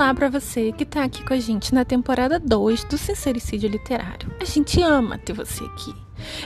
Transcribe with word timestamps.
Olá 0.00 0.14
para 0.14 0.30
você 0.30 0.72
que 0.72 0.84
está 0.84 1.04
aqui 1.04 1.22
com 1.22 1.34
a 1.34 1.38
gente 1.38 1.74
na 1.74 1.84
temporada 1.84 2.40
2 2.40 2.84
do 2.84 2.96
Sincericídio 2.96 3.68
Literário. 3.68 4.34
A 4.40 4.46
gente 4.46 4.80
ama 4.80 5.18
ter 5.18 5.34
você 5.34 5.62
aqui. 5.62 5.94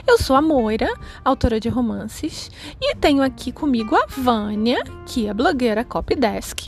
Eu 0.05 0.17
sou 0.17 0.35
a 0.35 0.41
Moira, 0.41 0.93
autora 1.23 1.57
de 1.57 1.69
romances, 1.69 2.51
e 2.81 2.93
tenho 2.95 3.23
aqui 3.23 3.53
comigo 3.53 3.95
a 3.95 4.07
Vânia, 4.07 4.83
que 5.05 5.27
é 5.27 5.33
blogueira 5.33 5.85
Copydesk, 5.85 6.67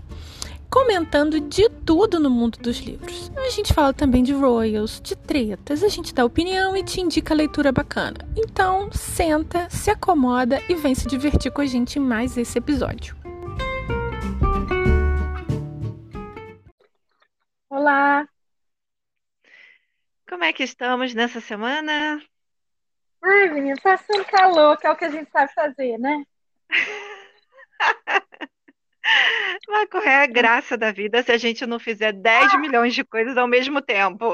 comentando 0.69 1.41
de 1.41 1.67
tudo 1.85 2.21
no 2.21 2.29
mundo 2.29 2.57
dos 2.57 2.77
livros. 2.77 3.29
A 3.35 3.49
gente 3.49 3.73
fala 3.73 3.91
também 3.91 4.23
de 4.23 4.31
royals, 4.31 5.01
de 5.03 5.13
tretas, 5.13 5.83
a 5.83 5.89
gente 5.89 6.15
dá 6.15 6.23
opinião 6.23 6.73
e 6.77 6.83
te 6.83 7.01
indica 7.01 7.33
leitura 7.33 7.69
bacana. 7.69 8.19
Então, 8.33 8.87
senta, 8.93 9.67
se 9.69 9.89
acomoda 9.89 10.63
e 10.69 10.75
vem 10.75 10.95
se 10.95 11.05
divertir 11.05 11.51
com 11.51 11.59
a 11.59 11.65
gente 11.65 11.99
em 11.99 12.01
mais 12.01 12.37
esse 12.37 12.57
episódio. 12.57 13.26
Olá! 17.77 18.27
Como 20.27 20.43
é 20.43 20.51
que 20.51 20.63
estamos 20.63 21.13
nessa 21.13 21.39
semana? 21.39 22.19
Ai, 23.23 23.49
menina, 23.49 23.75
passando 23.83 24.25
calor, 24.25 24.79
que 24.79 24.87
é 24.87 24.91
o 24.91 24.95
que 24.95 25.05
a 25.05 25.11
gente 25.11 25.29
sabe 25.29 25.53
fazer, 25.53 25.99
né? 25.99 26.23
Vai 29.67 29.85
correr 29.85 30.23
a 30.23 30.25
graça 30.25 30.75
da 30.75 30.91
vida 30.91 31.21
se 31.21 31.31
a 31.31 31.37
gente 31.37 31.67
não 31.67 31.77
fizer 31.77 32.13
10 32.13 32.55
ah! 32.55 32.57
milhões 32.57 32.95
de 32.95 33.03
coisas 33.03 33.37
ao 33.37 33.47
mesmo 33.47 33.79
tempo. 33.79 34.25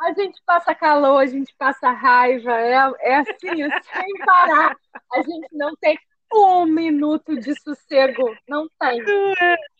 A 0.00 0.12
gente 0.14 0.42
passa 0.44 0.74
calor, 0.74 1.18
a 1.18 1.26
gente 1.26 1.54
passa 1.56 1.92
raiva, 1.92 2.58
é, 2.58 2.72
é 3.02 3.16
assim, 3.18 3.70
sem 3.94 4.18
parar. 4.26 4.76
A 5.12 5.22
gente 5.22 5.46
não 5.52 5.76
tem 5.76 5.96
um 6.34 6.66
minuto 6.66 7.38
de 7.38 7.54
sossego, 7.60 8.36
não 8.48 8.68
tem. 8.80 9.00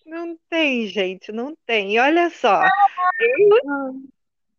Não, 0.08 0.38
tem, 0.48 0.86
gente, 0.86 1.30
não 1.30 1.54
tem. 1.66 1.94
E 1.94 1.98
olha 1.98 2.30
só, 2.30 2.64
eu, 3.20 4.02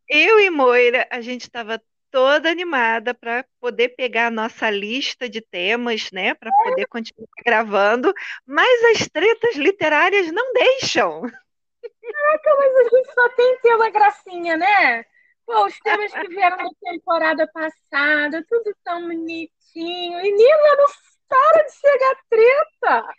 eu 0.08 0.40
e 0.40 0.48
Moira, 0.52 1.08
a 1.10 1.22
gente 1.22 1.42
estava 1.42 1.82
toda 2.12 2.52
animada 2.52 3.16
para 3.16 3.44
poder 3.60 3.90
pegar 3.90 4.28
a 4.28 4.32
nossa 4.32 4.70
lista 4.70 5.28
de 5.28 5.42
temas, 5.42 6.12
né, 6.12 6.36
para 6.36 6.52
poder 6.64 6.86
continuar 6.86 7.28
gravando, 7.44 8.14
mas 8.46 9.00
as 9.00 9.08
tretas 9.08 9.56
literárias 9.56 10.32
não 10.32 10.54
deixam. 10.54 11.22
Caraca, 11.22 12.56
mas 12.56 12.76
a 12.76 12.84
gente 12.96 13.14
só 13.14 13.30
tem 13.30 13.60
tema 13.62 13.90
gracinha, 13.90 14.56
né? 14.56 15.04
Pô, 15.48 15.66
os 15.66 15.80
temas 15.80 16.14
que 16.14 16.28
vieram 16.28 16.58
na 16.58 16.70
temporada 16.80 17.48
passada, 17.52 18.46
tudo 18.48 18.72
tão 18.84 19.02
bonitinho. 19.02 20.20
E 20.20 20.32
Nila, 20.32 20.76
não 20.78 20.88
para 21.30 21.64
de 21.64 21.72
chegar 21.72 22.16
treta! 22.30 23.14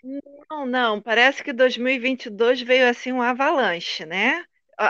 Não, 0.50 0.66
não, 0.66 1.00
parece 1.00 1.42
que 1.42 1.52
2022 1.52 2.60
veio 2.60 2.88
assim 2.88 3.12
um 3.12 3.22
avalanche, 3.22 4.04
né? 4.04 4.44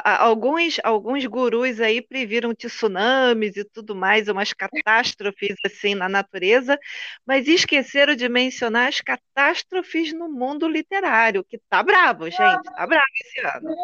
alguns, 0.05 0.79
alguns 0.85 1.27
gurus 1.27 1.81
aí 1.81 2.01
previram 2.01 2.55
tsunamis 2.55 3.57
e 3.57 3.65
tudo 3.65 3.95
mais, 3.95 4.29
umas 4.29 4.53
catástrofes 4.53 5.57
assim 5.67 5.97
na 5.97 6.09
natureza, 6.09 6.79
mas 7.27 7.49
esqueceram 7.49 8.15
de 8.15 8.29
mencionar 8.29 8.89
as 8.89 9.01
catástrofes 9.01 10.12
no 10.12 10.29
mundo 10.29 10.69
literário, 10.69 11.45
que 11.45 11.59
tá 11.69 11.83
bravo, 11.83 12.31
gente, 12.31 12.62
tá 12.62 12.87
bravo 12.87 13.07
esse 13.25 13.41
ano. 13.41 13.77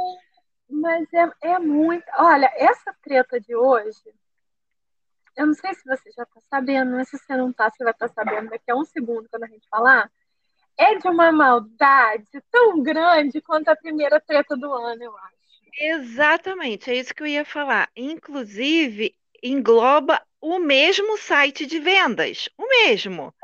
Mas 0.68 1.06
é, 1.12 1.54
é 1.54 1.58
muito. 1.58 2.04
Olha, 2.18 2.52
essa 2.56 2.94
treta 3.02 3.40
de 3.40 3.54
hoje, 3.54 4.00
eu 5.36 5.46
não 5.46 5.54
sei 5.54 5.74
se 5.74 5.84
você 5.84 6.10
já 6.12 6.22
está 6.22 6.40
sabendo, 6.48 6.92
mas 6.92 7.08
se 7.08 7.18
você 7.18 7.36
não 7.36 7.50
está, 7.50 7.70
você 7.70 7.84
vai 7.84 7.92
estar 7.92 8.08
tá 8.08 8.14
sabendo 8.14 8.50
daqui 8.50 8.70
a 8.70 8.76
um 8.76 8.84
segundo 8.84 9.28
quando 9.28 9.44
a 9.44 9.48
gente 9.48 9.68
falar. 9.68 10.10
É 10.78 10.94
de 10.96 11.08
uma 11.08 11.32
maldade 11.32 12.42
tão 12.50 12.82
grande 12.82 13.40
quanto 13.40 13.68
a 13.68 13.76
primeira 13.76 14.20
treta 14.20 14.56
do 14.56 14.72
ano, 14.72 15.02
eu 15.02 15.16
acho. 15.16 15.36
Exatamente, 15.78 16.90
é 16.90 16.94
isso 16.94 17.14
que 17.14 17.22
eu 17.22 17.26
ia 17.26 17.44
falar. 17.44 17.90
Inclusive, 17.94 19.14
engloba 19.42 20.22
o 20.40 20.58
mesmo 20.58 21.18
site 21.18 21.66
de 21.66 21.78
vendas, 21.78 22.48
o 22.58 22.66
mesmo. 22.66 23.34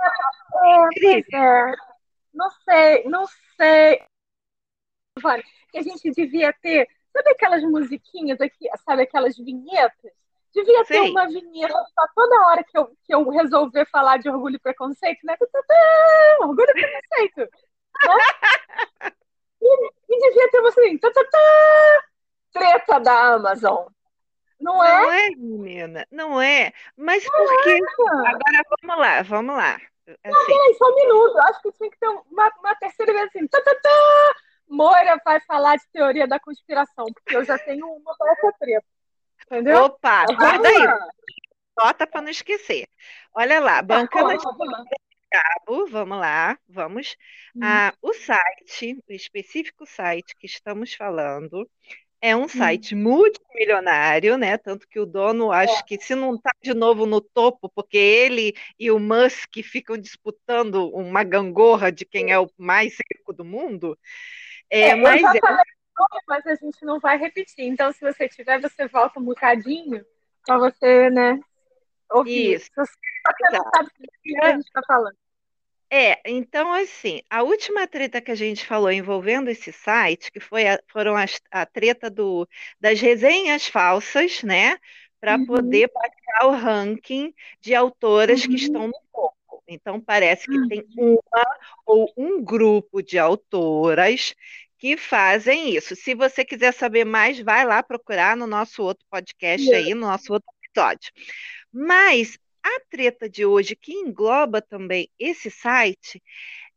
É, 1.05 1.37
é. 1.37 1.72
Não 2.33 2.50
sei, 2.50 3.05
não 3.05 3.27
sei. 3.56 4.03
Que 5.71 5.78
a 5.78 5.83
gente 5.83 6.11
devia 6.11 6.53
ter, 6.55 6.89
sabe 7.12 7.31
aquelas 7.31 7.62
musiquinhas 7.62 8.41
aqui, 8.41 8.66
sabe 8.84 9.03
aquelas 9.03 9.37
vinhetas? 9.37 10.22
Devia 10.55 10.85
ter 10.85 11.01
uma 11.01 11.27
vinheta 11.27 11.75
para 11.95 12.09
toda 12.15 12.47
hora 12.49 12.63
que 12.65 12.77
eu, 12.77 12.87
que 13.05 13.15
eu 13.15 13.29
resolver 13.31 13.87
falar 13.91 14.19
de 14.19 14.29
orgulho 14.29 14.57
e 14.57 14.59
preconceito, 14.59 15.21
né? 15.25 15.35
Orgulho 16.41 16.69
e 16.69 16.73
preconceito. 16.73 17.41
Né? 17.41 19.11
E, 19.61 19.91
e, 20.09 20.19
devia 20.19 20.51
ter 20.51 20.59
uma 20.59 20.69
assim, 20.71 20.99
tá, 20.99 21.11
tá, 21.11 21.25
tá, 21.25 22.05
treta 22.53 22.99
da 22.99 23.35
Amazon. 23.35 23.87
Não 24.61 24.83
é? 24.83 25.03
Não 25.03 25.13
é, 25.13 25.31
menina, 25.31 26.07
não 26.11 26.43
é. 26.43 26.73
Mas 26.97 27.25
não 27.25 27.33
por 27.33 27.63
quê? 27.63 27.71
É. 27.71 28.29
Agora 28.29 28.63
vamos 28.81 28.99
lá, 28.99 29.23
vamos 29.23 29.57
lá. 29.57 29.75
Assim. 29.75 30.17
Não, 30.25 30.47
peraí, 30.47 30.75
só 30.75 30.91
um 30.91 30.95
minuto. 30.95 31.39
Acho 31.39 31.63
que 31.63 31.73
tinha 31.73 31.91
que 31.91 31.99
ter 31.99 32.09
uma, 32.09 32.53
uma 32.59 32.75
terceira 32.77 33.13
vez 33.13 33.27
assim. 33.27 33.47
Tá, 33.47 33.61
tá, 33.61 33.75
tá. 33.75 34.34
Moira 34.69 35.21
vai 35.25 35.41
falar 35.41 35.77
de 35.77 35.89
teoria 35.93 36.27
da 36.27 36.41
conspiração, 36.41 37.05
porque 37.07 37.37
eu 37.37 37.45
já 37.45 37.59
tenho 37.59 37.87
uma 37.87 38.17
para 38.17 38.33
essa 38.33 38.53
treta. 38.59 38.87
Entendeu? 39.47 39.84
Opa, 39.84 40.25
guarda 40.26 40.69
aí. 40.69 40.86
Bota 41.76 42.06
para 42.06 42.22
não 42.22 42.30
esquecer. 42.30 42.86
Olha 43.34 43.60
lá, 43.60 43.76
tá 43.76 43.82
bancada 43.82 44.36
de 44.36 44.44
cabo, 45.32 45.86
vamos 45.86 46.19
lá, 46.19 46.58
vamos. 46.69 47.16
Hum. 47.56 47.60
Ah, 47.62 47.94
o 48.03 48.12
site, 48.12 49.03
o 49.08 49.12
específico 49.12 49.86
site 49.86 50.36
que 50.38 50.47
estamos 50.47 50.92
falando, 50.92 51.69
é 52.20 52.36
um 52.36 52.42
hum. 52.42 52.48
site 52.48 52.94
hum. 52.94 52.98
multimilionário, 52.98 54.36
né? 54.36 54.58
Tanto 54.58 54.86
que 54.86 55.00
o 55.00 55.06
dono, 55.06 55.50
acho 55.50 55.80
é. 55.80 55.82
que 55.82 55.98
se 55.98 56.14
não 56.14 56.34
está 56.34 56.50
de 56.62 56.74
novo 56.74 57.06
no 57.06 57.20
topo, 57.20 57.70
porque 57.74 57.97
ele 57.97 58.54
e 58.78 58.91
o 58.91 58.98
Musk 58.98 59.56
ficam 59.64 59.97
disputando 59.97 60.88
uma 60.91 61.24
gangorra 61.24 61.91
de 61.91 62.04
quem 62.04 62.30
é 62.30 62.38
o 62.38 62.50
mais 62.59 62.97
rico 63.10 63.32
do 63.32 63.44
mundo. 63.44 63.98
É, 64.70 64.91
é 64.91 64.94
mas 64.94 65.22
é... 65.22 65.41
mas 66.26 66.47
a 66.47 66.54
gente 66.54 66.84
não 66.84 66.98
vai 66.98 67.16
repetir. 67.19 67.66
Então, 67.66 67.92
se 67.92 68.00
você 68.00 68.28
tiver, 68.28 68.60
você 68.60 68.86
volta 68.88 69.20
um 69.20 69.25
bocadinho 69.25 70.04
para 70.47 70.58
você, 70.58 71.10
né? 71.10 71.38
Ouvir. 72.10 72.54
Isso. 72.54 72.70
Você 72.75 73.50
não 73.53 73.70
sabe 73.75 73.88
o 73.88 74.22
que 74.22 74.36
a 74.38 74.50
gente 74.53 74.66
está 74.66 74.82
falando. 74.86 75.16
É, 75.94 76.19
então 76.25 76.72
assim, 76.72 77.20
a 77.28 77.42
última 77.42 77.86
treta 77.86 78.19
que 78.19 78.30
a 78.30 78.34
gente 78.34 78.64
falou 78.64 78.91
envolvendo 78.91 79.50
esse 79.50 79.70
site, 79.70 80.32
que 80.32 80.41
foi 80.41 80.66
a, 80.66 80.82
foram 80.88 81.14
as, 81.14 81.38
a 81.50 81.66
treta 81.66 82.09
do, 82.09 82.48
das 82.80 82.98
resenhas 82.98 83.66
falsas, 83.66 84.42
né? 84.42 84.78
Para 85.20 85.36
uhum. 85.36 85.44
poder 85.44 85.88
passar 85.88 86.47
o 86.47 86.53
ranking 86.53 87.34
de 87.60 87.74
autoras 87.74 88.42
uhum. 88.42 88.48
que 88.48 88.54
estão 88.54 88.86
no 88.86 88.94
topo. 89.12 89.62
Então 89.69 90.00
parece 90.00 90.47
que 90.47 90.56
uhum. 90.56 90.69
tem 90.69 90.82
uma 90.97 91.56
ou 91.84 92.10
um 92.16 92.42
grupo 92.42 93.03
de 93.03 93.19
autoras 93.19 94.34
que 94.82 94.97
fazem 94.97 95.76
isso. 95.76 95.94
Se 95.94 96.12
você 96.12 96.44
quiser 96.44 96.75
saber 96.75 97.04
mais, 97.04 97.38
vai 97.38 97.65
lá 97.65 97.84
procurar 97.84 98.37
no 98.37 98.48
nosso 98.48 98.82
outro 98.82 99.06
podcast 99.09 99.72
aí, 99.72 99.94
no 99.94 100.00
nosso 100.00 100.32
outro 100.32 100.48
episódio. 100.65 101.12
Mas 101.72 102.37
a 102.60 102.81
treta 102.91 103.28
de 103.28 103.47
hoje, 103.47 103.76
que 103.76 103.92
engloba 103.92 104.60
também 104.60 105.09
esse 105.21 105.53
site, 105.53 106.21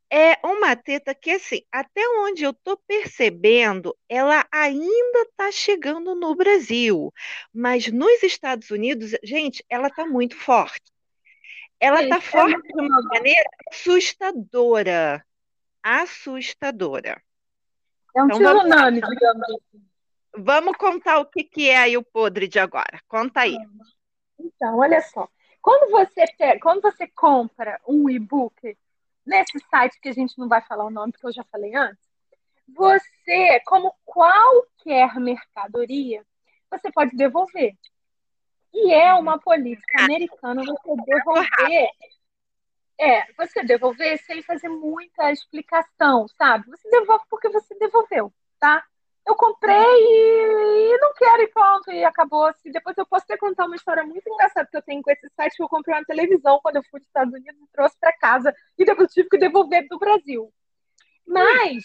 é 0.07 0.38
uma 0.45 0.75
treta 0.75 1.15
que, 1.15 1.31
assim, 1.31 1.63
até 1.71 2.07
onde 2.19 2.44
eu 2.44 2.51
estou 2.51 2.79
percebendo, 2.88 3.97
ela 4.07 4.45
ainda 4.51 5.21
está 5.21 5.51
chegando 5.51 6.13
no 6.13 6.35
Brasil. 6.35 7.11
Mas 7.51 7.88
nos 7.88 8.21
Estados 8.21 8.69
Unidos, 8.69 9.13
gente, 9.23 9.65
ela 9.67 9.88
está 9.88 10.05
muito 10.05 10.35
forte. 10.38 10.91
Ela 11.79 12.03
está 12.03 12.21
forte 12.21 12.61
de 12.71 12.81
uma 12.81 13.01
maneira 13.01 13.49
assustadora. 13.71 15.25
Assustadora. 15.81 17.19
É 18.15 18.23
um 18.23 18.25
então, 18.27 18.59
tsunami, 18.59 19.01
digamos 19.01 19.44
assim. 19.44 19.85
Vamos 20.38 20.77
contar 20.77 21.19
o 21.19 21.25
que, 21.25 21.44
que 21.44 21.69
é 21.69 21.77
aí 21.77 21.97
o 21.97 22.03
podre 22.03 22.47
de 22.47 22.59
agora. 22.59 23.01
Conta 23.07 23.41
aí. 23.41 23.57
Então, 24.39 24.77
olha 24.77 25.01
só. 25.01 25.27
Quando 25.62 25.91
você, 25.91 26.25
pega, 26.38 26.59
quando 26.59 26.81
você 26.81 27.07
compra 27.07 27.79
um 27.88 28.09
e-book 28.09 28.77
nesse 29.25 29.59
site 29.69 30.00
que 30.00 30.09
a 30.09 30.13
gente 30.13 30.38
não 30.38 30.47
vai 30.47 30.62
falar 30.62 30.85
o 30.85 30.89
nome, 30.89 31.12
porque 31.12 31.27
eu 31.27 31.33
já 31.33 31.44
falei 31.45 31.73
antes, 31.75 32.06
você, 32.67 33.59
como 33.65 33.94
qualquer 34.06 35.15
mercadoria, 35.15 36.25
você 36.69 36.91
pode 36.91 37.15
devolver. 37.15 37.73
E 38.73 38.94
é 38.94 39.13
uma 39.13 39.39
política 39.39 40.03
americana 40.03 40.63
você 40.63 40.95
devolver. 41.06 41.89
É, 43.00 43.31
você 43.33 43.63
devolver 43.63 44.18
sem 44.24 44.42
fazer 44.42 44.69
muita 44.69 45.31
explicação, 45.31 46.27
sabe? 46.38 46.69
Você 46.69 46.89
devolve 46.89 47.25
porque 47.30 47.50
você 47.50 47.75
devolveu, 47.75 48.33
tá? 48.59 48.83
eu 49.25 49.36
comprei 49.36 49.75
e 49.75 50.97
não 51.00 51.13
quero 51.15 51.42
e 51.42 51.47
pronto, 51.47 51.92
e 51.92 52.03
acabou 52.03 52.45
assim. 52.45 52.71
Depois 52.71 52.95
eu 52.97 53.06
posso 53.07 53.25
até 53.25 53.36
contar 53.38 53.65
uma 53.65 53.75
história 53.75 54.03
muito 54.03 54.27
engraçada 54.30 54.68
que 54.69 54.77
eu 54.77 54.81
tenho 54.83 55.01
com 55.01 55.09
esse 55.12 55.27
site, 55.36 55.56
que 55.56 55.63
eu 55.63 55.69
comprei 55.69 55.95
uma 55.97 56.06
televisão 56.06 56.59
quando 56.62 56.77
eu 56.77 56.83
fui 56.92 57.00
dos 57.00 57.07
Estados 57.07 57.33
Unidos 57.33 57.59
e 57.59 57.71
trouxe 57.71 57.97
para 58.00 58.15
casa, 58.18 58.56
e 58.77 58.86
depois 58.86 59.12
tive 59.12 59.27
que 59.30 59.38
devolver 59.38 59.88
do 59.88 59.97
Brasil. 59.97 60.53
Mas, 61.25 61.83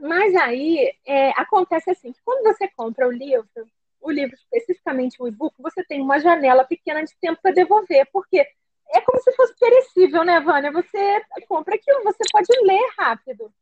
Mas 0.00 0.34
aí 0.36 0.90
é, 1.06 1.30
acontece 1.32 1.90
assim, 1.90 2.12
que 2.12 2.20
quando 2.24 2.42
você 2.44 2.66
compra 2.68 3.06
o 3.06 3.12
livro, 3.12 3.48
o 4.00 4.10
livro 4.10 4.34
especificamente 4.34 5.20
o 5.20 5.28
e-book, 5.28 5.54
você 5.58 5.84
tem 5.84 6.00
uma 6.00 6.18
janela 6.18 6.64
pequena 6.64 7.04
de 7.04 7.14
tempo 7.20 7.40
para 7.42 7.52
devolver, 7.52 8.08
porque 8.10 8.46
é 8.92 9.00
como 9.02 9.20
se 9.22 9.32
fosse 9.32 9.54
perecível, 9.58 10.24
né, 10.24 10.40
Vânia? 10.40 10.72
Você 10.72 11.22
compra 11.48 11.74
aquilo, 11.74 12.02
você 12.04 12.22
pode 12.32 12.48
ler 12.62 12.92
rápido. 12.98 13.52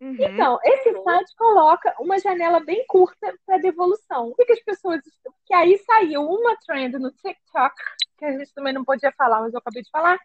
Uhum. 0.00 0.16
Então, 0.18 0.58
esse 0.62 0.92
site 1.02 1.34
coloca 1.36 1.94
uma 1.98 2.18
janela 2.18 2.60
bem 2.60 2.84
curta 2.86 3.34
para 3.46 3.58
devolução. 3.58 4.28
O 4.28 4.34
que, 4.34 4.52
as 4.52 4.60
pessoas. 4.60 5.00
Que 5.46 5.54
aí 5.54 5.78
saiu 5.78 6.22
uma 6.22 6.56
trend 6.66 6.98
no 6.98 7.10
TikTok, 7.10 7.74
que 8.18 8.24
a 8.24 8.32
gente 8.32 8.52
também 8.52 8.72
não 8.72 8.84
podia 8.84 9.12
falar, 9.12 9.40
mas 9.40 9.52
eu 9.52 9.58
acabei 9.58 9.82
de 9.82 9.90
falar. 9.90 10.18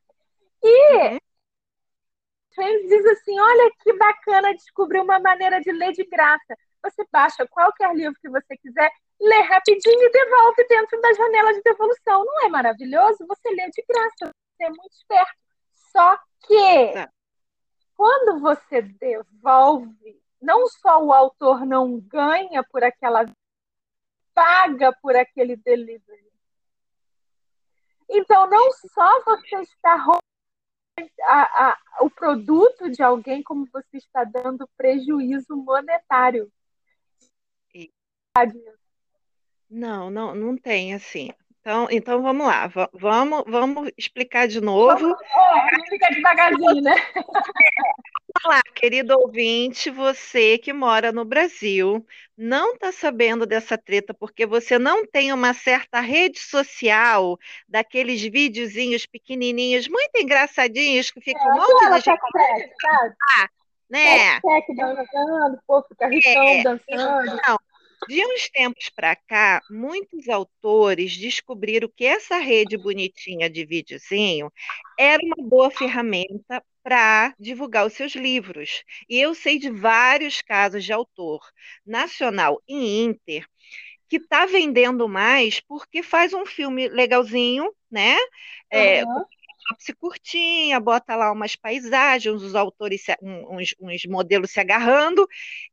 E 0.62 0.98
uhum. 0.98 1.18
trend 2.56 2.88
diz 2.88 3.06
assim: 3.06 3.40
olha 3.40 3.72
que 3.82 3.94
bacana 3.94 4.54
descobrir 4.54 5.00
uma 5.00 5.20
maneira 5.20 5.62
de 5.62 5.72
ler 5.72 5.94
de 5.94 6.04
graça. 6.06 6.58
Você 6.84 7.06
baixa 7.12 7.48
qualquer 7.48 7.94
livro 7.96 8.18
que 8.22 8.30
você 8.30 8.58
quiser, 8.58 8.90
lê 9.20 9.42
rapidinho 9.42 10.02
e 10.02 10.12
devolve 10.12 10.68
dentro 10.68 11.02
da 11.02 11.14
janela 11.14 11.54
de 11.54 11.62
devolução. 11.62 12.26
Não 12.26 12.46
é 12.46 12.50
maravilhoso? 12.50 13.26
Você 13.28 13.50
lê 13.50 13.70
de 13.70 13.84
graça, 13.88 14.34
você 14.34 14.64
é 14.64 14.70
muito 14.70 14.94
esperto. 14.94 15.38
Só 15.92 16.18
que 16.46 16.94
tá. 16.94 17.10
quando 17.96 18.40
você 18.40 18.82
devolve, 18.82 20.22
não 20.42 20.68
só 20.68 21.04
o 21.04 21.14
autor 21.14 21.66
não 21.66 22.00
ganha 22.00 22.64
por 22.64 22.84
aquela 22.84 23.26
paga 24.34 24.94
por 25.02 25.16
aquele 25.16 25.58
delivery. 25.58 26.30
Então, 28.10 28.48
não 28.50 28.72
só 28.72 29.24
você 29.24 29.58
está 29.58 29.96
roubando 29.96 30.24
a, 31.24 31.70
a, 31.72 31.78
o 32.02 32.10
produto 32.10 32.90
de 32.90 33.04
alguém, 33.04 33.44
como 33.44 33.68
você 33.72 33.98
está 33.98 34.24
dando 34.24 34.68
prejuízo 34.76 35.56
monetário. 35.56 36.52
E... 37.74 37.92
Não, 39.70 40.10
não, 40.10 40.34
não 40.34 40.58
tem 40.58 40.94
assim. 40.94 41.30
Então, 41.62 41.88
então 41.92 42.22
vamos 42.24 42.48
lá, 42.48 42.72
vamos, 42.94 43.44
vamos 43.46 43.92
explicar 43.98 44.48
de 44.48 44.62
novo. 44.62 44.98
Vamos, 44.98 45.22
é, 45.22 45.76
explicar 45.76 46.10
devagarzinho, 46.10 46.82
né? 46.82 46.96
Olá, 48.46 48.62
querido 48.74 49.20
ouvinte, 49.20 49.90
você 49.90 50.58
que 50.58 50.72
mora 50.72 51.12
no 51.12 51.26
Brasil, 51.26 52.06
não 52.38 52.74
está 52.74 52.92
sabendo 52.92 53.46
dessa 53.46 53.78
treta 53.78 54.14
porque 54.14 54.46
você 54.46 54.80
não 54.80 55.06
tem 55.06 55.34
uma 55.34 55.54
certa 55.54 56.00
rede 56.00 56.40
social 56.40 57.38
daqueles 57.68 58.22
videozinhos 58.22 59.06
pequenininhos, 59.06 59.88
muito 59.88 60.16
engraçadinhos, 60.16 61.12
que 61.12 61.20
fica 61.20 61.40
é, 61.40 61.52
um 61.52 61.56
monte 61.56 61.86
de 61.86 61.96
gente... 61.96 62.04
sabe? 62.06 63.16
Ah, 63.38 63.50
né? 63.90 64.40
Tec, 64.40 64.76
dançando, 64.76 65.60
povo 65.68 65.88
carritão 65.98 66.48
é, 66.48 66.64
dançando. 66.64 67.36
Então, 67.36 67.60
de 68.08 68.26
uns 68.26 68.50
tempos 68.50 68.90
para 68.90 69.16
cá, 69.16 69.62
muitos 69.70 70.28
autores 70.30 71.18
descobriram 71.18 71.90
que 71.96 72.06
essa 72.06 72.38
rede 72.38 72.78
bonitinha 72.78 73.50
de 73.50 73.66
videozinho 73.66 74.52
era 74.98 75.22
uma 75.24 75.48
boa 75.48 75.70
ferramenta 75.70 76.64
para 76.82 77.36
divulgar 77.40 77.86
os 77.86 77.94
seus 77.94 78.16
livros. 78.16 78.84
E 79.08 79.20
eu 79.20 79.36
sei 79.36 79.60
de 79.60 79.70
vários 79.70 80.42
casos 80.42 80.84
de 80.84 80.92
autor 80.92 81.40
nacional 81.86 82.62
e 82.68 83.04
inter 83.04 83.46
que 84.10 84.18
está 84.18 84.46
vendendo 84.48 85.08
mais 85.08 85.60
porque 85.60 86.02
faz 86.02 86.34
um 86.34 86.46
filme 86.46 86.90
legalzinho, 86.90 87.72
né? 87.92 88.18
É, 88.72 89.04
sinopse 89.60 89.94
curtinha, 89.94 90.80
bota 90.80 91.16
lá 91.16 91.32
umas 91.32 91.56
paisagens, 91.56 92.42
os 92.42 92.56
autores, 92.56 93.04
uns, 93.22 93.76
uns, 93.80 94.06
modelos 94.06 94.52
se 94.52 94.60
agarrando, 94.60 95.28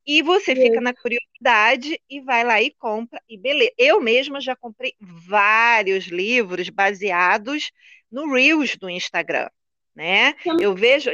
e 0.06 0.22
você 0.22 0.54
Sim. 0.54 0.62
fica 0.62 0.80
na 0.80 0.94
curiosidade 0.94 2.00
e 2.08 2.20
vai 2.20 2.44
lá 2.44 2.60
e 2.60 2.70
compra, 2.72 3.20
e 3.28 3.38
beleza. 3.38 3.72
Eu 3.78 4.00
mesma 4.00 4.40
já 4.40 4.56
comprei 4.56 4.94
vários 5.00 6.06
livros 6.06 6.68
baseados 6.68 7.70
no 8.10 8.32
Reels 8.32 8.76
do 8.76 8.90
Instagram, 8.90 9.48
né? 9.94 10.34
Eu 10.60 10.74
vejo... 10.74 11.10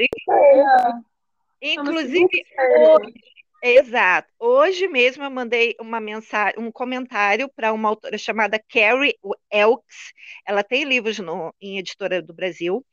Inclusive, 1.65 2.45
hoje, 2.77 3.15
Exato. 3.63 4.29
Hoje 4.41 4.89
mesmo 4.89 5.23
eu 5.23 5.31
mandei 5.31 5.77
uma 5.81 6.01
mensagem, 6.01 6.59
um 6.59 6.73
comentário 6.73 7.49
para 7.49 7.73
uma 7.73 7.89
autora 7.89 8.19
chamada 8.19 8.61
Carrie 8.69 9.17
Elks. 9.53 10.13
Ela 10.45 10.65
tem 10.65 10.83
livros 10.83 11.21
no, 11.21 11.55
em 11.61 11.79
editora 11.79 12.21
do 12.21 12.35
Brasil. 12.35 12.85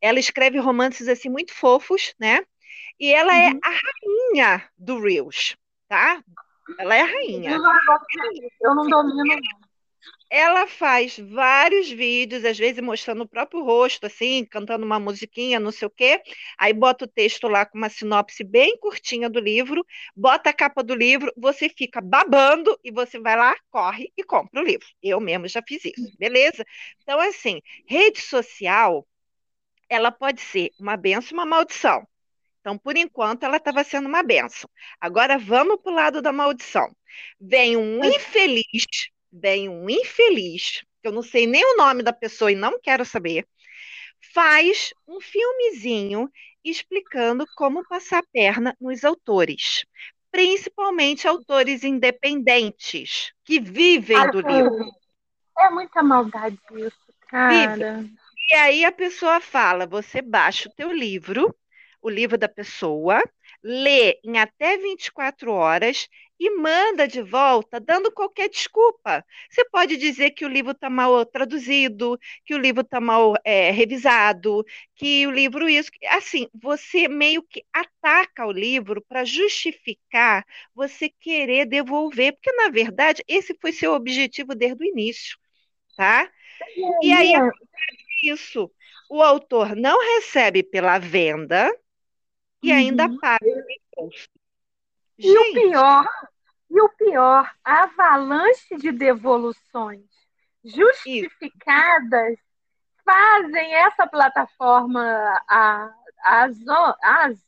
Ela 0.00 0.18
escreve 0.18 0.58
romances 0.58 1.06
assim 1.06 1.28
muito 1.28 1.52
fofos, 1.52 2.14
né? 2.18 2.42
E 2.98 3.12
ela 3.12 3.36
é 3.36 3.50
uhum. 3.50 3.60
é 3.62 3.68
a 3.68 3.70
rainha 3.70 4.70
do 4.78 4.98
Reels, 5.00 5.54
tá? 5.86 6.22
Ela 6.78 6.96
é 6.96 7.00
a 7.02 7.06
rainha. 7.06 7.50
Eu 8.62 8.74
não 8.74 8.88
domino, 8.88 9.38
ela 10.30 10.66
faz 10.66 11.18
vários 11.18 11.88
vídeos, 11.90 12.44
às 12.44 12.58
vezes 12.58 12.82
mostrando 12.82 13.22
o 13.22 13.28
próprio 13.28 13.62
rosto, 13.62 14.06
assim, 14.06 14.44
cantando 14.44 14.84
uma 14.84 14.98
musiquinha, 14.98 15.60
não 15.60 15.70
sei 15.70 15.86
o 15.86 15.90
quê. 15.90 16.20
Aí 16.58 16.72
bota 16.72 17.04
o 17.04 17.08
texto 17.08 17.46
lá 17.48 17.64
com 17.64 17.78
uma 17.78 17.88
sinopse 17.88 18.42
bem 18.42 18.76
curtinha 18.78 19.30
do 19.30 19.38
livro, 19.38 19.84
bota 20.14 20.50
a 20.50 20.52
capa 20.52 20.82
do 20.82 20.94
livro, 20.94 21.32
você 21.36 21.68
fica 21.68 22.00
babando 22.00 22.78
e 22.82 22.90
você 22.90 23.18
vai 23.20 23.36
lá, 23.36 23.54
corre 23.70 24.12
e 24.16 24.24
compra 24.24 24.60
o 24.60 24.64
livro. 24.64 24.86
Eu 25.02 25.20
mesmo 25.20 25.48
já 25.48 25.62
fiz 25.66 25.84
isso, 25.84 26.16
beleza? 26.18 26.64
Então, 27.02 27.20
assim, 27.20 27.60
rede 27.86 28.20
social, 28.20 29.06
ela 29.88 30.10
pode 30.10 30.40
ser 30.40 30.70
uma 30.80 30.96
benção 30.96 31.30
e 31.30 31.34
uma 31.34 31.46
maldição. 31.46 32.06
Então, 32.60 32.76
por 32.76 32.96
enquanto, 32.96 33.44
ela 33.44 33.58
estava 33.58 33.84
sendo 33.84 34.08
uma 34.08 34.24
benção. 34.24 34.68
Agora, 35.00 35.38
vamos 35.38 35.80
para 35.80 35.92
o 35.92 35.94
lado 35.94 36.20
da 36.20 36.32
maldição. 36.32 36.90
Vem 37.40 37.76
um 37.76 38.04
infeliz 38.04 38.64
vem 39.40 39.68
um 39.68 39.88
infeliz, 39.88 40.84
que 41.02 41.08
eu 41.08 41.12
não 41.12 41.22
sei 41.22 41.46
nem 41.46 41.64
o 41.64 41.76
nome 41.76 42.02
da 42.02 42.12
pessoa 42.12 42.50
e 42.50 42.56
não 42.56 42.80
quero 42.80 43.04
saber, 43.04 43.46
faz 44.32 44.92
um 45.06 45.20
filmezinho 45.20 46.30
explicando 46.64 47.44
como 47.56 47.86
passar 47.86 48.18
a 48.18 48.26
perna 48.32 48.76
nos 48.80 49.04
autores, 49.04 49.84
principalmente 50.30 51.28
autores 51.28 51.84
independentes 51.84 53.32
que 53.44 53.60
vivem 53.60 54.16
ah, 54.16 54.26
do 54.26 54.40
livro. 54.40 54.90
É 55.58 55.70
muita 55.70 56.02
maldade 56.02 56.58
isso, 56.74 57.14
cara. 57.28 57.74
Vive. 57.76 58.16
E 58.50 58.54
aí 58.54 58.84
a 58.84 58.92
pessoa 58.92 59.40
fala: 59.40 59.86
você 59.86 60.20
baixa 60.20 60.68
o 60.68 60.72
teu 60.74 60.92
livro, 60.92 61.54
o 62.02 62.08
livro 62.08 62.36
da 62.36 62.48
pessoa, 62.48 63.22
lê 63.62 64.18
em 64.24 64.38
até 64.38 64.76
24 64.76 65.52
horas 65.52 66.08
e 66.38 66.50
manda 66.50 67.08
de 67.08 67.22
volta 67.22 67.80
dando 67.80 68.12
qualquer 68.12 68.48
desculpa. 68.48 69.24
Você 69.50 69.64
pode 69.66 69.96
dizer 69.96 70.30
que 70.32 70.44
o 70.44 70.48
livro 70.48 70.72
está 70.72 70.90
mal 70.90 71.24
traduzido, 71.24 72.18
que 72.44 72.54
o 72.54 72.58
livro 72.58 72.82
está 72.82 73.00
mal 73.00 73.34
é, 73.44 73.70
revisado, 73.70 74.64
que 74.94 75.26
o 75.26 75.30
livro 75.30 75.68
isso. 75.68 75.90
Assim, 76.10 76.48
você 76.54 77.08
meio 77.08 77.42
que 77.42 77.64
ataca 77.72 78.46
o 78.46 78.52
livro 78.52 79.02
para 79.08 79.24
justificar 79.24 80.44
você 80.74 81.08
querer 81.08 81.66
devolver, 81.66 82.32
porque 82.32 82.52
na 82.52 82.68
verdade 82.68 83.22
esse 83.26 83.56
foi 83.60 83.72
seu 83.72 83.92
objetivo 83.92 84.54
desde 84.54 84.82
o 84.82 84.86
início, 84.86 85.38
tá? 85.96 86.30
E 87.02 87.12
aí 87.12 87.32
isso. 88.22 88.70
O 89.08 89.22
autor 89.22 89.76
não 89.76 89.98
recebe 90.16 90.64
pela 90.64 90.98
venda 90.98 91.72
e 92.62 92.72
ainda 92.72 93.06
uhum. 93.06 93.18
paga 93.18 93.46
o 93.46 93.70
imposto. 93.70 94.35
E 95.18 95.38
o 95.38 95.52
pior, 95.52 96.08
e 96.70 96.80
o 96.80 96.88
pior, 96.90 97.50
a 97.64 97.84
avalanche 97.84 98.76
de 98.76 98.92
devoluções 98.92 100.04
justificadas 100.64 102.32
Isso. 102.32 102.42
fazem 103.04 103.74
essa 103.74 104.06
plataforma, 104.06 105.02
a, 105.48 105.90
as, 106.22 106.56
as, 107.02 107.38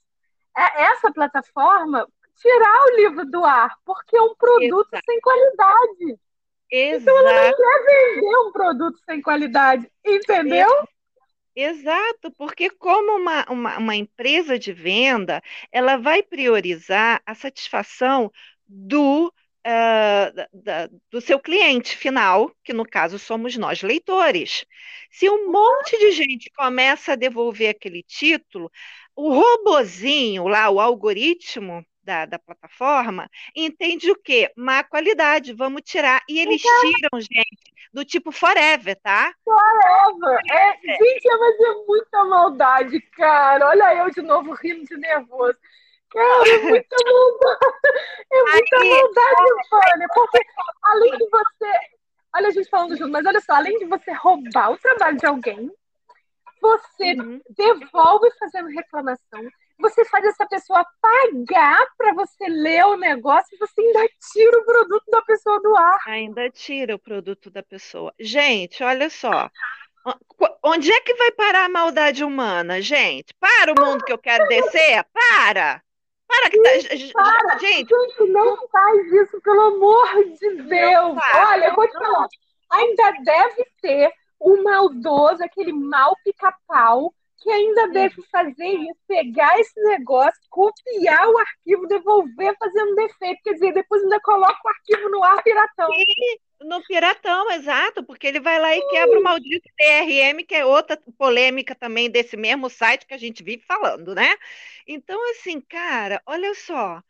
é, 0.57 0.83
essa 0.85 1.13
plataforma 1.13 2.07
tirar 2.41 2.85
o 2.85 2.97
livro 2.97 3.25
do 3.27 3.45
ar, 3.45 3.77
porque 3.85 4.17
é 4.17 4.23
um 4.23 4.35
produto 4.35 4.89
Exato. 4.93 5.05
sem 5.05 5.21
qualidade. 5.21 6.21
Exato. 6.71 7.03
Então 7.03 7.19
ela 7.19 7.51
não 7.51 7.57
quer 7.57 7.85
vender 7.85 8.37
um 8.37 8.53
produto 8.53 8.99
sem 9.05 9.21
qualidade, 9.21 9.91
entendeu? 10.05 10.69
Exato. 11.61 12.31
Porque 12.37 12.71
como 12.71 13.17
uma, 13.17 13.45
uma, 13.51 13.79
uma, 13.79 13.97
empresa 13.97 14.57
de 14.59 14.73
venda, 14.73 15.43
ela 15.73 15.97
vai 15.97 16.23
priorizar 16.23 17.21
a 17.27 17.35
satisfação 17.35 18.31
do, 18.67 19.27
uh, 19.27 20.49
da, 20.53 20.89
do 21.11 21.21
seu 21.21 21.41
cliente 21.41 21.97
final, 21.97 22.55
que 22.63 22.73
no 22.73 22.85
caso 22.87 23.19
somos 23.19 23.57
nós, 23.57 23.83
leitores. 23.83 24.65
Se 25.11 25.29
um 25.29 25.51
monte 25.51 25.99
de 25.99 26.13
gente 26.13 26.49
começa 26.57 27.13
a 27.13 27.17
devolver 27.17 27.71
aquele 27.71 28.05
título, 28.05 28.71
o 29.17 29.33
robozinho 29.33 30.47
lá, 30.47 30.71
o 30.71 30.79
algoritmo, 30.79 31.85
da, 32.09 32.25
da, 32.25 32.39
plataforma, 32.39 33.29
entende 33.55 34.11
o 34.11 34.17
quê? 34.17 34.51
Má 34.57 34.83
qualidade, 34.83 35.53
vamos 35.53 35.83
tirar. 35.85 36.23
E 36.27 36.41
eles 36.41 36.65
então, 36.65 36.81
tiram, 36.81 37.21
gente, 37.21 37.75
do 37.93 38.03
tipo 38.03 38.33
forever, 38.33 38.99
tá? 39.03 39.35
Forever! 39.45 40.41
É, 40.51 40.73
gente, 40.73 41.29
mas 41.29 41.61
é 41.61 41.87
muita 41.87 42.25
maldade, 42.25 42.99
cara. 43.15 43.69
Olha 43.69 43.95
eu 43.95 44.11
de 44.11 44.23
novo 44.23 44.55
rindo 44.55 44.87
de 44.87 44.97
nervoso. 44.97 45.59
Cara, 46.11 46.49
é 46.49 46.59
muita 46.65 46.97
maldade. 47.05 47.59
É 48.33 48.43
muita 48.43 48.77
Aí, 48.79 48.89
maldade, 48.89 49.69
Vânia. 49.71 50.09
Porque 50.15 50.39
além 50.85 51.11
de 51.19 51.29
você. 51.29 51.73
Olha 52.35 52.49
a 52.49 52.51
gente 52.51 52.71
falando 52.71 52.97
junto, 52.97 53.13
mas 53.13 53.27
olha 53.27 53.41
só, 53.41 53.53
além 53.55 53.79
de 53.79 53.85
você 53.85 54.13
roubar 54.13 54.71
o 54.71 54.79
trabalho 54.79 55.17
de 55.17 55.27
alguém, 55.27 55.71
você 56.61 57.15
uhum. 57.15 57.41
devolve 57.51 58.31
fazendo 58.39 58.69
reclamação, 58.69 59.49
você 59.79 60.05
faz 60.05 60.25
essa 60.25 60.47
pessoa 60.47 60.85
pagar 61.01 61.87
para 61.97 62.13
você 62.15 62.49
ler 62.49 62.85
o 62.87 62.97
negócio 62.97 63.55
e 63.55 63.59
você 63.59 63.81
ainda 63.81 64.09
tira 64.33 64.59
o 64.59 64.65
produto 64.65 65.05
da 65.11 65.23
pessoa 65.23 65.61
do 65.61 65.77
ar. 65.77 65.99
Ainda 66.07 66.51
tira 66.51 66.95
o 66.95 66.99
produto 66.99 67.51
da 67.51 67.63
pessoa. 67.63 68.13
Gente, 68.19 68.83
olha 68.83 69.09
só. 69.09 69.51
Onde 70.63 70.91
é 70.93 71.01
que 71.01 71.15
vai 71.15 71.31
parar 71.33 71.67
a 71.67 71.69
maldade 71.69 72.25
humana, 72.25 72.81
gente? 72.81 73.35
Para 73.39 73.73
o 73.73 73.85
mundo 73.85 74.05
que 74.05 74.13
eu 74.13 74.19
quero 74.19 74.47
descer? 74.49 75.05
Para! 75.13 75.83
Para 76.27 76.51
que 76.51 76.61
tá. 76.61 76.71
Para. 77.15 77.59
Gente, 77.59 77.89
gente, 77.89 78.31
não 78.31 78.69
faz 78.69 79.13
isso, 79.13 79.41
pelo 79.41 79.61
amor 79.61 80.25
de 80.39 80.63
Deus. 80.63 81.19
Olha, 81.35 81.69
eu 81.69 81.75
vou 81.75 81.89
te 81.89 81.95
falar. 81.95 82.29
Ainda 82.71 83.13
deve 83.25 83.67
ter 83.81 84.13
o 84.39 84.63
maldoso, 84.63 85.43
aquele 85.43 85.73
mal 85.73 86.15
pica-pau, 86.23 87.15
que 87.41 87.51
ainda 87.51 87.89
deve 87.89 88.23
fazer 88.31 88.67
isso, 88.67 88.99
pegar 89.07 89.59
esse 89.61 89.81
negócio, 89.83 90.41
copiar 90.51 91.29
o 91.29 91.39
arquivo, 91.39 91.87
devolver 91.87 92.57
fazendo 92.59 92.95
defeito, 92.95 93.41
quer 93.43 93.53
dizer, 93.55 93.73
depois 93.73 94.03
ainda 94.03 94.21
coloca 94.21 94.59
o 94.65 94.69
arquivo 94.69 95.09
no 95.09 95.23
ar 95.23 95.43
piratão. 95.43 95.89
No 96.61 96.83
piratão, 96.83 97.51
exato, 97.53 98.03
porque 98.03 98.27
ele 98.27 98.41
vai 98.41 98.59
lá 98.59 98.77
e 98.77 98.83
quebra 98.89 99.21
o 99.21 99.23
maldito 99.23 99.69
DRM, 99.79 100.45
que 100.45 100.57
é 100.57 100.67
outra 100.67 101.01
polêmica 101.17 101.75
também 101.75 102.11
desse 102.11 102.37
mesmo 102.37 102.69
site 102.69 103.07
que 103.07 103.15
a 103.15 103.19
gente 103.19 103.45
vive 103.45 103.63
falando, 103.65 104.15
né? 104.15 104.35
Então, 104.87 105.19
assim, 105.31 105.61
cara, 105.61 106.21
olha 106.27 106.53
só, 106.55 107.01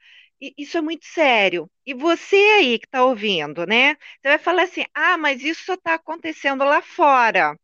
isso 0.41 0.77
é 0.79 0.81
muito 0.81 1.07
sério. 1.07 1.71
E 1.87 1.95
você 1.95 2.37
aí 2.37 2.79
que 2.79 2.87
está 2.87 3.05
ouvindo, 3.05 3.67
né? 3.67 3.95
Você 4.21 4.29
vai 4.29 4.39
falar 4.39 4.63
assim: 4.65 4.85
ah, 4.95 5.17
mas 5.17 5.43
isso 5.43 5.65
só 5.65 5.75
está 5.75 5.95
acontecendo 5.95 6.65
lá 6.65 6.83
fora, 6.83 7.59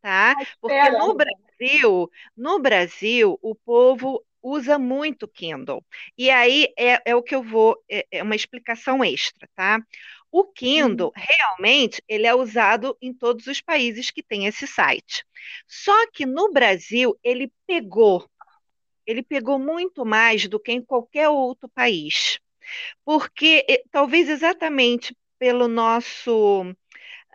tá? 0.00 0.34
Porque 0.60 0.90
no 0.90 1.14
Brasil, 1.14 1.45
no 2.36 2.58
Brasil, 2.58 3.38
o 3.42 3.54
povo 3.54 4.24
usa 4.42 4.78
muito 4.78 5.26
Kindle. 5.26 5.84
E 6.16 6.30
aí 6.30 6.72
é, 6.78 7.10
é 7.10 7.16
o 7.16 7.22
que 7.22 7.34
eu 7.34 7.42
vou, 7.42 7.76
é, 7.90 8.06
é, 8.10 8.22
uma 8.22 8.36
explicação 8.36 9.04
extra, 9.04 9.48
tá? 9.54 9.80
O 10.30 10.44
Kindle, 10.44 11.08
hum. 11.08 11.12
realmente, 11.14 12.02
ele 12.08 12.26
é 12.26 12.34
usado 12.34 12.96
em 13.00 13.12
todos 13.12 13.46
os 13.46 13.60
países 13.60 14.10
que 14.10 14.22
tem 14.22 14.46
esse 14.46 14.66
site. 14.66 15.24
Só 15.66 16.10
que 16.10 16.26
no 16.26 16.52
Brasil, 16.52 17.18
ele 17.22 17.50
pegou 17.66 18.28
ele 19.06 19.22
pegou 19.22 19.58
muito 19.58 20.04
mais 20.04 20.48
do 20.48 20.58
que 20.58 20.72
em 20.72 20.82
qualquer 20.82 21.28
outro 21.28 21.68
país. 21.68 22.40
Porque 23.04 23.84
talvez 23.90 24.28
exatamente 24.28 25.16
pelo 25.38 25.68
nosso 25.68 26.64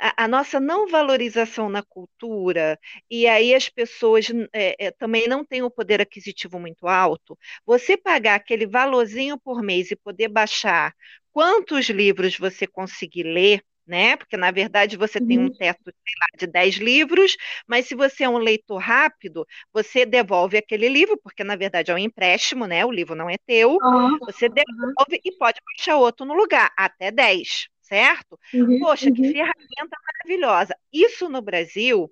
a, 0.01 0.23
a, 0.23 0.27
nossa 0.27 0.59
não 0.59 0.87
valorização 0.87 1.69
na 1.69 1.83
cultura, 1.83 2.79
e 3.09 3.27
aí 3.27 3.53
as 3.53 3.69
pessoas 3.69 4.27
é, 4.51 4.87
é, 4.87 4.91
também 4.91 5.27
não 5.27 5.45
têm 5.45 5.61
o 5.61 5.69
poder 5.69 6.01
aquisitivo 6.01 6.59
muito 6.59 6.87
alto, 6.87 7.37
você 7.65 7.95
pagar 7.95 8.35
aquele 8.35 8.65
valorzinho 8.65 9.39
por 9.39 9.61
mês 9.61 9.91
e 9.91 9.95
poder 9.95 10.27
baixar 10.27 10.93
quantos 11.31 11.87
livros 11.89 12.35
você 12.35 12.65
conseguir 12.65 13.23
ler, 13.23 13.63
né? 13.85 14.15
Porque, 14.15 14.37
na 14.37 14.51
verdade, 14.51 14.97
você 14.97 15.19
uhum. 15.19 15.27
tem 15.27 15.39
um 15.39 15.43
uhum. 15.43 15.53
teto, 15.53 15.81
lá, 15.85 16.37
de 16.37 16.47
10 16.47 16.75
livros, 16.75 17.35
mas 17.67 17.85
se 17.87 17.95
você 17.95 18.23
é 18.23 18.29
um 18.29 18.37
leitor 18.37 18.77
rápido, 18.77 19.45
você 19.73 20.05
devolve 20.05 20.57
aquele 20.57 20.89
livro, 20.89 21.19
porque, 21.21 21.43
na 21.43 21.55
verdade, 21.55 21.91
é 21.91 21.93
um 21.93 21.97
empréstimo, 21.97 22.65
né? 22.65 22.85
O 22.85 22.91
livro 22.91 23.15
não 23.15 23.29
é 23.29 23.35
teu, 23.45 23.77
uhum. 23.81 24.17
você 24.19 24.49
devolve 24.49 25.19
e 25.23 25.31
pode 25.37 25.59
baixar 25.65 25.97
outro 25.97 26.25
no 26.25 26.33
lugar, 26.33 26.71
até 26.77 27.11
10, 27.11 27.67
certo? 27.91 28.39
Uhum. 28.53 28.79
Poxa, 28.79 29.11
que 29.11 29.21
uhum. 29.21 29.31
ferramenta 29.33 29.97
maravilhosa. 30.07 30.73
Isso 30.93 31.27
no 31.27 31.41
Brasil 31.41 32.09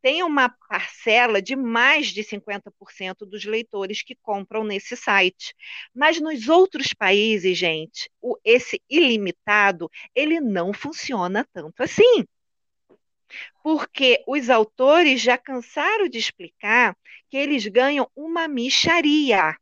tem 0.00 0.22
uma 0.22 0.48
parcela 0.68 1.42
de 1.42 1.56
mais 1.56 2.06
de 2.08 2.22
50% 2.22 3.26
dos 3.28 3.44
leitores 3.44 4.00
que 4.00 4.14
compram 4.14 4.62
nesse 4.62 4.96
site. 4.96 5.56
Mas 5.92 6.20
nos 6.20 6.48
outros 6.48 6.92
países, 6.94 7.58
gente, 7.58 8.08
o, 8.22 8.38
esse 8.44 8.80
ilimitado, 8.88 9.90
ele 10.14 10.40
não 10.40 10.72
funciona 10.72 11.44
tanto 11.52 11.82
assim. 11.82 12.24
Porque 13.60 14.22
os 14.24 14.48
autores 14.48 15.20
já 15.20 15.36
cansaram 15.36 16.08
de 16.08 16.16
explicar 16.16 16.96
que 17.28 17.36
eles 17.36 17.66
ganham 17.66 18.08
uma 18.14 18.46
micharia 18.46 19.56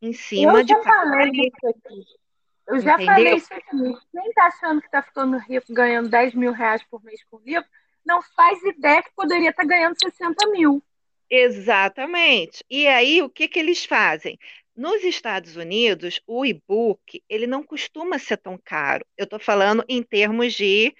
em 0.00 0.12
cima 0.12 0.60
Eu 0.60 0.64
de 0.64 0.82
falei 0.84 1.30
isso 1.32 1.66
aqui. 1.66 2.19
Eu 2.70 2.80
já 2.80 2.94
Entendeu? 2.94 3.14
falei 3.14 3.34
isso 3.34 3.52
aqui. 3.52 3.98
Quem 4.12 4.28
está 4.28 4.46
achando 4.46 4.80
que 4.80 4.86
está 4.86 5.02
ficando 5.02 5.36
rico 5.38 5.74
ganhando 5.74 6.08
10 6.08 6.34
mil 6.34 6.52
reais 6.52 6.82
por 6.88 7.02
mês 7.02 7.20
por 7.28 7.42
livro, 7.44 7.68
não 8.06 8.22
faz 8.22 8.62
ideia 8.62 9.02
que 9.02 9.10
poderia 9.14 9.50
estar 9.50 9.64
ganhando 9.64 9.96
60 10.00 10.46
mil. 10.50 10.82
Exatamente. 11.28 12.64
E 12.70 12.86
aí, 12.86 13.22
o 13.22 13.28
que, 13.28 13.48
que 13.48 13.58
eles 13.58 13.84
fazem? 13.84 14.38
Nos 14.76 15.02
Estados 15.02 15.56
Unidos, 15.56 16.22
o 16.26 16.46
e-book 16.46 17.22
ele 17.28 17.46
não 17.46 17.62
costuma 17.62 18.18
ser 18.18 18.36
tão 18.36 18.58
caro. 18.64 19.04
Eu 19.16 19.24
estou 19.24 19.38
falando 19.38 19.84
em 19.88 20.02
termos 20.02 20.54
de 20.54 20.94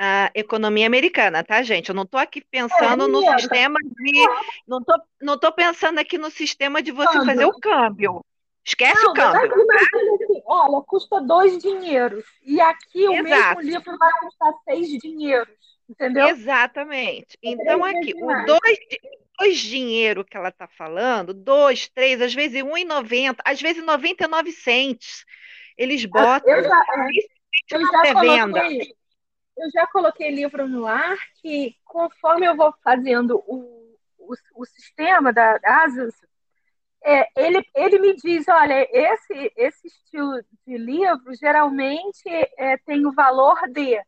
uh, 0.00 0.30
economia 0.34 0.86
americana, 0.86 1.42
tá, 1.42 1.62
gente? 1.62 1.88
Eu 1.88 1.94
não 1.94 2.04
estou 2.04 2.20
aqui 2.20 2.42
pensando 2.50 3.04
é, 3.04 3.08
no 3.08 3.20
sistema 3.38 3.78
de. 3.82 4.26
Não 4.66 4.78
estou 4.78 4.96
não 5.20 5.38
tô 5.38 5.52
pensando 5.52 5.98
aqui 5.98 6.18
no 6.18 6.30
sistema 6.30 6.82
de 6.82 6.92
você 6.92 7.12
câmbio. 7.12 7.26
fazer 7.26 7.44
o 7.46 7.58
câmbio. 7.58 8.24
Esquece 8.66 9.02
não, 9.02 9.10
o 9.10 9.14
câmbio. 9.14 9.40
Assim, 9.42 10.42
olha, 10.46 10.82
custa 10.86 11.20
dois 11.20 11.58
dinheiros. 11.58 12.24
E 12.42 12.60
aqui 12.60 13.06
o 13.06 13.12
Exato. 13.12 13.58
mesmo 13.58 13.60
livro 13.60 13.98
vai 13.98 14.10
custar 14.20 14.52
seis 14.64 14.88
dinheiros. 14.88 15.54
Entendeu? 15.88 16.28
Exatamente. 16.28 17.36
Então, 17.42 17.84
aqui, 17.84 18.14
o 18.16 18.46
dois, 18.46 18.78
dois 19.38 19.58
dinheiro 19.58 20.24
que 20.24 20.34
ela 20.34 20.48
está 20.48 20.66
falando, 20.66 21.34
dois, 21.34 21.88
três, 21.88 22.22
às 22.22 22.32
vezes 22.32 22.62
R$1,90, 22.62 23.36
às 23.44 23.60
vezes 23.60 23.84
99 23.84 24.50
cents. 24.50 25.26
Eles 25.76 26.06
botam. 26.06 26.54
Eu 26.54 26.62
já, 26.62 26.84
eu 27.70 27.80
já 27.80 28.14
coloquei, 28.14 28.94
eu 29.58 29.70
já 29.72 29.86
coloquei 29.88 30.30
livro 30.30 30.66
no 30.66 30.86
ar 30.86 31.18
que, 31.42 31.76
conforme 31.84 32.46
eu 32.46 32.56
vou 32.56 32.72
fazendo 32.82 33.42
o, 33.46 33.94
o, 34.18 34.34
o 34.54 34.64
sistema 34.64 35.34
da 35.34 35.60
Asus, 35.62 36.14
é, 37.04 37.28
ele, 37.36 37.62
ele 37.74 37.98
me 37.98 38.16
diz, 38.16 38.48
olha, 38.48 38.88
esse, 38.90 39.52
esse 39.56 39.86
estilo 39.86 40.42
de 40.66 40.78
livro 40.78 41.34
geralmente 41.38 42.28
é, 42.58 42.78
tem 42.78 43.06
o 43.06 43.12
valor 43.12 43.56
de 43.68 44.00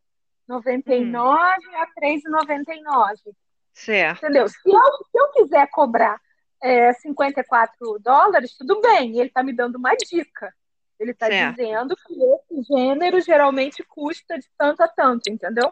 99 0.48 1.14
hum. 1.14 1.76
a 1.76 1.86
3,99. 2.00 3.34
Certo. 3.74 4.24
Entendeu? 4.24 4.48
Se 4.48 4.58
eu, 4.64 4.80
se 4.80 5.18
eu 5.18 5.28
quiser 5.32 5.68
cobrar 5.70 6.18
é, 6.62 6.92
54 6.94 7.98
dólares, 8.00 8.56
tudo 8.56 8.80
bem, 8.80 9.18
ele 9.18 9.28
está 9.28 9.42
me 9.42 9.52
dando 9.52 9.76
uma 9.76 9.94
dica. 9.94 10.54
Ele 10.98 11.10
está 11.10 11.28
dizendo 11.28 11.94
que 11.94 12.14
esse 12.14 12.62
gênero 12.72 13.20
geralmente 13.20 13.84
custa 13.84 14.38
de 14.38 14.48
tanto 14.56 14.82
a 14.82 14.88
tanto, 14.88 15.30
entendeu? 15.30 15.70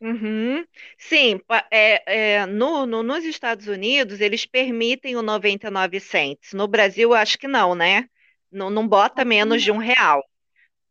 Uhum. 0.00 0.64
Sim, 0.98 1.40
é, 1.70 2.02
é, 2.36 2.46
no, 2.46 2.84
no, 2.84 3.02
nos 3.02 3.24
Estados 3.24 3.68
Unidos 3.68 4.20
eles 4.20 4.44
permitem 4.44 5.16
o 5.16 5.22
99 5.22 6.00
cents. 6.00 6.52
No 6.52 6.66
Brasil, 6.68 7.14
acho 7.14 7.38
que 7.38 7.48
não, 7.48 7.74
né? 7.74 8.08
Não, 8.50 8.70
não 8.70 8.86
bota 8.86 9.24
menos 9.24 9.62
de 9.62 9.72
um 9.72 9.78
real 9.78 10.22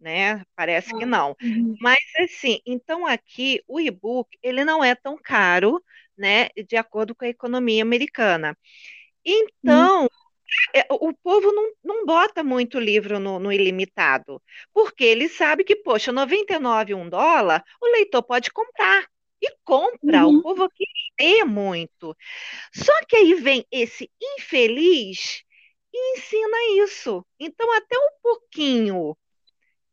né? 0.03 0.43
Parece 0.55 0.95
que 0.95 1.05
ah, 1.05 1.07
não. 1.07 1.35
Uhum. 1.41 1.75
Mas 1.79 1.97
assim, 2.19 2.59
então 2.65 3.07
aqui 3.07 3.63
o 3.67 3.79
e-book 3.79 4.37
ele 4.43 4.65
não 4.65 4.83
é 4.83 4.93
tão 4.93 5.17
caro, 5.17 5.81
né? 6.15 6.49
De 6.67 6.75
acordo 6.75 7.15
com 7.15 7.23
a 7.23 7.29
economia 7.29 7.81
americana. 7.81 8.55
Então, 9.25 10.09
uhum. 10.89 11.09
o 11.09 11.13
povo 11.13 11.51
não, 11.51 11.71
não 11.83 12.05
bota 12.05 12.43
muito 12.43 12.79
livro 12.79 13.19
no, 13.19 13.39
no, 13.39 13.51
ilimitado, 13.51 14.41
porque 14.73 15.03
ele 15.03 15.27
sabe 15.29 15.63
que, 15.63 15.75
poxa, 15.75 16.11
99, 16.11 16.93
um 16.93 17.09
dólar, 17.09 17.63
o 17.81 17.87
leitor 17.87 18.23
pode 18.23 18.51
comprar. 18.51 19.05
E 19.41 19.53
compra, 19.65 20.25
uhum. 20.25 20.37
o 20.37 20.41
povo 20.41 20.63
aqui 20.63 20.85
lê 21.19 21.43
muito. 21.43 22.15
Só 22.73 22.93
que 23.07 23.17
aí 23.17 23.33
vem 23.33 23.65
esse 23.69 24.09
infeliz 24.21 25.43
e 25.93 26.17
ensina 26.17 26.57
isso. 26.83 27.25
Então, 27.37 27.69
até 27.75 27.97
um 27.97 28.09
pouquinho 28.21 29.17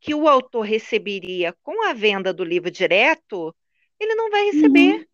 que 0.00 0.14
o 0.14 0.28
autor 0.28 0.62
receberia 0.62 1.54
com 1.62 1.84
a 1.84 1.92
venda 1.92 2.32
do 2.32 2.42
livro 2.42 2.70
direto, 2.70 3.54
ele 3.98 4.14
não 4.14 4.30
vai 4.30 4.44
receber. 4.46 4.94
Uhum. 4.94 5.04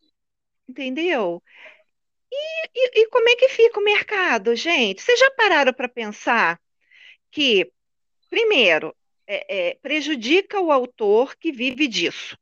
Entendeu? 0.68 1.42
E, 2.30 2.68
e, 2.74 3.02
e, 3.02 3.08
como 3.08 3.28
é 3.28 3.36
que 3.36 3.48
fica 3.48 3.78
o 3.78 3.84
mercado, 3.84 4.54
gente? 4.54 5.02
Vocês 5.02 5.18
já 5.18 5.30
pararam 5.32 5.72
para 5.72 5.88
pensar 5.88 6.60
que, 7.30 7.70
primeiro, 8.28 8.94
é, 9.26 9.70
é, 9.70 9.74
prejudica 9.76 10.60
o 10.60 10.70
autor 10.70 11.36
que 11.36 11.52
vive 11.52 11.88
disso. 11.88 12.36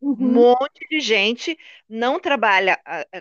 Um 0.00 0.10
uhum. 0.10 0.32
monte 0.32 0.86
de 0.88 1.00
gente 1.00 1.58
não 1.88 2.20
trabalha 2.20 2.78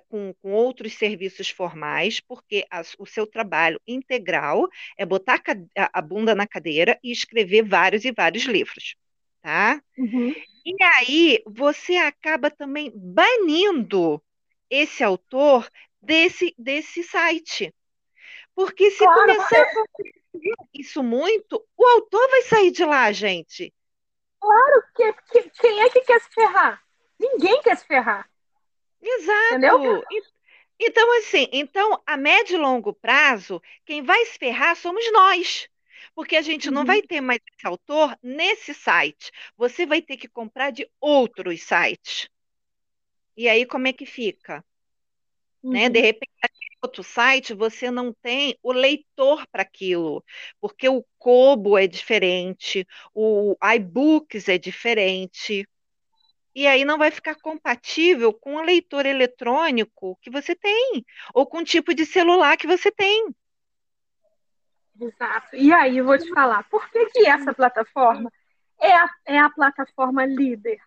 com, 0.09 0.31
com, 0.39 0.51
outros 0.51 0.93
serviços 0.93 1.50
formais, 1.50 2.19
porque 2.19 2.67
o 3.00 3.05
seu 3.05 3.25
trabalho 3.25 3.81
integral 3.88 4.69
é 4.95 5.03
botar 5.03 5.41
a, 5.75 5.89
a, 5.91 6.01
bunda 6.01 6.36
na 6.36 6.45
cadeira 6.45 7.00
e 7.03 7.12
escrever 7.12 7.63
vários 7.63 8.05
e 8.05 8.12
vários 8.12 8.43
livros, 8.43 8.95
tá? 9.41 9.81
Uhum. 9.97 10.36
E 10.63 10.83
aí 10.83 11.41
você 11.47 11.95
acaba 11.95 12.51
também 12.51 12.91
banindo 12.93 14.21
esse 14.69 15.03
autor 15.03 15.69
desse, 16.01 16.53
desse 16.57 17.03
site. 17.03 17.74
Porque 18.55 18.89
se 18.91 19.03
claro, 19.03 19.19
começar 19.21 19.62
a 19.62 20.65
isso 20.74 21.03
muito, 21.03 21.63
o 21.77 21.86
autor 21.86 22.27
vai 22.29 22.41
sair 22.43 22.71
de 22.71 22.83
lá, 22.83 23.12
gente. 23.12 23.74
Claro, 24.39 24.83
que, 24.95 25.13
que, 25.13 25.50
quem 25.50 25.81
é 25.81 25.89
que 25.89 26.01
quer 26.01 26.21
se 26.21 26.29
ferrar? 26.33 26.81
Ninguém 27.19 27.62
quer 27.62 27.77
se 27.77 27.86
ferrar. 27.86 28.29
Exato. 29.01 29.55
Entendeu? 29.55 30.03
Então, 30.79 31.17
assim, 31.19 31.47
então, 31.51 32.01
a 32.05 32.15
médio 32.15 32.55
e 32.55 32.59
longo 32.59 32.93
prazo, 32.93 33.62
quem 33.83 34.03
vai 34.03 34.25
se 34.25 34.38
ferrar 34.38 34.75
somos 34.75 35.12
nós. 35.12 35.67
Porque 36.13 36.36
a 36.36 36.41
gente 36.41 36.69
uhum. 36.69 36.75
não 36.75 36.86
vai 36.86 37.01
ter 37.01 37.21
mais 37.21 37.39
esse 37.53 37.67
autor 37.67 38.17
nesse 38.21 38.74
site. 38.74 39.31
Você 39.55 39.86
vai 39.86 40.01
ter 40.01 40.17
que 40.17 40.27
comprar 40.27 40.71
de 40.71 40.89
outros 41.00 41.63
sites. 41.63 42.27
E 43.38 43.48
aí, 43.48 43.65
como 43.67 43.88
é 43.88 43.94
que 43.94 44.06
fica? 44.06 44.65
Uhum. 45.62 45.74
Né? 45.74 45.89
De 45.89 46.01
repente, 46.01 46.34
outro 46.82 47.03
site, 47.03 47.53
você 47.53 47.91
não 47.91 48.13
tem 48.13 48.58
o 48.63 48.72
leitor 48.72 49.46
para 49.51 49.62
aquilo, 49.62 50.24
porque 50.60 50.89
o 50.89 51.06
Kobo 51.17 51.77
é 51.77 51.88
diferente, 51.88 52.88
o 53.13 53.56
iBooks 53.75 54.50
é 54.50 54.58
diferente. 54.58 55.67
E 56.56 56.65
aí 56.65 56.84
não 56.84 56.98
vai 56.98 57.12
ficar 57.12 57.36
compatível 57.36 58.34
com 58.34 58.56
o 58.56 58.63
leitor 58.63 59.06
eletrônico 59.06 60.17
que 60.22 60.29
você 60.29 60.56
tem, 60.56 61.06
ou 61.34 61.46
com 61.46 61.60
o 61.60 61.63
tipo 61.63 61.94
de 61.94 62.06
celular 62.06 62.58
que 62.58 62.65
você 62.65 62.91
tem. 62.91 63.29
Exato. 65.00 65.56
E 65.56 65.72
aí 65.72 65.98
eu 65.98 66.06
vou 66.06 66.17
te 66.17 66.27
falar, 66.34 66.63
por 66.70 66.89
que, 66.89 67.06
que 67.08 67.27
essa 67.27 67.53
plataforma 67.53 68.32
é 68.82 68.91
a, 68.91 69.10
é 69.25 69.38
a 69.38 69.50
plataforma 69.50 70.25
líder? 70.25 70.79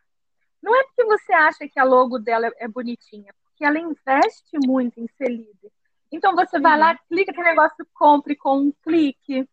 Não 0.62 0.74
é 0.78 0.84
porque 0.84 1.04
você 1.04 1.32
acha 1.32 1.68
que 1.68 1.78
a 1.78 1.84
logo 1.84 2.18
dela 2.18 2.50
é 2.58 2.68
bonitinha, 2.68 3.32
porque 3.44 3.64
ela 3.64 3.78
investe 3.78 4.58
muito 4.66 5.00
em 5.00 5.06
ser 5.16 5.28
líder. 5.28 5.72
Então 6.12 6.34
você 6.34 6.58
vai 6.58 6.78
lá, 6.78 6.90
uhum. 6.90 6.98
clica 7.08 7.32
no 7.32 7.42
negócio, 7.42 7.86
compre 7.94 8.34
com 8.36 8.58
um 8.58 8.72
clique, 8.82 9.48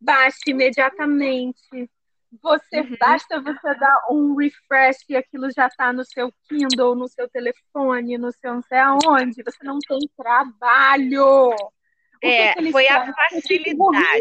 baixe 0.00 0.50
imediatamente. 0.50 1.90
Você 2.42 2.80
uhum. 2.80 2.96
basta 2.98 3.40
você 3.40 3.74
dar 3.74 4.06
um 4.10 4.34
refresh 4.34 5.04
e 5.08 5.16
aquilo 5.16 5.50
já 5.50 5.66
está 5.66 5.92
no 5.92 6.04
seu 6.04 6.32
Kindle, 6.48 6.94
no 6.94 7.08
seu 7.08 7.28
telefone, 7.28 8.18
no 8.18 8.30
seu 8.32 8.54
não 8.54 8.62
sei 8.62 8.78
aonde. 8.78 9.42
Você 9.42 9.64
não 9.64 9.78
tem 9.78 9.98
trabalho. 10.16 11.54
É, 12.22 12.52
que 12.54 12.72
foi 12.72 12.88
a 12.88 13.12
facilidade. 13.12 14.20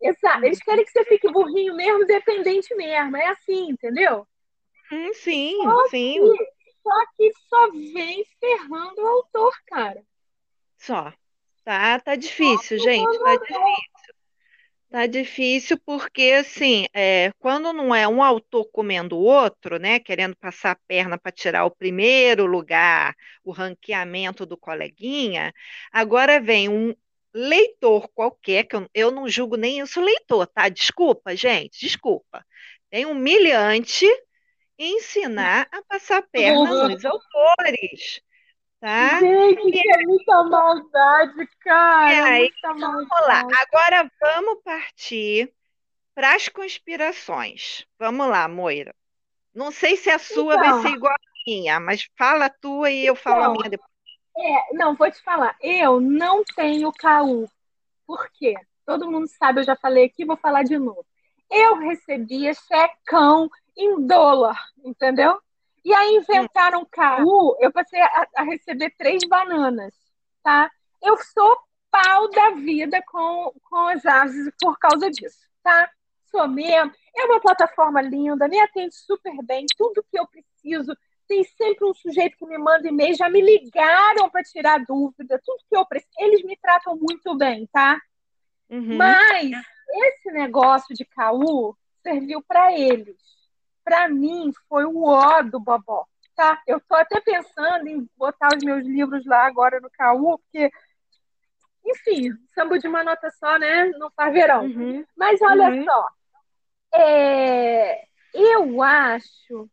Exato. 0.00 0.44
Eles 0.44 0.62
querem 0.62 0.84
que 0.84 0.92
você 0.92 1.04
fique 1.04 1.30
burrinho 1.30 1.74
mesmo, 1.74 2.06
dependente 2.06 2.74
mesmo. 2.74 3.16
É 3.16 3.28
assim, 3.28 3.70
entendeu? 3.70 4.26
Hum, 4.90 5.12
sim, 5.14 5.56
só 5.62 5.88
sim. 5.88 6.14
Que, 6.14 6.44
só 6.82 7.06
que 7.16 7.32
só 7.48 7.70
vem 7.70 8.24
ferrando 8.40 9.02
o 9.02 9.06
autor, 9.06 9.52
cara. 9.66 10.02
Só. 10.76 11.12
Tá, 11.64 12.00
tá 12.00 12.14
difícil, 12.14 12.78
gente, 12.78 13.18
tá 13.18 13.36
difícil. 13.36 14.14
Tá 14.90 15.06
difícil 15.06 15.78
porque, 15.84 16.32
assim, 16.40 16.86
é, 16.94 17.30
quando 17.38 17.74
não 17.74 17.94
é 17.94 18.08
um 18.08 18.22
autor 18.22 18.64
comendo 18.72 19.18
o 19.18 19.22
outro, 19.22 19.78
né, 19.78 20.00
querendo 20.00 20.34
passar 20.34 20.70
a 20.70 20.78
perna 20.86 21.18
para 21.18 21.30
tirar 21.30 21.66
o 21.66 21.70
primeiro 21.70 22.46
lugar, 22.46 23.14
o 23.44 23.52
ranqueamento 23.52 24.46
do 24.46 24.56
coleguinha, 24.56 25.52
agora 25.92 26.40
vem 26.40 26.70
um 26.70 26.94
leitor 27.34 28.08
qualquer, 28.14 28.64
que 28.64 28.76
eu, 28.76 28.88
eu 28.94 29.10
não 29.10 29.28
julgo 29.28 29.56
nem 29.56 29.80
isso 29.80 30.00
leitor, 30.00 30.46
tá? 30.46 30.70
Desculpa, 30.70 31.36
gente, 31.36 31.80
desculpa. 31.80 32.42
Tem 32.88 33.04
um 33.04 33.14
milhante 33.14 34.06
ensinar 34.78 35.66
a 35.72 35.82
passar 35.82 36.18
a 36.18 36.22
perna 36.22 36.70
uhum. 36.70 36.88
nos 36.88 37.04
autores. 37.04 38.20
Tá? 38.80 39.18
Gente, 39.18 39.76
e 39.76 39.92
é 39.92 40.02
muita 40.06 40.44
maldade, 40.44 41.48
cara. 41.60 42.24
Aí, 42.26 42.50
vamos 42.62 43.08
lá. 43.26 43.40
Agora 43.40 44.10
vamos 44.20 44.62
partir 44.62 45.52
para 46.14 46.34
as 46.34 46.48
conspirações. 46.48 47.84
Vamos 47.98 48.28
lá, 48.28 48.46
Moira. 48.46 48.94
Não 49.52 49.72
sei 49.72 49.96
se 49.96 50.08
a 50.10 50.18
sua 50.18 50.54
então, 50.54 50.70
vai 50.70 50.82
ser 50.82 50.96
igual 50.96 51.12
a 51.12 51.18
minha, 51.44 51.80
mas 51.80 52.08
fala 52.16 52.46
a 52.46 52.50
tua 52.50 52.90
e 52.90 53.04
eu 53.04 53.16
falo 53.16 53.38
então, 53.38 53.50
a 53.50 53.54
minha 53.54 53.70
depois. 53.70 53.90
É, 54.36 54.74
não, 54.74 54.94
vou 54.94 55.10
te 55.10 55.20
falar. 55.22 55.56
Eu 55.60 56.00
não 56.00 56.44
tenho 56.54 56.92
KU. 56.92 57.50
Por 58.06 58.30
quê? 58.32 58.54
Todo 58.86 59.10
mundo 59.10 59.26
sabe, 59.26 59.60
eu 59.60 59.64
já 59.64 59.74
falei 59.74 60.04
aqui, 60.04 60.24
vou 60.24 60.36
falar 60.36 60.62
de 60.62 60.78
novo. 60.78 61.04
Eu 61.50 61.76
recebia 61.78 62.54
checão 62.54 63.50
em 63.78 64.04
dólar, 64.06 64.58
entendeu? 64.84 65.40
E 65.84 65.94
aí 65.94 66.16
inventaram 66.16 66.84
KU, 66.84 67.56
eu 67.60 67.72
passei 67.72 68.00
a, 68.00 68.26
a, 68.36 68.42
receber 68.42 68.92
três 68.98 69.22
bananas, 69.26 69.94
tá? 70.42 70.70
Eu 71.00 71.16
sou 71.18 71.56
pau 71.90 72.28
da 72.30 72.50
vida 72.50 73.00
com, 73.06 73.54
com 73.62 73.76
as 73.86 74.04
aves 74.04 74.50
por 74.60 74.78
causa 74.78 75.08
disso, 75.10 75.38
tá? 75.62 75.88
Sou 76.30 76.46
mesmo. 76.48 76.92
É 77.16 77.24
uma 77.24 77.40
plataforma 77.40 78.02
linda, 78.02 78.48
me 78.48 78.60
atende 78.60 78.94
super 78.94 79.34
bem, 79.44 79.64
tudo 79.76 80.04
que 80.10 80.18
eu 80.18 80.26
preciso. 80.26 80.94
Tem 81.26 81.44
sempre 81.44 81.86
um 81.86 81.94
sujeito 81.94 82.36
que 82.36 82.46
me 82.46 82.58
manda 82.58 82.88
e-mail, 82.88 83.14
já 83.14 83.30
me 83.30 83.40
ligaram 83.40 84.28
para 84.28 84.42
tirar 84.42 84.84
dúvida, 84.84 85.40
tudo 85.44 85.64
que 85.68 85.76
eu 85.76 85.86
preciso. 85.86 86.12
Eles 86.18 86.42
me 86.42 86.56
tratam 86.56 86.96
muito 86.96 87.36
bem, 87.36 87.66
tá? 87.72 87.98
Uhum. 88.68 88.96
Mas 88.96 89.50
esse 89.90 90.30
negócio 90.32 90.94
de 90.94 91.04
KU 91.04 91.76
serviu 92.02 92.42
para 92.42 92.78
eles 92.78 93.16
para 93.88 94.06
mim, 94.06 94.52
foi 94.68 94.84
o 94.84 95.02
ó 95.04 95.42
do 95.42 95.58
Bobó. 95.58 96.06
Tá? 96.36 96.62
Eu 96.66 96.76
estou 96.76 96.96
até 96.98 97.20
pensando 97.20 97.88
em 97.88 98.08
botar 98.16 98.50
os 98.54 98.62
meus 98.62 98.86
livros 98.86 99.24
lá 99.24 99.46
agora 99.46 99.80
no 99.80 99.90
Caú, 99.90 100.38
porque, 100.38 100.70
enfim, 101.84 102.30
samba 102.54 102.78
de 102.78 102.86
uma 102.86 103.02
nota 103.02 103.30
só, 103.30 103.58
né? 103.58 103.86
Não 103.98 104.10
faz 104.10 104.32
verão. 104.32 104.66
Uhum. 104.66 105.04
Mas 105.16 105.40
olha 105.40 105.70
uhum. 105.70 105.84
só, 105.84 106.08
é, 106.94 108.06
eu 108.34 108.82
acho 108.82 109.68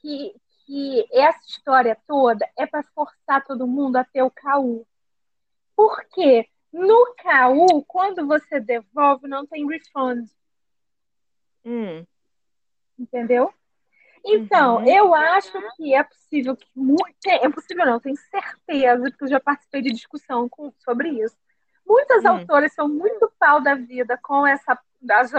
que, 0.00 0.32
que 0.64 1.06
essa 1.12 1.44
história 1.46 1.98
toda 2.06 2.48
é 2.56 2.66
para 2.66 2.84
forçar 2.94 3.44
todo 3.44 3.66
mundo 3.66 3.96
a 3.96 4.04
ter 4.04 4.22
o 4.22 4.30
Caú. 4.30 4.86
Por 5.74 6.02
quê? 6.12 6.48
No 6.72 7.14
Caú, 7.16 7.84
quando 7.84 8.26
você 8.26 8.60
devolve, 8.60 9.26
não 9.26 9.44
tem 9.44 9.66
refund. 9.66 10.30
Hum 11.64 12.06
entendeu? 13.00 13.52
Então, 14.24 14.76
uhum. 14.76 14.86
eu 14.86 15.14
acho 15.14 15.52
que 15.76 15.94
é 15.94 16.02
possível 16.04 16.54
que 16.54 16.66
muito, 16.76 17.26
é 17.26 17.48
possível 17.48 17.86
não, 17.86 17.98
tenho 17.98 18.16
certeza, 18.16 19.02
porque 19.10 19.24
eu 19.24 19.28
já 19.28 19.40
participei 19.40 19.80
de 19.80 19.92
discussão 19.92 20.48
com, 20.48 20.72
sobre 20.78 21.08
isso. 21.08 21.36
Muitas 21.86 22.24
uhum. 22.24 22.32
autoras 22.32 22.72
são 22.74 22.88
muito 22.88 23.32
pau 23.38 23.60
da 23.60 23.74
vida 23.74 24.18
com 24.22 24.46
essa 24.46 24.78
das 25.00 25.32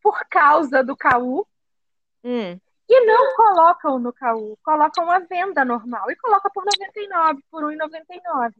por 0.00 0.24
causa 0.30 0.84
do 0.84 0.96
KU 0.96 1.46
uhum. 2.22 2.60
e 2.88 3.06
não 3.06 3.34
colocam 3.34 3.98
no 3.98 4.12
KU, 4.12 4.56
colocam 4.62 5.10
a 5.10 5.18
venda 5.18 5.64
normal 5.64 6.08
e 6.08 6.16
colocam 6.16 6.50
por 6.54 6.64
99, 6.64 7.42
por 7.50 7.64
1,99. 7.64 8.54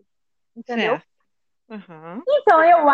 Entendeu? 0.56 0.92
Certo. 0.94 1.15
Uhum. 1.68 2.22
Então, 2.29 2.62
eu, 2.62 2.87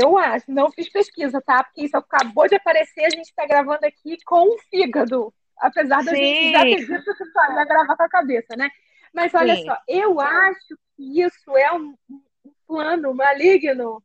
eu 0.00 0.18
acho, 0.18 0.44
não 0.50 0.70
fiz 0.70 0.88
pesquisa, 0.90 1.40
tá? 1.40 1.64
Porque 1.64 1.84
isso 1.84 1.96
acabou 1.96 2.46
de 2.46 2.54
aparecer, 2.54 3.04
a 3.04 3.10
gente 3.10 3.28
está 3.28 3.46
gravando 3.46 3.86
aqui 3.86 4.18
com 4.24 4.54
o 4.54 4.58
fígado. 4.70 5.32
Apesar 5.58 6.04
da 6.04 6.10
Sim. 6.10 6.16
gente 6.16 6.52
já 6.52 6.62
ter 6.62 6.86
dito 6.86 7.16
que 7.16 7.24
só 7.26 7.52
ia 7.54 7.64
gravar 7.64 7.96
com 7.96 8.02
a 8.02 8.08
cabeça, 8.08 8.56
né? 8.56 8.70
Mas 9.14 9.32
olha 9.34 9.56
Sim. 9.56 9.64
só, 9.64 9.76
eu 9.88 10.20
acho 10.20 10.76
que 10.96 11.22
isso 11.22 11.56
é 11.56 11.72
um, 11.72 11.94
um 12.10 12.52
plano 12.66 13.14
maligno 13.14 14.02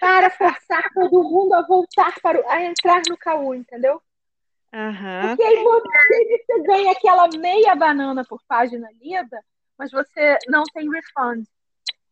para 0.00 0.30
forçar 0.30 0.84
todo 0.94 1.22
mundo 1.22 1.54
a 1.54 1.62
voltar 1.62 2.14
para 2.20 2.40
o, 2.40 2.48
a 2.48 2.62
entrar 2.62 3.02
no 3.08 3.16
caú, 3.16 3.54
entendeu? 3.54 4.00
Uhum. 4.72 5.28
Porque 5.28 5.42
aí 5.42 5.62
você, 5.62 6.44
você 6.46 6.62
ganha 6.62 6.92
aquela 6.92 7.28
meia 7.38 7.74
banana 7.74 8.24
por 8.24 8.40
página 8.46 8.88
lida, 9.00 9.40
mas 9.78 9.90
você 9.90 10.38
não 10.48 10.64
tem 10.64 10.90
refund. 10.90 11.46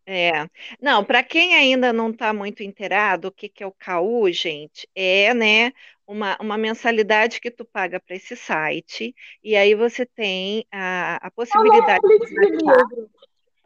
É, 0.07 0.49
não, 0.81 1.03
para 1.03 1.23
quem 1.23 1.55
ainda 1.55 1.93
não 1.93 2.11
está 2.11 2.33
muito 2.33 2.63
inteirado, 2.63 3.29
o 3.29 3.33
que, 3.33 3.49
que 3.49 3.63
é 3.63 3.67
o 3.67 3.73
KU, 3.73 4.31
gente, 4.31 4.87
é, 4.95 5.33
né, 5.33 5.73
uma, 6.07 6.37
uma 6.41 6.59
mensalidade 6.59 7.41
que 7.41 7.51
tu 7.51 7.65
paga 7.65 7.99
para 7.99 8.15
esse 8.15 8.37
site, 8.37 9.15
e 9.43 9.57
aí 9.57 9.75
você 9.75 10.05
tem 10.05 10.67
a, 10.71 11.27
a 11.27 11.31
possibilidade 11.31 12.03
de 12.03 12.51
livro. 12.51 13.11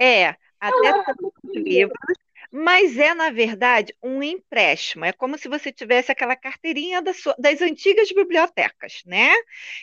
É, 0.00 0.36
até 0.60 1.04
tantos 1.04 1.54
livros, 1.54 2.16
mas 2.50 2.96
é, 2.96 3.14
na 3.14 3.30
verdade, 3.30 3.94
um 4.02 4.22
empréstimo. 4.22 5.04
É 5.04 5.12
como 5.12 5.36
se 5.36 5.48
você 5.48 5.72
tivesse 5.72 6.10
aquela 6.10 6.34
carteirinha 6.34 7.02
das, 7.02 7.22
das 7.38 7.60
antigas 7.60 8.10
bibliotecas, 8.10 9.02
né? 9.04 9.30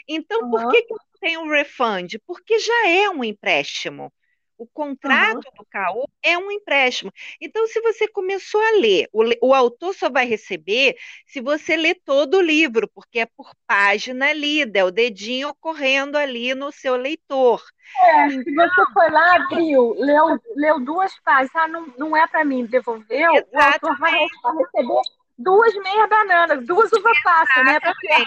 Então, 0.08 0.41
uhum. 0.41 0.52
por 0.52 0.72
que, 0.72 0.82
que 0.84 0.96
tem 1.20 1.38
o 1.38 1.50
refund? 1.50 2.18
Porque 2.26 2.58
já 2.60 2.89
é 2.89 3.10
um 3.10 3.24
empréstimo. 3.24 4.12
O 4.58 4.65
contrato 4.65 5.36
uhum. 5.36 5.58
do 5.58 5.65
CAU 5.70 6.10
é 6.24 6.38
um 6.38 6.50
empréstimo. 6.50 7.12
Então, 7.41 7.68
se 7.68 7.82
você 7.82 8.08
começou 8.08 8.62
a 8.62 8.72
ler, 8.80 9.10
o, 9.12 9.50
o, 9.50 9.54
autor 9.54 9.94
só 9.94 10.10
vai 10.10 10.26
receber 10.26 10.96
se 11.26 11.41
você 11.41 11.76
ler 11.76 12.00
todo 12.06 12.38
o 12.38 12.41
livro, 12.41 12.89
porque 12.94 13.20
é 13.20 13.26
por 13.26 13.52
página 13.68 14.32
lida, 14.32 14.80
é 14.80 14.84
o 14.84 14.91
dedinho 14.91 15.54
correndo 15.60 16.15
ali 16.15 16.56
no 16.56 16.72
seu 16.72 16.96
leitor. 16.96 17.62
É, 18.02 18.30
se 18.30 18.56
você 18.56 18.94
foi 18.94 19.10
lá, 19.10 19.36
abriu, 19.36 19.94
leu, 19.98 20.39
leu 20.56 20.80
duas 20.80 21.13
páginas, 21.20 21.56
ah, 21.56 21.68
não, 21.68 21.88
não 21.98 22.18
é 22.18 22.26
para 22.26 22.46
mim, 22.46 22.65
devolveu, 22.65 23.34
Exatamente. 23.34 23.54
o 23.54 23.60
autor 23.60 24.00
vai 24.00 24.12
receber 24.12 25.02
duas 25.38 25.74
meia 25.76 26.08
bananas, 26.08 26.65
duas 26.65 26.91
uva 26.94 27.12
passa, 27.24 27.63
né? 27.63 27.80
Porque 27.80 28.08
é 28.08 28.24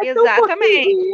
Exatamente. 0.00 1.10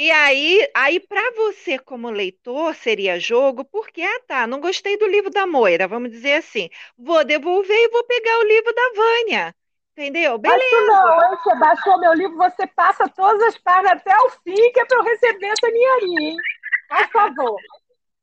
E 0.00 0.12
aí, 0.12 0.70
aí 0.76 1.00
para 1.00 1.32
você 1.32 1.76
como 1.76 2.08
leitor 2.08 2.72
seria 2.76 3.18
jogo, 3.18 3.64
porque 3.64 4.00
ah 4.00 4.20
tá, 4.28 4.46
não 4.46 4.60
gostei 4.60 4.96
do 4.96 5.08
livro 5.08 5.28
da 5.28 5.44
Moira, 5.44 5.88
vamos 5.88 6.12
dizer 6.12 6.34
assim, 6.34 6.70
vou 6.96 7.24
devolver 7.24 7.76
e 7.76 7.88
vou 7.88 8.04
pegar 8.04 8.38
o 8.38 8.44
livro 8.44 8.72
da 8.72 8.92
Vânia. 8.94 9.54
Entendeu? 9.96 10.38
Beleza. 10.38 10.62
Mas 10.70 10.86
não, 10.86 11.36
você 11.36 11.54
baixou 11.56 11.98
meu 11.98 12.14
livro, 12.14 12.36
você 12.36 12.64
passa 12.68 13.08
todas 13.08 13.42
as 13.42 13.58
páginas 13.58 13.94
até 13.94 14.16
o 14.18 14.30
fim, 14.30 14.70
que 14.72 14.78
é 14.78 14.84
para 14.84 14.98
eu 14.98 15.02
receber 15.02 15.46
essa 15.46 15.72
dinheirinho, 15.72 16.20
hein? 16.20 16.36
Por 16.88 17.08
favor. 17.08 17.60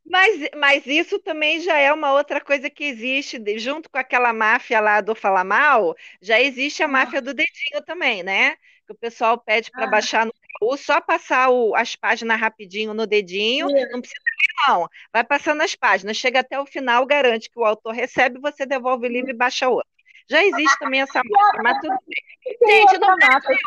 Mas, 0.05 0.49
mas 0.55 0.85
isso 0.85 1.19
também 1.19 1.59
já 1.59 1.77
é 1.77 1.91
uma 1.91 2.13
outra 2.13 2.39
coisa 2.39 2.69
que 2.69 2.85
existe, 2.85 3.37
junto 3.57 3.89
com 3.89 3.97
aquela 3.97 4.31
máfia 4.31 4.79
lá 4.79 5.01
do 5.01 5.13
Fala 5.13 5.43
Mal, 5.43 5.93
já 6.21 6.39
existe 6.39 6.81
a 6.81 6.85
ah. 6.85 6.89
máfia 6.89 7.21
do 7.21 7.33
dedinho 7.33 7.83
também, 7.85 8.23
né? 8.23 8.55
Que 8.85 8.93
o 8.93 8.97
pessoal 8.97 9.37
pede 9.37 9.71
para 9.71 9.85
ah. 9.85 9.89
baixar 9.89 10.25
no 10.25 10.33
ou 10.61 10.77
só 10.77 11.01
passar 11.01 11.49
o, 11.49 11.75
as 11.75 11.95
páginas 11.95 12.39
rapidinho 12.39 12.93
no 12.93 13.05
dedinho, 13.05 13.69
é. 13.69 13.89
não 13.89 13.99
precisa 13.99 14.21
ler, 14.23 14.73
não. 14.73 14.89
Vai 15.11 15.23
passando 15.23 15.61
as 15.61 15.75
páginas, 15.75 16.17
chega 16.17 16.39
até 16.39 16.59
o 16.59 16.65
final, 16.65 17.05
garante 17.05 17.49
que 17.49 17.59
o 17.59 17.65
autor 17.65 17.93
recebe, 17.93 18.39
você 18.39 18.65
devolve 18.65 19.07
o 19.07 19.11
livro 19.11 19.31
e 19.31 19.33
baixa 19.33 19.67
outro. 19.67 19.89
Já 20.29 20.43
existe 20.43 20.79
também 20.79 21.01
essa 21.01 21.21
máfia, 21.23 21.61
mas 21.61 21.77
tudo 21.79 21.97
bem. 22.07 22.57
Gente, 22.67 22.97
não 22.97 23.15
máfia. 23.17 23.57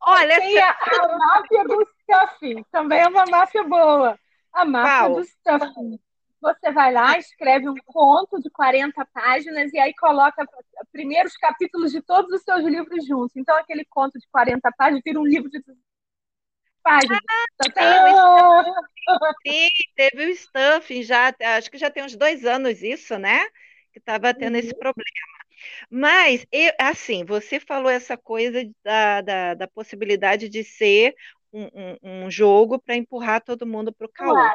Olha, 0.00 0.40
tem 0.40 0.58
a, 0.58 0.70
a 0.70 1.18
máfia 1.18 1.64
do 1.64 1.88
stuffing, 2.02 2.64
também 2.70 3.00
é 3.00 3.08
uma 3.08 3.24
máfia 3.26 3.64
boa. 3.64 4.18
A 4.52 4.64
máfia 4.64 5.08
Qual? 5.08 5.14
do 5.14 5.24
stuffing. 5.24 6.00
Você 6.40 6.70
vai 6.70 6.92
lá, 6.92 7.18
escreve 7.18 7.68
um 7.68 7.76
conto 7.84 8.40
de 8.40 8.50
40 8.50 9.04
páginas 9.06 9.72
e 9.72 9.78
aí 9.78 9.94
coloca 9.94 10.46
primeiros 10.92 11.36
capítulos 11.36 11.90
de 11.92 12.02
todos 12.02 12.30
os 12.32 12.42
seus 12.42 12.62
livros 12.64 13.06
juntos. 13.06 13.36
Então, 13.36 13.56
aquele 13.56 13.84
conto 13.84 14.18
de 14.18 14.28
40 14.28 14.70
páginas 14.76 15.02
vira 15.04 15.18
um 15.18 15.26
livro 15.26 15.50
de 15.50 15.62
páginas. 16.82 17.18
Ah, 17.28 17.44
sim, 19.46 19.68
teve 19.96 20.30
o 20.30 20.36
stuffing 20.36 21.02
já, 21.02 21.34
acho 21.56 21.70
que 21.70 21.78
já 21.78 21.90
tem 21.90 22.04
uns 22.04 22.16
dois 22.16 22.44
anos 22.44 22.82
isso, 22.82 23.18
né? 23.18 23.44
Que 23.92 23.98
estava 23.98 24.32
tendo 24.34 24.54
uhum. 24.54 24.60
esse 24.60 24.74
problema. 24.74 25.36
Mas, 25.90 26.46
eu, 26.52 26.72
assim, 26.78 27.24
você 27.24 27.58
falou 27.58 27.90
essa 27.90 28.16
coisa 28.16 28.62
da, 28.84 29.20
da, 29.22 29.54
da 29.54 29.68
possibilidade 29.68 30.48
de 30.48 30.62
ser 30.62 31.14
um, 31.52 31.64
um, 31.64 31.96
um 32.02 32.30
jogo 32.30 32.78
para 32.78 32.94
empurrar 32.94 33.42
todo 33.42 33.66
mundo 33.66 33.92
para 33.92 34.06
o 34.06 34.12
caô. 34.12 34.34
Claro. 34.34 34.54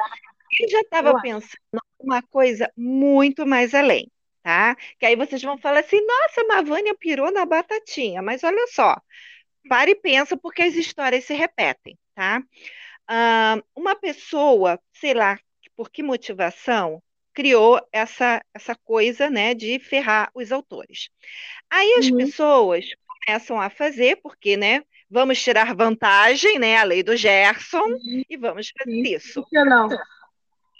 Eu 0.60 0.68
já 0.68 0.80
estava 0.80 1.20
pensando 1.20 1.82
uma 1.98 2.22
coisa 2.22 2.70
muito 2.76 3.46
mais 3.46 3.74
além, 3.74 4.10
tá? 4.42 4.76
Que 4.98 5.06
aí 5.06 5.16
vocês 5.16 5.42
vão 5.42 5.56
falar 5.58 5.80
assim, 5.80 6.00
nossa, 6.04 6.44
Mavânia 6.44 6.94
pirou 6.98 7.32
na 7.32 7.46
batatinha, 7.46 8.20
mas 8.20 8.44
olha 8.44 8.66
só, 8.68 9.00
pare 9.68 9.92
e 9.92 9.96
pensa 9.96 10.36
porque 10.36 10.62
as 10.62 10.74
histórias 10.74 11.24
se 11.24 11.34
repetem, 11.34 11.98
tá? 12.14 12.42
Uh, 13.10 13.62
uma 13.74 13.94
pessoa, 13.94 14.78
sei 14.92 15.14
lá, 15.14 15.38
por 15.76 15.90
que 15.90 16.02
motivação, 16.02 17.02
criou 17.32 17.80
essa, 17.90 18.44
essa 18.54 18.74
coisa, 18.74 19.30
né, 19.30 19.54
de 19.54 19.78
ferrar 19.78 20.30
os 20.34 20.52
autores. 20.52 21.08
Aí 21.70 21.94
as 21.94 22.08
uhum. 22.08 22.18
pessoas 22.18 22.86
começam 23.06 23.60
a 23.60 23.70
fazer, 23.70 24.16
porque, 24.16 24.56
né, 24.56 24.82
vamos 25.10 25.42
tirar 25.42 25.74
vantagem, 25.74 26.58
né, 26.58 26.76
a 26.76 26.84
lei 26.84 27.02
do 27.02 27.16
Gerson, 27.16 27.78
uhum. 27.78 28.22
e 28.28 28.36
vamos 28.36 28.70
fazer 28.76 29.00
isso. 29.02 29.40
Não 29.40 29.86
o 29.86 30.21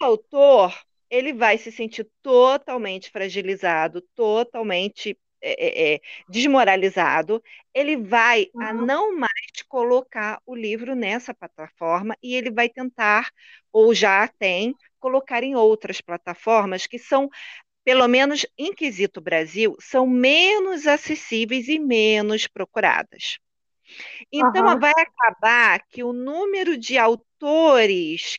autor 0.05 0.75
ele 1.13 1.35
vai 1.35 1.59
se 1.59 1.71
sentir 1.71 2.09
totalmente 2.23 3.11
fragilizado, 3.11 4.01
totalmente 4.15 5.19
é, 5.43 5.93
é, 5.93 5.95
é 5.95 6.01
desmoralizado, 6.27 7.43
ele 7.75 7.97
vai 7.97 8.49
uhum. 8.55 8.63
a 8.63 8.73
não 8.73 9.19
mais 9.19 9.63
colocar 9.69 10.41
o 10.47 10.55
livro 10.55 10.95
nessa 10.95 11.35
plataforma 11.35 12.17
e 12.23 12.35
ele 12.35 12.51
vai 12.51 12.69
tentar, 12.69 13.31
ou 13.71 13.95
já 13.95 14.27
tem, 14.27 14.75
colocar 14.99 15.43
em 15.43 15.55
outras 15.55 16.01
plataformas 16.01 16.87
que 16.87 16.99
são, 16.99 17.29
pelo 17.85 18.09
menos 18.09 18.47
em 18.57 18.73
quesito 18.73 19.21
Brasil, 19.21 19.77
são 19.81 20.07
menos 20.07 20.87
acessíveis 20.87 21.69
e 21.69 21.79
menos 21.79 22.47
procuradas. 22.47 23.39
Então, 24.33 24.67
uhum. 24.67 24.79
vai 24.79 24.93
acabar 24.97 25.83
que 25.91 26.03
o 26.03 26.15
número 26.15 26.79
de 26.79 26.97
autores 26.97 27.32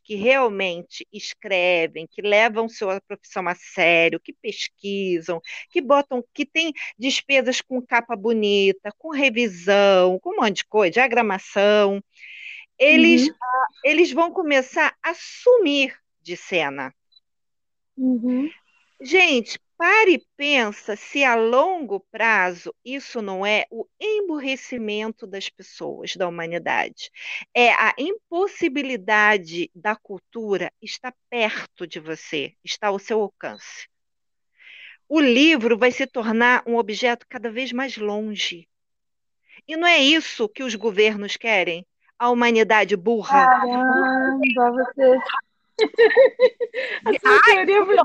que 0.04 0.16
realmente 0.16 1.08
escrevem, 1.12 2.08
que 2.08 2.22
levam 2.22 2.70
sua 2.70 3.02
profissão 3.02 3.48
a 3.48 3.56
sério, 3.56 4.20
que 4.20 4.32
pesquisam, 4.34 5.42
que 5.70 5.82
botam, 5.82 6.24
que 6.34 6.46
têm 6.46 6.72
despesas 6.98 7.62
com 7.62 7.82
capa 7.82 8.16
bonita, 8.16 8.94
com 8.98 9.10
revisão, 9.10 10.20
com 10.20 10.32
um 10.32 10.42
monte 10.42 10.58
de 10.58 10.66
coisa, 10.66 10.94
diagramação, 10.94 12.02
eles, 12.78 13.28
uhum. 13.28 13.34
uh, 13.34 13.68
eles 13.84 14.12
vão 14.12 14.32
começar 14.32 14.96
a 15.04 15.14
sumir 15.14 15.98
de 16.22 16.38
cena. 16.38 16.94
Uhum. 17.98 18.50
Gente, 19.02 19.60
Pare 19.84 20.14
e 20.14 20.26
pensa 20.38 20.96
se 20.96 21.26
a 21.26 21.36
longo 21.36 22.00
prazo 22.10 22.74
isso 22.86 23.22
não 23.22 23.46
é 23.46 23.66
o 23.70 23.86
emburrecimento 24.00 25.28
das 25.28 25.50
pessoas, 25.50 26.16
da 26.16 26.26
humanidade. 26.26 27.12
É 27.54 27.74
a 27.74 27.94
impossibilidade 27.98 29.70
da 29.76 29.94
cultura 29.94 30.72
estar 30.82 31.14
perto 31.30 31.86
de 31.86 32.00
você, 32.00 32.54
está 32.64 32.88
ao 32.88 32.98
seu 32.98 33.20
alcance. 33.20 33.90
O 35.10 35.20
livro 35.20 35.78
vai 35.78 35.92
se 35.92 36.08
tornar 36.08 36.64
um 36.66 36.78
objeto 36.78 37.26
cada 37.28 37.52
vez 37.52 37.74
mais 37.74 37.98
longe. 37.98 38.70
E 39.68 39.76
não 39.76 39.86
é 39.86 40.00
isso 40.00 40.48
que 40.48 40.64
os 40.64 40.76
governos 40.76 41.36
querem? 41.36 41.86
A 42.18 42.30
humanidade 42.30 42.96
burra. 42.96 43.48
Caramba, 43.48 44.72
você. 44.72 45.18
A 47.06 47.10
Ai, 47.10 47.66
teoria 47.66 47.86
foi 47.86 47.98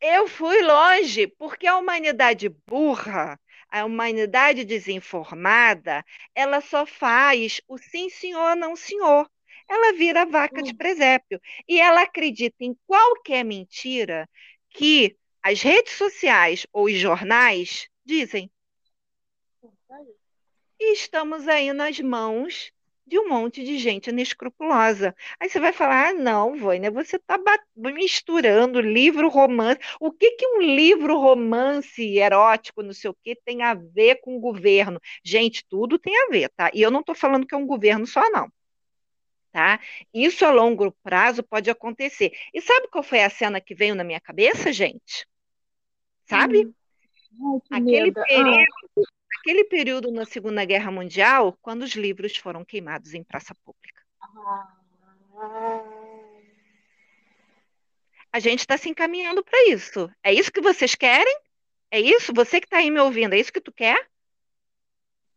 eu 0.00 0.26
fui 0.26 0.62
longe, 0.62 1.26
porque 1.26 1.66
a 1.66 1.76
humanidade 1.76 2.48
burra, 2.66 3.38
a 3.68 3.84
humanidade 3.84 4.64
desinformada, 4.64 6.04
ela 6.34 6.60
só 6.60 6.86
faz 6.86 7.60
o 7.68 7.78
sim, 7.78 8.08
senhor, 8.08 8.56
não, 8.56 8.74
senhor. 8.74 9.30
Ela 9.68 9.92
vira 9.92 10.26
vaca 10.26 10.62
de 10.62 10.72
hum. 10.72 10.76
presépio. 10.76 11.40
E 11.68 11.80
ela 11.80 12.02
acredita 12.02 12.56
em 12.64 12.76
qualquer 12.86 13.44
mentira 13.44 14.28
que 14.70 15.16
as 15.42 15.62
redes 15.62 15.92
sociais 15.92 16.66
ou 16.72 16.86
os 16.86 16.98
jornais 16.98 17.88
dizem. 18.04 18.50
E 20.78 20.92
estamos 20.94 21.46
aí 21.46 21.72
nas 21.72 22.00
mãos 22.00 22.72
de 23.10 23.18
um 23.18 23.28
monte 23.28 23.64
de 23.64 23.76
gente 23.76 24.08
inescrupulosa. 24.08 25.14
Aí 25.40 25.50
você 25.50 25.58
vai 25.58 25.72
falar: 25.72 26.10
ah, 26.10 26.12
não, 26.12 26.56
Vânia, 26.56 26.90
você 26.90 27.16
está 27.16 27.36
misturando 27.76 28.80
livro 28.80 29.28
romance. 29.28 29.80
O 30.00 30.12
que, 30.12 30.30
que 30.32 30.46
um 30.46 30.60
livro 30.60 31.18
romance 31.18 32.00
erótico, 32.16 32.82
não 32.82 32.92
sei 32.92 33.10
o 33.10 33.16
que, 33.22 33.34
tem 33.34 33.62
a 33.62 33.74
ver 33.74 34.20
com 34.20 34.36
o 34.36 34.40
governo? 34.40 35.00
Gente, 35.24 35.64
tudo 35.68 35.98
tem 35.98 36.16
a 36.16 36.28
ver, 36.30 36.48
tá? 36.50 36.70
E 36.72 36.80
eu 36.80 36.90
não 36.90 37.00
estou 37.00 37.14
falando 37.14 37.46
que 37.46 37.54
é 37.54 37.58
um 37.58 37.66
governo 37.66 38.06
só, 38.06 38.30
não. 38.30 38.50
Tá? 39.52 39.80
Isso 40.14 40.44
a 40.44 40.52
longo 40.52 40.92
prazo 41.02 41.42
pode 41.42 41.68
acontecer. 41.68 42.32
E 42.54 42.60
sabe 42.60 42.86
qual 42.86 43.02
foi 43.02 43.24
a 43.24 43.28
cena 43.28 43.60
que 43.60 43.74
veio 43.74 43.96
na 43.96 44.04
minha 44.04 44.20
cabeça, 44.20 44.72
gente? 44.72 45.26
Sabe? 46.26 46.66
Hum. 46.66 47.60
Ai, 47.72 47.80
Aquele 47.80 48.02
medo. 48.02 48.22
período 48.22 48.64
ah 49.00 49.19
aquele 49.38 49.64
período 49.64 50.10
na 50.10 50.24
Segunda 50.24 50.64
Guerra 50.64 50.90
Mundial, 50.90 51.56
quando 51.62 51.82
os 51.82 51.92
livros 51.92 52.36
foram 52.36 52.64
queimados 52.64 53.14
em 53.14 53.22
praça 53.22 53.54
pública. 53.64 54.02
A 58.32 58.38
gente 58.38 58.60
está 58.60 58.76
se 58.76 58.88
encaminhando 58.88 59.42
para 59.42 59.68
isso. 59.68 60.10
É 60.22 60.32
isso 60.32 60.52
que 60.52 60.60
vocês 60.60 60.94
querem? 60.94 61.36
É 61.90 62.00
isso? 62.00 62.32
Você 62.34 62.60
que 62.60 62.66
está 62.66 62.78
aí 62.78 62.90
me 62.90 63.00
ouvindo, 63.00 63.34
é 63.34 63.38
isso 63.38 63.52
que 63.52 63.60
tu 63.60 63.72
quer? 63.72 64.08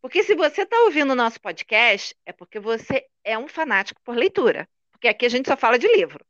Porque 0.01 0.21
se 0.21 0.35
você 0.35 0.63
está 0.63 0.77
ouvindo 0.81 1.11
o 1.11 1.15
nosso 1.15 1.39
podcast, 1.39 2.15
é 2.25 2.33
porque 2.33 2.59
você 2.59 3.07
é 3.23 3.37
um 3.37 3.47
fanático 3.47 4.01
por 4.03 4.15
leitura. 4.15 4.67
Porque 4.91 5.07
aqui 5.07 5.25
a 5.25 5.29
gente 5.29 5.47
só 5.47 5.57
fala 5.57 5.79
de 5.79 5.87
livro. 5.87 6.23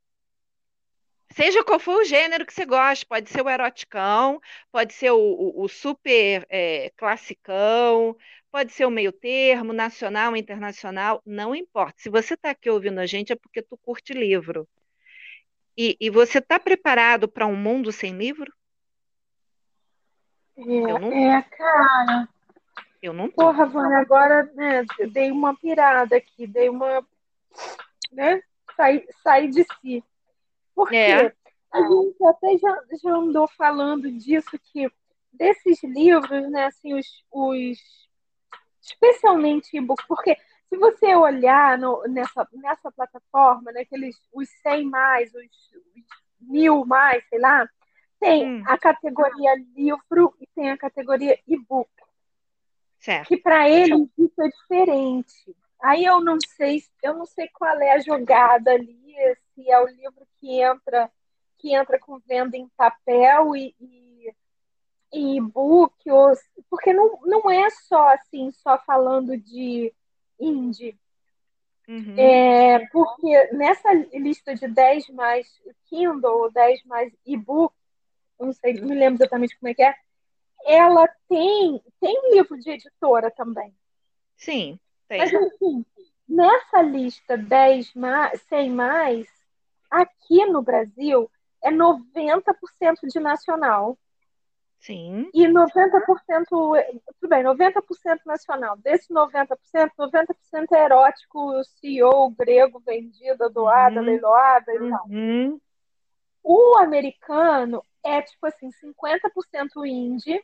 Seja 1.36 1.64
qual 1.64 1.80
for 1.80 2.02
o 2.02 2.06
gênero 2.06 2.46
que 2.46 2.54
você 2.54 2.64
gosta, 2.64 3.06
pode 3.08 3.28
ser 3.28 3.42
o 3.42 3.50
eroticão, 3.50 4.40
pode 4.72 4.94
ser 4.94 5.12
o, 5.12 5.18
o, 5.18 5.64
o 5.64 5.68
super 5.68 6.46
é, 6.48 6.92
classicão, 6.96 8.16
pode 8.52 8.72
ser 8.72 8.86
o 8.86 8.92
meio 8.92 9.12
termo, 9.12 9.74
nacional, 9.74 10.38
internacional, 10.38 11.24
não 11.26 11.56
importa. 11.56 11.96
Se 11.98 12.08
você 12.08 12.36
está 12.36 12.52
aqui 12.52 12.70
ouvindo 12.70 13.00
a 13.00 13.08
gente 13.08 13.34
é 13.34 13.36
porque 13.36 13.64
tu 13.64 13.76
curte 13.78 14.14
livro. 14.14 14.68
E, 15.76 15.98
e 16.00 16.08
você 16.12 16.38
está 16.38 16.60
preparado 16.60 17.28
para 17.28 17.48
um 17.48 17.56
mundo 17.56 17.92
sem 17.92 18.16
livro? 18.16 18.54
É, 20.56 20.62
eu 20.62 21.00
não 21.00 21.12
é 21.12 21.42
cara. 21.42 22.30
Eu 23.02 23.12
não 23.12 23.28
tô. 23.28 23.38
Porra, 23.38 23.66
Vânia, 23.66 23.98
agora 23.98 24.44
né, 24.54 24.86
dei 25.12 25.32
uma 25.32 25.58
pirada 25.58 26.16
aqui, 26.16 26.46
dei 26.46 26.70
uma. 26.70 27.04
né? 28.12 28.40
Saí, 28.78 29.04
saí 29.24 29.50
de 29.50 29.66
si. 29.82 30.04
Porque 30.76 30.96
é. 30.96 31.34
a 31.72 31.82
gente 31.82 32.26
até 32.26 32.58
já, 32.58 32.82
já 33.02 33.12
andou 33.12 33.48
falando 33.48 34.12
disso, 34.12 34.58
que 34.72 34.90
desses 35.32 35.82
livros, 35.84 36.50
né, 36.52 36.66
assim, 36.66 36.94
os, 36.94 37.08
os 37.32 37.78
especialmente 38.82 39.76
e-book, 39.76 40.04
porque 40.08 40.38
se 40.70 40.78
você 40.78 41.16
olhar 41.16 41.78
no, 41.78 42.04
nessa, 42.08 42.48
nessa 42.54 42.92
plataforma, 42.92 43.72
né, 43.72 43.82
aqueles, 43.82 44.16
os 44.34 44.50
100 44.62 44.90
mais, 44.90 45.34
os, 45.34 45.44
os 45.44 46.04
mil 46.42 46.86
mais, 46.86 47.24
sei 47.30 47.40
lá, 47.40 47.68
tem 48.20 48.46
hum. 48.46 48.64
a 48.68 48.78
categoria 48.78 49.56
livro 49.76 50.34
e 50.40 50.48
tem 50.56 50.72
a 50.72 50.78
categoria 50.78 51.38
e-book. 51.48 51.90
Certo. 53.00 53.28
Que 53.28 53.38
para 53.38 53.70
eles 53.70 54.10
isso 54.18 54.42
é 54.42 54.48
diferente. 54.48 55.56
Aí 55.84 56.06
eu 56.06 56.22
não 56.22 56.38
sei, 56.56 56.82
eu 57.04 57.14
não 57.14 57.26
sei 57.26 57.50
qual 57.50 57.78
é 57.82 57.92
a 57.92 58.00
jogada 58.00 58.72
ali, 58.72 58.96
se 59.54 59.70
é 59.70 59.78
o 59.82 59.88
livro 59.88 60.26
que 60.40 60.62
entra 60.62 61.12
que 61.58 61.74
entra 61.74 62.00
com 62.00 62.20
venda 62.20 62.58
em 62.58 62.68
papel 62.76 63.56
e, 63.56 63.76
e, 63.80 64.34
e 65.14 65.38
e-book, 65.38 66.10
ou, 66.10 66.34
porque 66.70 66.92
não, 66.92 67.20
não 67.24 67.50
é 67.50 67.70
só 67.70 68.14
assim, 68.14 68.52
só 68.52 68.78
falando 68.80 69.38
de 69.38 69.94
indie. 70.40 70.98
Uhum. 71.88 72.16
É, 72.18 72.86
porque 72.88 73.48
nessa 73.54 73.94
lista 74.14 74.56
de 74.56 74.68
10 74.68 75.10
mais 75.10 75.48
Kindle, 75.86 76.52
10 76.52 76.84
mais 76.84 77.14
e-book, 77.26 77.74
eu 78.40 78.48
não 78.48 78.54
sei, 78.54 78.74
não 78.74 78.88
me 78.88 78.96
lembro 78.96 79.22
exatamente 79.22 79.58
como 79.58 79.70
é 79.70 79.74
que 79.74 79.84
é, 79.84 79.96
ela 80.66 81.08
tem, 81.30 81.82
tem 82.00 82.34
livro 82.34 82.58
de 82.58 82.72
editora 82.72 83.32
também. 83.32 83.74
Sim, 84.36 84.80
tem. 85.14 85.20
Mas 85.20 85.34
assim, 85.34 85.86
nessa 86.28 86.82
lista 86.82 87.38
10 87.38 87.94
mais, 87.94 88.42
100 88.44 88.70
mais, 88.72 89.28
aqui 89.90 90.46
no 90.46 90.62
Brasil 90.62 91.30
é 91.64 91.72
90% 91.72 93.08
de 93.08 93.20
nacional. 93.20 93.98
Sim. 94.80 95.30
E 95.34 95.48
90%, 95.48 96.46
tudo 96.50 97.30
bem, 97.30 97.42
90% 97.42 98.20
nacional. 98.26 98.76
Desse 98.78 99.14
90%, 99.14 99.56
90% 99.98 100.36
é 100.74 100.84
erótico, 100.84 101.64
CEO, 101.80 102.30
grego, 102.32 102.82
vendida, 102.86 103.50
doada, 103.50 104.02
uhum. 104.02 104.06
leiloada 104.06 104.74
e 104.74 104.90
tal. 104.90 105.06
Uhum. 105.08 105.62
O 106.44 106.78
americano 106.80 107.82
é 108.04 108.22
tipo 108.22 108.46
assim, 108.46 108.70
50% 108.70 109.86
indie. 109.86 110.44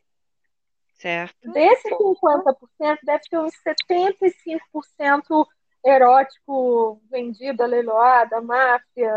Certo. 1.00 1.50
Desse 1.52 1.90
50%, 1.90 3.00
deve 3.04 3.24
ter 3.30 3.40
uns 3.40 3.54
75% 3.66 5.48
erótico, 5.86 7.02
vendida, 7.10 7.66
leiloada, 7.66 8.42
máfia, 8.42 9.16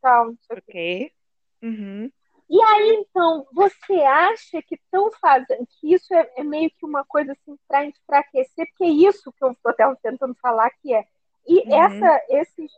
tal, 0.00 0.26
não 0.26 0.38
sei 0.46 0.56
o 0.56 0.62
quê. 0.62 1.12
Uhum. 1.60 2.10
E 2.48 2.62
aí, 2.62 3.04
então, 3.04 3.44
você 3.52 3.94
acha 4.02 4.62
que 4.62 4.76
estão 4.76 5.10
fazendo, 5.20 5.66
que 5.66 5.92
isso 5.92 6.14
é, 6.14 6.30
é, 6.36 6.44
meio 6.44 6.70
que 6.70 6.86
uma 6.86 7.04
coisa 7.04 7.32
assim 7.32 7.58
para 7.66 7.84
enfraquecer, 7.84 8.68
porque 8.68 8.84
é 8.84 8.88
isso 8.88 9.32
que 9.32 9.44
eu 9.44 9.50
estou 9.50 9.70
até 9.72 9.84
tentando 9.96 10.36
falar 10.40 10.70
que 10.80 10.94
é. 10.94 11.04
E 11.44 11.58
uhum. 11.68 11.74
essa, 11.74 12.24
esses 12.28 12.70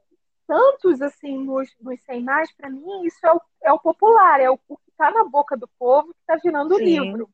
tantos 0.46 1.02
assim 1.02 1.36
nos, 1.44 1.68
nos 1.82 2.00
sem 2.04 2.22
mais, 2.22 2.50
para 2.52 2.70
mim, 2.70 3.04
isso 3.04 3.18
é 3.26 3.30
o, 3.30 3.40
é 3.64 3.72
o 3.72 3.78
popular, 3.78 4.40
é 4.40 4.48
o, 4.48 4.58
o 4.66 4.76
que 4.78 4.90
está 4.90 5.10
na 5.10 5.24
boca 5.24 5.54
do 5.54 5.68
povo 5.78 6.14
que 6.14 6.20
está 6.20 6.36
virando 6.36 6.74
o 6.74 6.78
livro. 6.78 7.28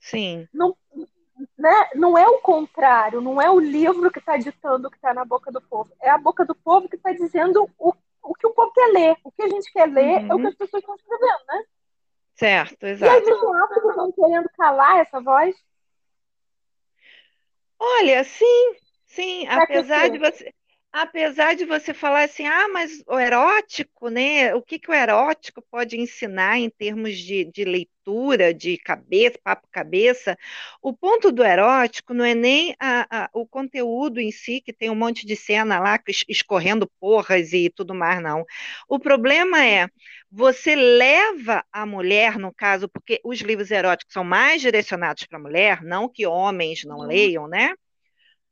Sim. 0.00 0.48
Não, 0.52 0.76
né? 1.56 1.90
não 1.94 2.18
é 2.18 2.26
o 2.26 2.38
contrário, 2.38 3.20
não 3.20 3.40
é 3.40 3.50
o 3.50 3.60
livro 3.60 4.10
que 4.10 4.18
está 4.18 4.36
ditando 4.36 4.88
o 4.88 4.90
que 4.90 4.96
está 4.96 5.14
na 5.14 5.24
boca 5.24 5.52
do 5.52 5.60
povo, 5.60 5.92
é 6.00 6.10
a 6.10 6.18
boca 6.18 6.44
do 6.44 6.54
povo 6.54 6.88
que 6.88 6.96
está 6.96 7.12
dizendo 7.12 7.70
o 7.78 7.94
o 8.22 8.34
que 8.34 8.46
o 8.46 8.54
povo 8.54 8.72
quer 8.72 8.86
ler. 8.92 9.16
O 9.24 9.32
que 9.32 9.42
a 9.42 9.48
gente 9.48 9.72
quer 9.72 9.86
ler 9.86 10.22
uhum. 10.22 10.30
é 10.30 10.34
o 10.34 10.38
que 10.38 10.46
as 10.46 10.54
pessoas 10.54 10.82
estão 10.82 10.94
escrevendo, 10.94 11.40
né? 11.48 11.64
Certo, 12.34 12.86
exato. 12.86 13.12
E 13.12 13.16
aí 13.16 13.22
você 13.22 13.56
acha 13.56 13.80
que 13.80 13.88
estão 13.88 14.12
querendo 14.12 14.50
calar 14.56 14.98
essa 14.98 15.20
voz? 15.20 15.56
Olha, 17.78 18.24
sim, 18.24 18.76
sim, 19.06 19.46
pra 19.46 19.64
apesar 19.64 20.10
de 20.10 20.18
você 20.18 20.52
apesar 20.92 21.54
de 21.54 21.64
você 21.64 21.94
falar 21.94 22.24
assim, 22.24 22.46
ah, 22.46 22.68
mas 22.68 23.02
o 23.06 23.18
erótico, 23.18 24.08
né? 24.08 24.54
O 24.54 24.62
que, 24.62 24.78
que 24.78 24.90
o 24.90 24.94
erótico 24.94 25.62
pode 25.70 25.96
ensinar 25.98 26.58
em 26.58 26.68
termos 26.68 27.16
de, 27.16 27.44
de 27.44 27.64
leitura, 27.64 28.52
de 28.52 28.76
cabeça, 28.78 29.38
papo 29.42 29.68
cabeça, 29.70 30.36
o 30.82 30.92
ponto 30.92 31.30
do 31.30 31.44
erótico 31.44 32.12
não 32.12 32.24
é 32.24 32.34
nem 32.34 32.74
a, 32.80 33.24
a, 33.24 33.30
o 33.32 33.46
conteúdo 33.46 34.20
em 34.20 34.32
si, 34.32 34.60
que 34.60 34.72
tem 34.72 34.90
um 34.90 34.94
monte 34.96 35.24
de 35.26 35.36
cena 35.36 35.78
lá 35.78 35.98
escorrendo 36.28 36.90
porras 36.98 37.52
e 37.52 37.70
tudo 37.70 37.94
mais, 37.94 38.20
não. 38.22 38.44
O 38.88 38.98
problema 38.98 39.64
é 39.64 39.88
você 40.30 40.74
leva 40.74 41.64
a 41.72 41.86
mulher, 41.86 42.38
no 42.38 42.52
caso, 42.52 42.88
porque 42.88 43.20
os 43.24 43.40
livros 43.40 43.70
eróticos 43.70 44.12
são 44.12 44.24
mais 44.24 44.60
direcionados 44.60 45.24
para 45.24 45.38
a 45.38 45.42
mulher, 45.42 45.82
não 45.82 46.08
que 46.08 46.26
homens 46.26 46.84
não 46.84 46.98
uhum. 46.98 47.06
leiam, 47.06 47.48
né? 47.48 47.74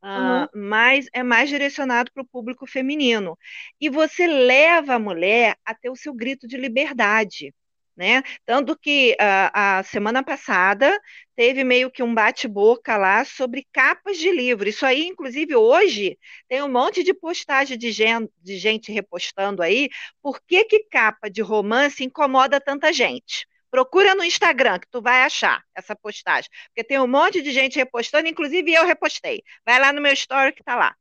Uh, 0.09 0.49
mas 0.59 1.07
é 1.13 1.23
mais 1.23 1.51
direcionado 1.51 2.11
para 2.13 2.23
o 2.23 2.27
público 2.27 2.67
feminino. 2.67 3.39
E 3.79 3.91
você 3.91 4.27
leva 4.27 4.95
a 4.95 4.99
mulher 4.99 5.55
a 5.67 5.75
ter 5.75 5.91
o 5.91 5.97
seu 5.97 6.15
grito 6.15 6.49
de 6.49 6.57
liberdade. 6.57 7.55
Né? 7.95 8.23
Tanto 8.47 8.79
que 8.79 9.13
uh, 9.21 9.51
a 9.53 9.83
semana 9.83 10.23
passada 10.23 10.99
teve 11.37 11.63
meio 11.63 11.91
que 11.91 12.03
um 12.03 12.15
bate-boca 12.15 12.97
lá 12.97 13.25
sobre 13.25 13.67
capas 13.73 14.17
de 14.17 14.31
livro. 14.31 14.69
Isso 14.69 14.87
aí, 14.87 15.05
inclusive, 15.05 15.55
hoje 15.57 16.17
tem 16.49 16.63
um 16.63 16.71
monte 16.71 17.03
de 17.03 17.13
postagem 17.13 17.77
de 17.77 17.91
gente, 17.91 18.33
de 18.41 18.57
gente 18.57 18.93
repostando 18.93 19.63
aí. 19.63 19.91
Por 20.23 20.41
que, 20.41 20.65
que 20.65 20.85
capa 20.85 21.29
de 21.29 21.43
romance 21.43 22.05
incomoda 22.05 22.61
tanta 22.61 22.93
gente? 22.93 23.47
Procura 23.71 24.15
no 24.15 24.25
Instagram 24.25 24.79
que 24.79 24.89
tu 24.91 25.03
vai 25.03 25.23
achar 25.23 25.63
essa 25.75 25.95
postagem, 25.95 26.51
porque 26.69 26.83
tem 26.85 26.99
um 27.01 27.07
monte 27.07 27.43
de 27.43 27.53
gente 27.53 27.77
repostando, 27.77 28.29
inclusive 28.29 28.73
eu 28.73 28.87
repostei. 28.87 29.43
Vai 29.65 29.79
lá 29.79 29.93
no 29.93 30.01
meu 30.01 30.13
story 30.13 30.53
que 30.53 30.65
tá 30.65 30.75
lá. 30.77 30.95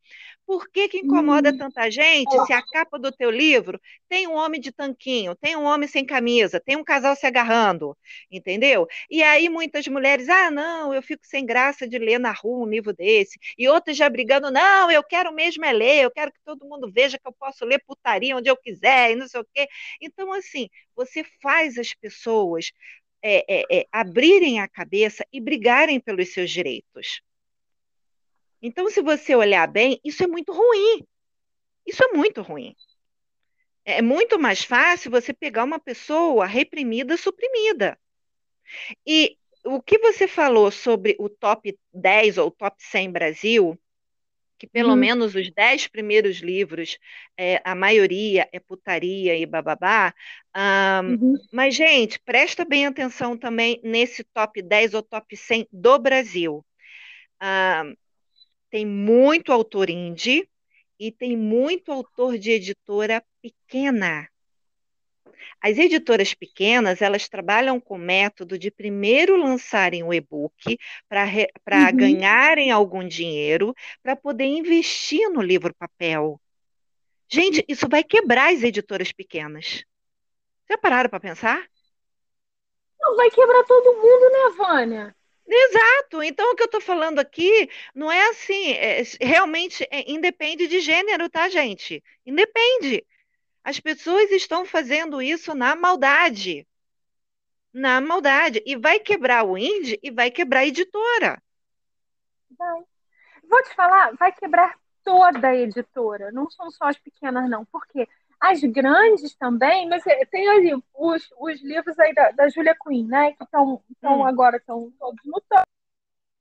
Por 0.47 0.69
que, 0.69 0.87
que 0.87 0.99
incomoda 0.99 1.49
hum. 1.49 1.57
tanta 1.57 1.91
gente 1.91 2.31
se 2.45 2.53
a 2.53 2.61
capa 2.61 2.97
do 2.97 3.11
teu 3.11 3.29
livro 3.29 3.77
tem 4.07 4.27
um 4.27 4.33
homem 4.33 4.61
de 4.61 4.71
tanquinho, 4.71 5.35
tem 5.35 5.57
um 5.57 5.65
homem 5.65 5.89
sem 5.89 6.05
camisa, 6.05 6.57
tem 6.57 6.77
um 6.77 6.85
casal 6.85 7.17
se 7.17 7.27
agarrando, 7.27 7.97
entendeu? 8.31 8.87
E 9.09 9.21
aí 9.21 9.49
muitas 9.49 9.85
mulheres, 9.89 10.29
ah, 10.29 10.49
não, 10.49 10.93
eu 10.93 11.01
fico 11.01 11.27
sem 11.27 11.45
graça 11.45 11.85
de 11.85 11.99
ler 11.99 12.17
na 12.17 12.31
rua 12.31 12.65
um 12.65 12.69
livro 12.69 12.93
desse. 12.93 13.37
E 13.57 13.67
outras 13.67 13.97
já 13.97 14.09
brigando, 14.09 14.49
não, 14.49 14.89
eu 14.89 15.03
quero 15.03 15.33
mesmo 15.33 15.65
é 15.65 15.73
ler, 15.73 16.03
eu 16.05 16.11
quero 16.11 16.31
que 16.31 16.39
todo 16.45 16.65
mundo 16.65 16.89
veja 16.89 17.19
que 17.19 17.27
eu 17.27 17.33
posso 17.33 17.65
ler 17.65 17.83
putaria 17.85 18.37
onde 18.37 18.49
eu 18.49 18.55
quiser 18.55 19.11
e 19.11 19.15
não 19.15 19.27
sei 19.27 19.41
o 19.41 19.47
quê. 19.53 19.67
Então, 20.01 20.31
assim, 20.31 20.69
você 20.95 21.25
faz 21.41 21.77
as 21.77 21.93
pessoas 21.93 22.71
é, 23.21 23.43
é, 23.49 23.79
é, 23.79 23.87
abrirem 23.91 24.61
a 24.61 24.67
cabeça 24.69 25.25
e 25.33 25.41
brigarem 25.41 25.99
pelos 25.99 26.31
seus 26.33 26.49
direitos. 26.49 27.21
Então, 28.61 28.89
se 28.89 29.01
você 29.01 29.35
olhar 29.35 29.67
bem, 29.67 29.99
isso 30.03 30.23
é 30.23 30.27
muito 30.27 30.51
ruim. 30.51 31.05
Isso 31.85 32.03
é 32.03 32.13
muito 32.13 32.41
ruim. 32.41 32.75
É 33.85 34.01
muito 34.01 34.37
mais 34.37 34.63
fácil 34.63 35.09
você 35.09 35.33
pegar 35.33 35.63
uma 35.63 35.79
pessoa 35.79 36.45
reprimida, 36.45 37.15
suprimida. 37.15 37.97
E 39.05 39.37
o 39.63 39.81
que 39.81 39.97
você 39.99 40.27
falou 40.27 40.71
sobre 40.71 41.15
o 41.19 41.29
top 41.29 41.77
10 41.93 42.37
ou 42.37 42.51
top 42.51 42.75
100 42.79 43.11
Brasil, 43.11 43.79
que 44.57 44.67
pelo 44.67 44.89
uhum. 44.89 44.95
menos 44.95 45.35
os 45.35 45.51
10 45.51 45.87
primeiros 45.87 46.37
livros, 46.37 46.97
é, 47.37 47.61
a 47.63 47.75
maioria 47.75 48.49
é 48.51 48.59
putaria 48.59 49.37
e 49.37 49.45
bababá. 49.45 50.13
Um, 50.55 51.11
uhum. 51.11 51.35
Mas, 51.51 51.75
gente, 51.75 52.19
presta 52.19 52.65
bem 52.65 52.85
atenção 52.85 53.37
também 53.37 53.79
nesse 53.83 54.23
top 54.23 54.61
10 54.61 54.95
ou 54.95 55.03
top 55.03 55.37
100 55.37 55.67
do 55.71 55.99
Brasil. 55.99 56.65
Um, 57.41 57.95
tem 58.69 58.85
muito 58.85 59.51
autor 59.51 59.89
indie 59.89 60.47
e 60.99 61.11
tem 61.11 61.37
muito 61.37 61.91
autor 61.91 62.37
de 62.37 62.51
editora 62.51 63.23
pequena. 63.41 64.27
As 65.61 65.77
editoras 65.77 66.33
pequenas, 66.33 67.01
elas 67.01 67.27
trabalham 67.27 67.79
com 67.79 67.95
o 67.95 67.99
método 67.99 68.57
de 68.57 68.69
primeiro 68.69 69.37
lançarem 69.37 70.03
o 70.03 70.13
e-book 70.13 70.77
para 71.07 71.25
uhum. 71.25 71.97
ganharem 71.97 72.71
algum 72.71 73.07
dinheiro, 73.07 73.73
para 74.03 74.15
poder 74.15 74.45
investir 74.45 75.29
no 75.29 75.41
livro 75.41 75.73
papel. 75.73 76.39
Gente, 77.29 77.63
isso 77.67 77.87
vai 77.89 78.03
quebrar 78.03 78.53
as 78.53 78.63
editoras 78.63 79.11
pequenas. 79.11 79.83
Já 80.69 80.77
pararam 80.77 81.09
para 81.09 81.19
pensar? 81.19 81.65
Não 82.99 83.15
vai 83.15 83.29
quebrar 83.29 83.63
todo 83.63 83.95
mundo, 83.95 84.31
né, 84.31 84.57
Vânia? 84.57 85.16
Exato. 85.47 86.21
Então, 86.23 86.51
o 86.51 86.55
que 86.55 86.63
eu 86.63 86.65
estou 86.65 86.81
falando 86.81 87.19
aqui 87.19 87.69
não 87.95 88.11
é 88.11 88.29
assim. 88.29 88.71
É, 88.73 89.01
realmente 89.21 89.87
é, 89.89 90.09
independe 90.11 90.67
de 90.67 90.79
gênero, 90.81 91.29
tá, 91.29 91.47
gente? 91.49 92.03
Independe. 92.25 93.05
As 93.63 93.79
pessoas 93.79 94.29
estão 94.31 94.65
fazendo 94.65 95.21
isso 95.21 95.53
na 95.55 95.75
maldade. 95.75 96.67
Na 97.73 98.01
maldade. 98.01 98.61
E 98.65 98.75
vai 98.75 98.99
quebrar 98.99 99.45
o 99.45 99.57
indie 99.57 99.99
e 100.03 100.11
vai 100.11 100.29
quebrar 100.31 100.61
a 100.61 100.67
editora. 100.67 101.41
Vai. 102.57 102.83
Vou 103.49 103.63
te 103.63 103.73
falar, 103.75 104.13
vai 104.15 104.31
quebrar 104.33 104.77
toda 105.03 105.49
a 105.49 105.55
editora. 105.55 106.31
Não 106.31 106.49
são 106.49 106.69
só 106.71 106.85
as 106.85 106.97
pequenas, 106.97 107.49
não. 107.49 107.63
Por 107.65 107.87
quê? 107.87 108.07
As 108.39 108.61
grandes 108.61 109.35
também, 109.35 109.89
mas 109.89 110.05
é, 110.05 110.25
tem 110.25 110.47
ali 110.47 110.73
os, 110.93 111.27
os 111.39 111.61
livros 111.63 111.97
aí 111.99 112.13
da, 112.13 112.31
da 112.31 112.49
Julia 112.49 112.75
Quinn, 112.75 113.07
né? 113.07 113.31
Que 113.33 113.43
estão 113.43 113.81
hum. 114.03 114.25
agora 114.25 114.57
estão 114.57 114.91
todos 114.99 115.25
no 115.25 115.41
topo 115.49 115.67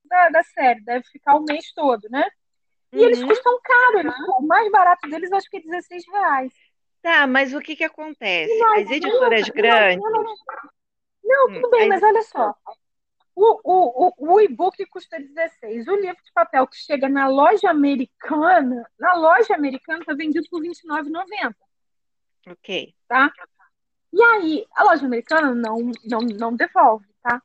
da, 0.04 0.28
da 0.28 0.42
série, 0.42 0.80
deve 0.82 1.04
ficar 1.06 1.34
o 1.34 1.44
mês 1.44 1.72
todo, 1.72 2.08
né? 2.10 2.24
E 2.92 2.98
uhum. 2.98 3.04
eles 3.04 3.22
custam 3.22 3.58
caro, 3.62 4.04
né? 4.04 4.14
O 4.38 4.46
mais 4.46 4.70
barato 4.70 5.08
deles 5.08 5.32
acho 5.32 5.50
que 5.50 5.56
é 5.58 5.60
16 5.60 6.04
reais. 6.08 6.52
Tá, 7.02 7.26
mas 7.26 7.54
o 7.54 7.60
que 7.60 7.76
que 7.76 7.84
acontece? 7.84 8.62
As 8.76 8.90
editoras 8.90 9.48
grandes. 9.48 10.02
Não, 11.24 11.46
tudo 11.48 11.66
hum, 11.66 11.70
bem, 11.70 11.88
mas 11.88 12.02
olha 12.02 12.22
só. 12.22 12.54
O, 13.34 13.60
o, 13.64 14.06
o, 14.08 14.34
o 14.34 14.40
e-book 14.40 14.84
custa 14.86 15.20
16. 15.20 15.88
O 15.88 15.96
livro 15.96 16.22
de 16.24 16.32
papel 16.32 16.66
que 16.66 16.76
chega 16.76 17.08
na 17.08 17.28
loja 17.28 17.70
americana, 17.70 18.88
na 18.98 19.14
loja 19.14 19.54
americana 19.54 20.00
está 20.00 20.14
vendido 20.14 20.48
por 20.48 20.62
R$29,90. 20.62 21.54
Ok. 22.46 22.94
Tá? 23.08 23.32
E 24.12 24.22
aí, 24.22 24.66
a 24.74 24.84
loja 24.84 25.04
americana 25.04 25.54
não, 25.54 25.90
não, 26.04 26.20
não 26.20 26.56
devolve, 26.56 27.06
tá? 27.22 27.42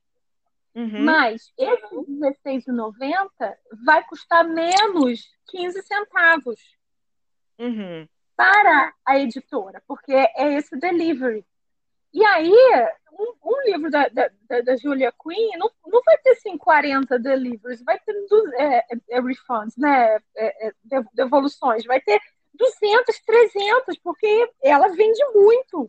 Uhum. 0.73 1.03
Mas 1.03 1.51
esse 1.57 1.95
R$16,90 1.95 3.29
vai 3.83 4.03
custar 4.05 4.45
menos 4.45 5.29
15 5.49 5.81
centavos 5.81 6.59
uhum. 7.59 8.07
para 8.35 8.93
a 9.05 9.19
editora, 9.19 9.83
porque 9.87 10.13
é 10.13 10.53
esse 10.53 10.77
delivery. 10.77 11.45
E 12.13 12.23
aí, 12.23 12.53
um, 13.11 13.33
um 13.43 13.61
livro 13.63 13.89
da, 13.89 14.07
da, 14.07 14.29
da, 14.61 14.75
Julia 14.77 15.11
Quinn 15.11 15.57
não, 15.57 15.69
não 15.85 16.01
vai 16.03 16.17
ter 16.19 16.31
assim, 16.31 16.57
40 16.57 17.19
deliveries, 17.19 17.83
vai 17.83 17.99
ter 17.99 18.15
é, 18.57 18.85
é, 19.09 19.21
refunds, 19.21 19.75
né? 19.77 20.19
É, 20.35 20.67
é 20.67 20.73
devoluções, 21.13 21.85
vai 21.85 21.99
ter 21.99 22.21
200, 22.53 23.19
300, 23.21 23.97
porque 24.03 24.49
ela 24.63 24.89
vende 24.89 25.23
muito. 25.33 25.87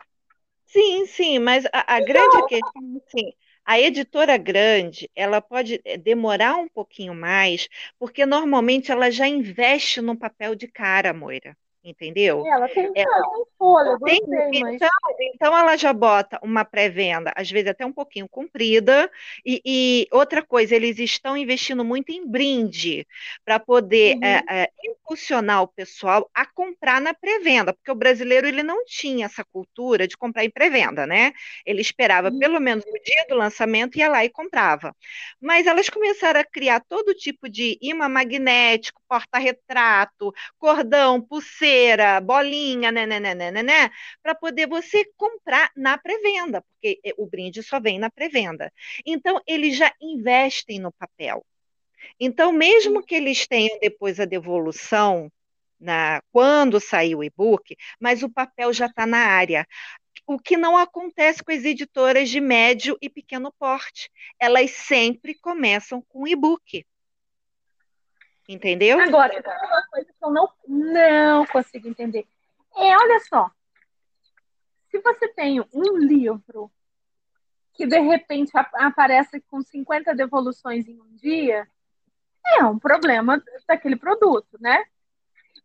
Sim, 0.66 1.06
sim, 1.06 1.38
mas 1.38 1.66
a, 1.66 1.94
a 1.94 2.00
então, 2.00 2.06
grande 2.06 2.46
questão, 2.46 3.02
assim, 3.06 3.32
a 3.64 3.78
editora 3.78 4.36
grande, 4.36 5.10
ela 5.14 5.40
pode 5.40 5.80
eh, 5.84 5.98
demorar 5.98 6.56
um 6.56 6.68
pouquinho 6.68 7.14
mais, 7.14 7.68
porque 7.98 8.24
normalmente 8.24 8.90
ela 8.90 9.10
já 9.10 9.28
investe 9.28 10.00
no 10.00 10.16
papel 10.16 10.54
de 10.54 10.66
cara, 10.68 11.12
Moira 11.12 11.56
entendeu? 11.84 12.46
Ela 12.46 12.68
tem, 12.68 12.90
ela, 12.94 13.22
fôlego, 13.58 14.04
tem, 14.04 14.22
mas... 14.60 14.74
então, 14.74 14.88
então 15.34 15.58
ela 15.58 15.76
já 15.76 15.92
bota 15.92 16.38
uma 16.42 16.64
pré-venda, 16.64 17.32
às 17.34 17.50
vezes 17.50 17.70
até 17.70 17.84
um 17.84 17.92
pouquinho 17.92 18.28
comprida, 18.28 19.10
e, 19.44 19.60
e, 19.64 20.08
outra 20.10 20.42
coisa, 20.42 20.76
eles 20.76 20.98
estão 20.98 21.36
investindo 21.36 21.84
muito 21.84 22.10
em 22.10 22.26
brinde 22.26 23.06
para 23.44 23.58
poder 23.58 24.16
uhum. 24.16 24.24
é, 24.24 24.44
é, 24.48 24.70
impulsionar 24.84 25.62
o 25.62 25.68
pessoal 25.68 26.30
a 26.32 26.46
comprar 26.46 27.00
na 27.00 27.12
pré-venda, 27.12 27.72
porque 27.72 27.90
o 27.90 27.96
brasileiro 27.96 28.46
ele 28.46 28.62
não 28.62 28.84
tinha 28.84 29.26
essa 29.26 29.44
cultura 29.44 30.06
de 30.06 30.16
comprar 30.16 30.44
em 30.44 30.50
pré-venda, 30.50 31.06
né? 31.06 31.32
Ele 31.66 31.80
esperava 31.80 32.30
uhum. 32.30 32.38
pelo 32.38 32.60
menos 32.60 32.84
o 32.84 33.02
dia 33.04 33.26
do 33.28 33.34
lançamento, 33.34 33.98
ia 33.98 34.08
lá 34.08 34.24
e 34.24 34.30
comprava. 34.30 34.94
Mas 35.40 35.66
elas 35.66 35.88
começaram 35.88 36.40
a 36.40 36.44
criar 36.44 36.80
todo 36.88 37.14
tipo 37.14 37.48
de 37.48 37.76
imã 37.80 38.08
magnético, 38.08 39.00
porta-retrato, 39.08 40.32
cordão, 40.58 41.20
pulseira, 41.20 41.71
pulseira, 41.72 42.20
bolinha, 42.20 42.92
né, 42.92 43.06
né, 43.06 43.18
né, 43.18 43.34
né, 43.34 43.50
né, 43.50 43.62
né 43.62 43.90
para 44.22 44.34
poder 44.34 44.66
você 44.66 45.04
comprar 45.16 45.70
na 45.76 45.96
pré-venda, 45.96 46.62
porque 46.62 47.00
eh, 47.04 47.14
o 47.16 47.26
brinde 47.26 47.62
só 47.62 47.80
vem 47.80 47.98
na 47.98 48.10
pré-venda. 48.10 48.72
Então, 49.06 49.40
eles 49.46 49.76
já 49.76 49.92
investem 50.00 50.78
no 50.78 50.92
papel. 50.92 51.44
Então, 52.20 52.52
mesmo 52.52 53.02
que 53.02 53.14
eles 53.14 53.46
tenham 53.46 53.78
depois 53.80 54.20
a 54.20 54.24
devolução, 54.24 55.30
na, 55.80 56.22
quando 56.30 56.78
sair 56.78 57.14
o 57.14 57.24
e-book, 57.24 57.76
mas 57.98 58.22
o 58.22 58.30
papel 58.30 58.72
já 58.72 58.86
está 58.86 59.06
na 59.06 59.18
área. 59.18 59.66
O 60.26 60.38
que 60.38 60.56
não 60.56 60.76
acontece 60.76 61.42
com 61.42 61.50
as 61.52 61.64
editoras 61.64 62.28
de 62.30 62.40
médio 62.40 62.96
e 63.00 63.08
pequeno 63.08 63.52
porte. 63.58 64.08
Elas 64.38 64.70
sempre 64.70 65.34
começam 65.34 66.02
com 66.02 66.28
e-book. 66.28 66.84
Entendeu? 68.48 69.00
Agora, 69.00 69.32
uma 69.66 69.86
coisa 69.88 70.12
que 70.12 70.24
eu 70.24 70.30
não, 70.30 70.48
não 70.66 71.46
consigo 71.46 71.88
entender. 71.88 72.26
É, 72.76 72.96
olha 72.96 73.20
só. 73.20 73.50
Se 74.90 74.98
você 75.00 75.28
tem 75.28 75.60
um 75.72 75.96
livro 75.96 76.70
que 77.74 77.86
de 77.86 77.98
repente 77.98 78.50
aparece 78.54 79.40
com 79.42 79.62
50 79.62 80.14
devoluções 80.14 80.86
em 80.86 81.00
um 81.00 81.14
dia, 81.14 81.66
é 82.44 82.64
um 82.64 82.78
problema 82.78 83.42
daquele 83.66 83.96
produto, 83.96 84.58
né? 84.60 84.84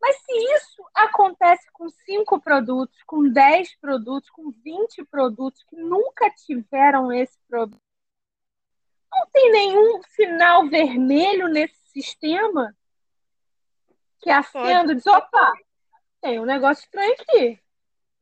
Mas 0.00 0.16
se 0.18 0.32
isso 0.32 0.82
acontece 0.94 1.70
com 1.72 1.88
cinco 1.90 2.40
produtos, 2.40 3.02
com 3.04 3.28
10 3.28 3.74
produtos, 3.80 4.30
com 4.30 4.50
20 4.50 5.04
produtos 5.06 5.64
que 5.64 5.76
nunca 5.76 6.30
tiveram 6.30 7.12
esse 7.12 7.36
produto, 7.48 7.82
não 9.10 9.26
tem 9.32 9.50
nenhum 9.50 10.00
sinal 10.02 10.68
vermelho 10.68 11.48
nesse 11.48 11.76
sistema 12.02 12.74
que 14.20 14.30
acenda 14.30 14.92
e 14.92 14.96
diz, 14.96 15.06
opa, 15.06 15.52
tem 16.20 16.40
um 16.40 16.44
negócio 16.44 16.84
estranho 16.84 17.14
aqui. 17.14 17.60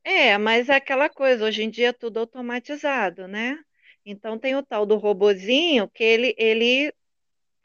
É, 0.05 0.39
mas 0.39 0.69
é 0.69 0.77
aquela 0.77 1.09
coisa, 1.09 1.45
hoje 1.45 1.65
em 1.65 1.71
dia 1.71 1.89
é 1.89 1.93
tudo 1.93 2.21
automatizado, 2.21 3.27
né? 3.27 3.59
Então 4.05 4.39
tem 4.39 4.55
o 4.55 4.63
tal 4.63 4.87
do 4.87 4.97
robozinho 4.97 5.89
que 5.89 6.05
ele, 6.05 6.35
ele 6.39 6.95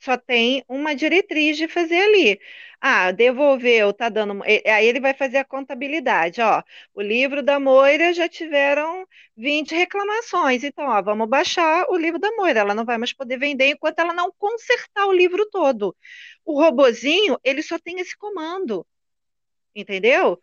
só 0.02 0.18
tem 0.18 0.64
uma 0.68 0.96
diretriz 0.96 1.58
de 1.58 1.68
fazer 1.68 2.02
ali. 2.02 2.40
Ah, 2.82 3.12
devolveu, 3.12 3.94
tá 3.94 4.10
dando. 4.10 4.42
Aí 4.44 4.86
ele 4.88 5.00
vai 5.00 5.14
fazer 5.14 5.38
a 5.38 5.46
contabilidade. 5.46 6.42
Ó, 6.42 6.64
o 6.96 7.02
livro 7.02 7.44
da 7.44 7.60
Moira 7.60 8.12
já 8.12 8.28
tiveram 8.28 9.08
20 9.38 9.76
reclamações. 9.76 10.64
Então, 10.64 10.86
ó, 10.88 11.00
vamos 11.04 11.30
baixar 11.30 11.86
o 11.90 11.96
livro 11.96 12.20
da 12.20 12.32
Moira. 12.32 12.62
Ela 12.62 12.74
não 12.74 12.84
vai 12.84 12.98
mais 12.98 13.14
poder 13.14 13.38
vender 13.38 13.68
enquanto 13.68 14.00
ela 14.00 14.14
não 14.14 14.34
consertar 14.40 15.06
o 15.06 15.14
livro 15.14 15.48
todo. 15.52 15.96
O 16.44 16.60
robozinho, 16.60 17.40
ele 17.44 17.62
só 17.62 17.78
tem 17.78 18.00
esse 18.00 18.18
comando. 18.18 18.84
Entendeu? 19.76 20.42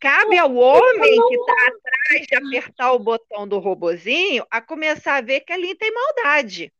Cabe 0.00 0.38
ao 0.38 0.54
homem 0.54 1.28
que 1.28 1.34
está 1.34 1.66
atrás 1.66 2.26
de 2.28 2.34
apertar 2.36 2.92
o 2.92 3.00
botão 3.00 3.48
do 3.48 3.58
robozinho 3.58 4.46
a 4.48 4.60
começar 4.60 5.16
a 5.16 5.20
ver 5.20 5.40
que 5.40 5.52
ali 5.52 5.74
tem 5.74 5.92
maldade. 5.92 6.72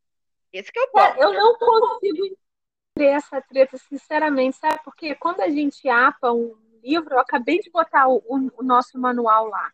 Esse 0.52 0.70
é 0.76 0.82
o 0.82 0.88
ponto. 0.88 1.18
eu 1.18 1.32
não 1.32 1.56
consigo 1.56 2.26
entender 2.26 3.10
essa 3.10 3.40
treta, 3.40 3.78
sinceramente, 3.78 4.56
sabe? 4.56 4.80
Porque 4.84 5.14
quando 5.14 5.40
a 5.40 5.48
gente 5.48 5.88
apa 5.88 6.30
um 6.32 6.54
livro, 6.82 7.14
eu 7.14 7.18
acabei 7.18 7.58
de 7.58 7.70
botar 7.70 8.08
o, 8.08 8.22
o, 8.26 8.62
nosso 8.62 8.98
manual 8.98 9.46
lá. 9.46 9.72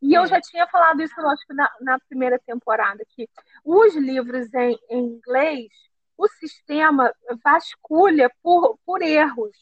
E 0.00 0.14
eu 0.14 0.22
hum. 0.22 0.26
já 0.26 0.40
tinha 0.40 0.66
falado 0.68 1.02
isso, 1.02 1.20
lógico, 1.20 1.54
na, 1.54 1.70
na 1.80 1.98
primeira 2.00 2.38
temporada, 2.38 3.04
que 3.08 3.28
os 3.64 3.94
livros 3.96 4.52
em, 4.54 4.78
em, 4.90 4.98
inglês, 4.98 5.68
o 6.16 6.28
sistema 6.28 7.12
vasculha 7.42 8.30
por, 8.42 8.78
por 8.84 9.02
erros. 9.02 9.56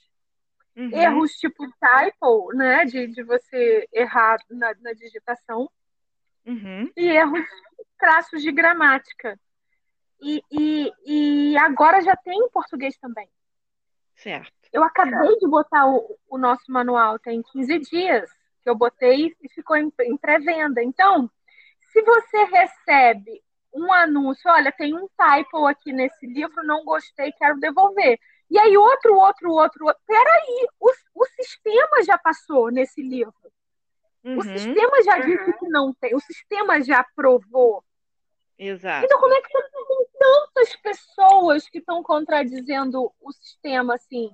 Uhum. 0.77 0.91
Erros 0.93 1.33
tipo 1.33 1.65
typo, 1.79 2.53
né? 2.55 2.85
De, 2.85 3.07
de 3.07 3.23
você 3.23 3.89
errar 3.93 4.39
na, 4.51 4.75
na 4.81 4.93
digitação. 4.93 5.71
Uhum. 6.45 6.91
E 6.97 7.07
erros 7.07 7.47
traços 7.99 8.43
de 8.43 8.51
gramática. 8.51 9.39
E, 10.23 10.43
e, 10.51 10.93
e 11.05 11.57
agora 11.59 12.01
já 12.03 12.15
tem 12.17 12.39
em 12.39 12.51
português 12.51 12.97
também. 12.99 13.29
Certo. 14.17 14.53
Eu 14.73 14.85
acabei 14.85 15.39
de 15.39 15.49
botar 15.49 15.87
o, 15.87 16.19
o 16.29 16.39
nosso 16.39 16.71
manual, 16.71 17.19
tem 17.19 17.43
15 17.43 17.79
dias 17.79 18.31
que 18.63 18.69
eu 18.69 18.75
botei 18.75 19.35
e 19.43 19.49
ficou 19.49 19.77
em, 19.77 19.93
em 20.03 20.17
pré-venda. 20.17 20.83
Então, 20.83 21.31
se 21.91 22.03
você 22.03 22.45
recebe 22.45 23.43
um 23.73 23.93
anúncio, 23.93 24.51
olha, 24.51 24.71
tem 24.73 24.95
um 24.95 25.09
typo 25.17 25.67
aqui 25.67 25.93
nesse 25.93 26.27
livro, 26.27 26.63
não 26.65 26.85
gostei, 26.85 27.33
quero 27.33 27.59
devolver. 27.59 28.19
E 28.51 28.59
aí 28.59 28.77
outro, 28.77 29.15
outro, 29.15 29.51
outro, 29.53 29.87
outro. 29.87 30.03
Peraí, 30.07 30.67
o, 30.79 30.93
o 31.15 31.27
sistema 31.27 32.03
já 32.05 32.19
passou 32.19 32.71
nesse 32.71 33.01
livro. 33.01 33.35
Uhum. 34.25 34.39
O 34.39 34.43
sistema 34.43 35.03
já 35.03 35.19
disse 35.19 35.53
que 35.59 35.69
não 35.69 35.95
tem, 35.95 36.15
o 36.15 36.21
sistema 36.21 36.83
já 36.83 37.01
aprovou. 37.01 37.83
Exato. 38.59 39.07
Então, 39.07 39.19
como 39.19 39.33
é 39.33 39.41
que 39.41 39.51
você 39.51 40.10
tantas 40.21 40.77
pessoas 40.77 41.69
que 41.69 41.79
estão 41.79 42.03
contradizendo 42.03 43.11
o 43.21 43.33
sistema 43.33 43.95
assim? 43.95 44.31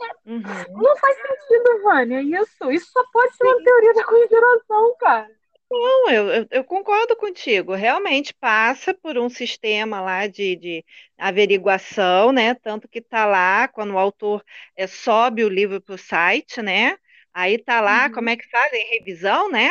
É, 0.00 0.30
uhum. 0.30 0.82
Não 0.82 0.96
faz 0.98 1.16
sentido, 1.16 1.82
Vânia, 1.84 2.22
isso. 2.22 2.70
Isso 2.72 2.90
só 2.92 3.04
pode 3.12 3.36
ser 3.36 3.44
Sim. 3.44 3.48
uma 3.48 3.62
teoria 3.62 3.94
da 3.94 4.04
conspiração, 4.04 4.96
cara. 4.98 5.30
Não, 5.70 6.10
eu, 6.10 6.28
eu, 6.30 6.46
eu 6.50 6.64
concordo 6.64 7.16
contigo. 7.16 7.74
Realmente 7.74 8.34
passa 8.34 8.92
por 8.94 9.16
um 9.18 9.28
sistema 9.28 10.00
lá 10.00 10.26
de, 10.26 10.56
de 10.56 10.84
averiguação, 11.16 12.32
né? 12.32 12.54
Tanto 12.54 12.88
que 12.88 12.98
está 12.98 13.24
lá, 13.26 13.68
quando 13.68 13.94
o 13.94 13.98
autor 13.98 14.44
é, 14.76 14.86
sobe 14.86 15.44
o 15.44 15.48
livro 15.48 15.80
para 15.80 15.94
o 15.94 15.98
site, 15.98 16.60
né? 16.62 16.96
Aí 17.32 17.56
tá 17.58 17.80
lá, 17.80 18.08
Uhum. 18.08 18.12
como 18.12 18.28
é 18.30 18.36
que 18.36 18.48
fazem? 18.50 18.84
Revisão, 18.90 19.50
né? 19.50 19.70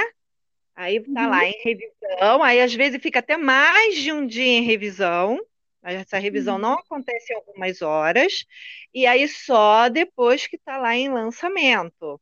Aí 0.80 1.02
tá 1.14 1.28
Uhum. 1.28 1.30
lá 1.30 1.46
em 1.46 1.54
revisão, 1.64 2.44
aí 2.44 2.62
às 2.62 2.74
vezes 2.74 3.02
fica 3.02 3.20
até 3.20 3.36
mais 3.38 3.96
de 3.98 4.12
um 4.14 4.26
dia 4.26 4.46
em 4.46 4.64
revisão. 4.64 5.40
Mas 5.82 5.96
Essa 6.02 6.18
revisão 6.20 6.58
Uhum. 6.58 6.60
não 6.60 6.74
acontece 6.76 7.34
em 7.34 7.36
algumas 7.38 7.82
horas, 7.82 8.46
e 8.94 9.06
aí 9.08 9.28
só 9.28 9.90
depois 9.90 10.48
que 10.48 10.56
está 10.58 10.78
lá 10.78 10.96
em 10.96 11.10
lançamento. 11.10 12.22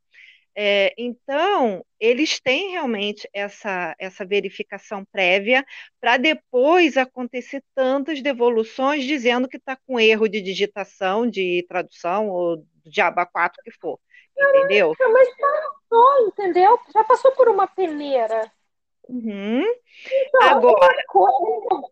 É, 0.55 0.93
então, 0.97 1.85
eles 1.99 2.39
têm 2.39 2.71
realmente 2.71 3.29
essa, 3.33 3.95
essa 3.99 4.25
verificação 4.25 5.05
prévia 5.11 5.65
para 6.01 6.17
depois 6.17 6.97
acontecer 6.97 7.63
tantas 7.75 8.21
devoluções 8.21 9.05
dizendo 9.05 9.47
que 9.47 9.57
está 9.57 9.75
com 9.87 9.99
erro 9.99 10.27
de 10.27 10.41
digitação, 10.41 11.29
de 11.29 11.63
tradução 11.69 12.29
ou 12.29 12.65
de 12.85 13.01
aba 13.01 13.25
4 13.25 13.61
que 13.63 13.71
for. 13.71 13.99
Entendeu? 14.39 14.93
Mas 15.11 15.29
passou, 15.37 16.27
entendeu? 16.27 16.79
Já 16.93 17.03
passou 17.03 17.31
por 17.31 17.49
uma 17.49 17.67
peneira. 17.67 18.51
Uhum. 19.09 19.63
Então, 20.11 20.41
Agora, 20.43 21.03
coisa- 21.07 21.87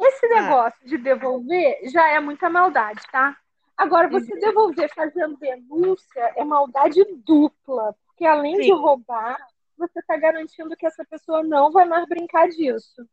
esse 0.00 0.26
Ah. 0.26 0.42
negócio 0.42 0.86
de 0.86 0.98
devolver 0.98 1.78
já 1.90 2.08
é 2.08 2.20
muita 2.20 2.50
maldade, 2.50 3.00
tá? 3.10 3.36
Agora, 3.76 4.08
você 4.08 4.32
Uhum. 4.34 4.40
devolver 4.40 4.92
fazendo 4.94 5.36
denúncia 5.38 6.32
é 6.36 6.44
maldade 6.44 7.02
dupla, 7.26 7.94
porque 8.06 8.24
além 8.26 8.56
de 8.56 8.64
Sim. 8.64 8.72
roubar, 8.72 9.38
você 9.78 10.00
está 10.00 10.16
garantindo 10.16 10.76
que 10.76 10.86
essa 10.86 11.04
pessoa 11.04 11.42
não 11.42 11.70
vai 11.70 11.84
mais 11.84 12.06
brincar 12.08 12.48
disso. 12.48 13.06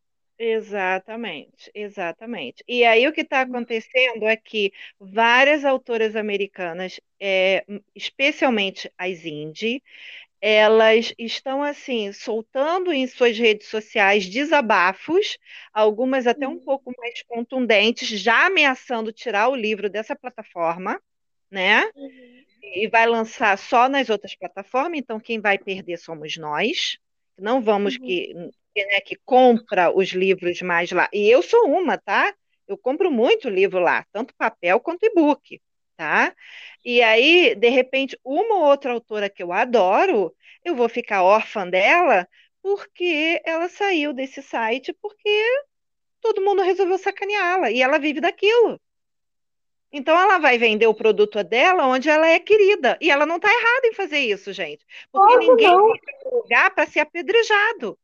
Exatamente, 0.45 1.71
exatamente. 1.73 2.63
E 2.67 2.83
aí 2.83 3.07
o 3.07 3.13
que 3.13 3.21
está 3.21 3.41
acontecendo 3.41 4.25
é 4.27 4.35
que 4.35 4.73
várias 4.99 5.63
autoras 5.63 6.17
americanas, 6.17 6.99
é, 7.17 7.65
especialmente 7.95 8.91
as 8.97 9.23
indie, 9.23 9.81
elas 10.41 11.13
estão 11.19 11.63
assim 11.63 12.11
soltando 12.13 12.93
em 12.93 13.07
suas 13.07 13.37
redes 13.37 13.67
sociais 13.69 14.27
desabafos, 14.29 15.37
algumas 15.73 16.27
até 16.27 16.47
um 16.47 16.59
pouco 16.59 16.93
mais 16.97 17.23
contundentes, 17.23 18.09
já 18.09 18.47
ameaçando 18.47 19.13
tirar 19.13 19.49
o 19.49 19.55
livro 19.55 19.89
dessa 19.89 20.15
plataforma, 20.15 21.01
né? 21.51 21.83
E 22.61 22.87
vai 22.87 23.05
lançar 23.07 23.57
só 23.57 23.87
nas 23.89 24.09
outras 24.09 24.35
plataformas, 24.35 24.99
então 24.99 25.19
quem 25.19 25.39
vai 25.39 25.57
perder 25.57 25.97
somos 25.97 26.37
nós. 26.37 26.97
Não 27.37 27.61
vamos 27.61 27.95
Uhum. 27.95 28.05
que, 28.05 28.33
que, 28.33 28.62
né, 28.75 29.01
que 29.01 29.15
compra 29.25 29.95
os 29.95 30.09
livros 30.09 30.61
mais 30.61 30.91
lá. 30.91 31.09
E 31.13 31.29
eu 31.29 31.41
sou 31.41 31.65
uma, 31.69 31.97
tá? 31.97 32.33
Eu 32.67 32.77
compro 32.77 33.11
muito 33.11 33.49
livro 33.49 33.79
lá, 33.79 34.05
tanto 34.11 34.33
papel 34.35 34.79
quanto 34.79 35.03
e-book, 35.03 35.61
tá? 35.97 36.33
E 36.83 37.01
aí, 37.01 37.55
de 37.55 37.69
repente, 37.69 38.17
uma 38.23 38.55
ou 38.55 38.65
outra 38.65 38.93
autora 38.93 39.29
que 39.29 39.43
eu 39.43 39.51
adoro, 39.51 40.35
eu 40.63 40.75
vou 40.75 40.89
ficar 40.89 41.23
órfã 41.23 41.67
dela 41.67 42.27
porque 42.61 43.41
ela 43.45 43.67
saiu 43.67 44.13
desse 44.13 44.41
site 44.41 44.93
porque 45.01 45.45
todo 46.21 46.41
mundo 46.41 46.61
resolveu 46.61 46.97
sacaneá-la 46.97 47.69
e 47.71 47.81
ela 47.81 47.99
vive 47.99 48.21
daquilo. 48.21 48.79
Então 49.91 50.19
ela 50.19 50.39
vai 50.39 50.57
vender 50.57 50.87
o 50.87 50.93
produto 50.93 51.43
dela 51.43 51.85
onde 51.85 52.09
ela 52.09 52.27
é 52.27 52.39
querida. 52.39 52.97
E 52.99 53.11
ela 53.11 53.27
não 53.27 53.35
está 53.35 53.47
errada 53.47 53.87
em 53.87 53.93
fazer 53.93 54.19
isso, 54.19 54.51
gente. 54.51 54.83
Porque 55.11 55.37
ninguém 55.37 55.67
não. 55.67 55.87
vai 55.87 55.99
para 55.99 56.31
lugar 56.31 56.73
para 56.73 56.87
ser 56.87 57.01
apedrejado. 57.01 57.97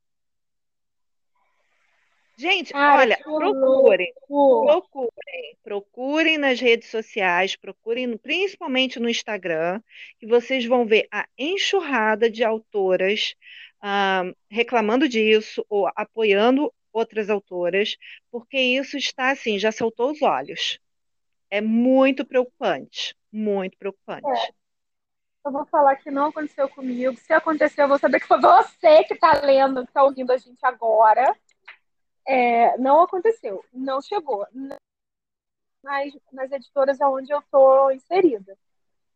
Gente, 2.40 2.72
Cara, 2.72 3.02
olha, 3.02 3.18
procurem, 3.18 4.14
louco. 4.30 4.66
procurem, 4.66 5.58
procurem 5.62 6.38
nas 6.38 6.58
redes 6.58 6.90
sociais, 6.90 7.58
procurem 7.58 8.16
principalmente 8.16 8.98
no 8.98 9.10
Instagram, 9.10 9.82
que 10.18 10.26
vocês 10.26 10.66
vão 10.66 10.86
ver 10.86 11.06
a 11.12 11.28
enxurrada 11.38 12.30
de 12.30 12.42
autoras 12.42 13.36
ah, 13.82 14.24
reclamando 14.50 15.10
disso 15.10 15.66
ou 15.68 15.92
apoiando 15.94 16.74
outras 16.94 17.30
autoras, 17.30 17.98
porque 18.32 18.58
isso 18.58 18.96
está 18.96 19.32
assim, 19.32 19.60
já 19.60 19.74
saltou 19.74 20.10
os 20.10 20.22
olhos. 20.22 20.80
É 21.52 21.60
muito 21.60 22.24
preocupante, 22.24 23.18
muito 23.30 23.78
preocupante. 23.78 24.54
Eu 25.46 25.52
vou 25.52 25.66
falar 25.66 25.98
que 25.98 26.10
não 26.10 26.28
aconteceu 26.28 26.70
comigo. 26.70 27.18
Se 27.18 27.34
aconteceu, 27.34 27.84
eu 27.84 27.90
vou 27.90 28.00
saber 28.00 28.22
que 28.22 28.28
foi 28.28 28.40
você 28.40 29.04
que 29.04 29.14
está 29.14 29.42
lendo, 29.42 29.84
que 29.84 29.90
está 29.90 30.04
ouvindo 30.04 30.32
a 30.32 30.38
gente 30.38 30.60
agora. 30.64 31.36
É, 32.28 32.78
não 32.78 33.02
aconteceu, 33.02 33.64
não 33.74 34.02
chegou. 34.02 34.46
Nas, 35.82 36.14
nas 36.32 36.52
editoras 36.52 37.00
onde 37.02 37.32
eu 37.32 37.40
estou 37.40 37.92
inserida. 37.92 38.58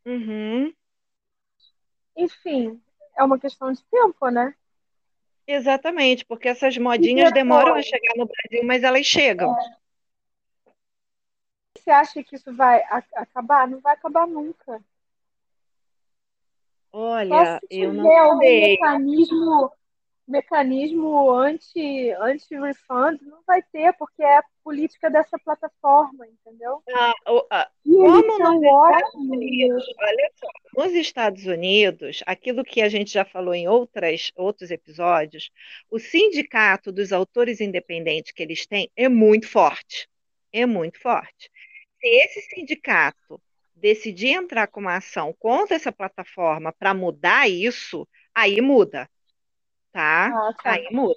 Uhum, 0.06 0.74
Enfim, 2.16 2.82
é 3.18 3.24
uma 3.24 3.40
questão 3.40 3.72
de 3.72 3.84
tempo, 3.86 4.30
né? 4.30 4.56
exatamente, 5.48 6.26
porque 6.26 6.48
essas 6.48 6.78
modinhas 6.78 7.32
depois? 7.32 7.34
demoram 7.34 7.76
a 7.76 7.82
chegar 7.82 8.14
no 8.16 8.26
Brasil, 8.26 8.66
mas 8.66 8.84
elas 8.84 9.06
chegam. 9.06 9.56
Você 11.78 11.92
acha 11.92 12.24
que 12.24 12.36
isso 12.36 12.54
vai 12.56 12.82
acabar? 13.14 13.68
Não 13.68 13.80
vai 13.82 13.94
acabar 13.94 14.26
nunca. 14.26 14.82
Só 16.90 17.00
Olha, 17.00 17.60
se 17.68 17.82
eu 17.82 17.94
não 17.94 18.10
algum 18.18 18.42
sei. 18.42 18.78
Mecanismo, 20.28 20.28
mecanismo 20.28 21.32
anti, 21.32 22.12
anti-refund, 22.12 23.20
não 23.24 23.42
vai 23.46 23.62
ter, 23.62 23.94
porque 23.94 24.24
é 24.24 24.38
a 24.38 24.44
política 24.64 25.10
dessa 25.10 25.38
plataforma, 25.40 26.26
entendeu? 26.28 26.82
Ah, 26.90 27.70
como 27.84 28.40
nos 28.40 28.64
Estados. 28.64 29.16
Unidos, 29.16 29.86
olha 30.00 30.32
só, 30.36 30.48
nos 30.84 30.94
Estados 30.94 31.46
Unidos, 31.46 32.24
aquilo 32.26 32.64
que 32.64 32.82
a 32.82 32.90
gente 32.90 33.12
já 33.12 33.26
falou 33.26 33.54
em 33.54 33.68
outras, 33.68 34.32
outros 34.36 34.72
episódios, 34.72 35.52
o 35.90 36.00
sindicato 36.00 36.92
dos 36.92 37.12
autores 37.12 37.60
independentes 37.60 38.32
que 38.32 38.44
eles 38.44 38.66
têm 38.66 38.90
é 38.96 39.10
muito 39.10 39.48
forte. 39.48 40.08
É 40.52 40.66
muito 40.66 41.00
forte. 41.00 41.50
Se 42.00 42.08
esse 42.08 42.42
sindicato 42.42 43.42
decidir 43.76 44.30
entrar 44.30 44.68
com 44.68 44.80
uma 44.80 44.96
ação 44.96 45.36
contra 45.38 45.76
essa 45.76 45.92
plataforma 45.92 46.72
para 46.72 46.94
mudar 46.94 47.50
isso, 47.50 48.08
aí 48.34 48.62
muda, 48.62 49.10
tá? 49.94 50.28
Ah, 50.28 50.54
tá. 50.62 50.72
Aí 50.74 50.88
muda. 50.92 51.16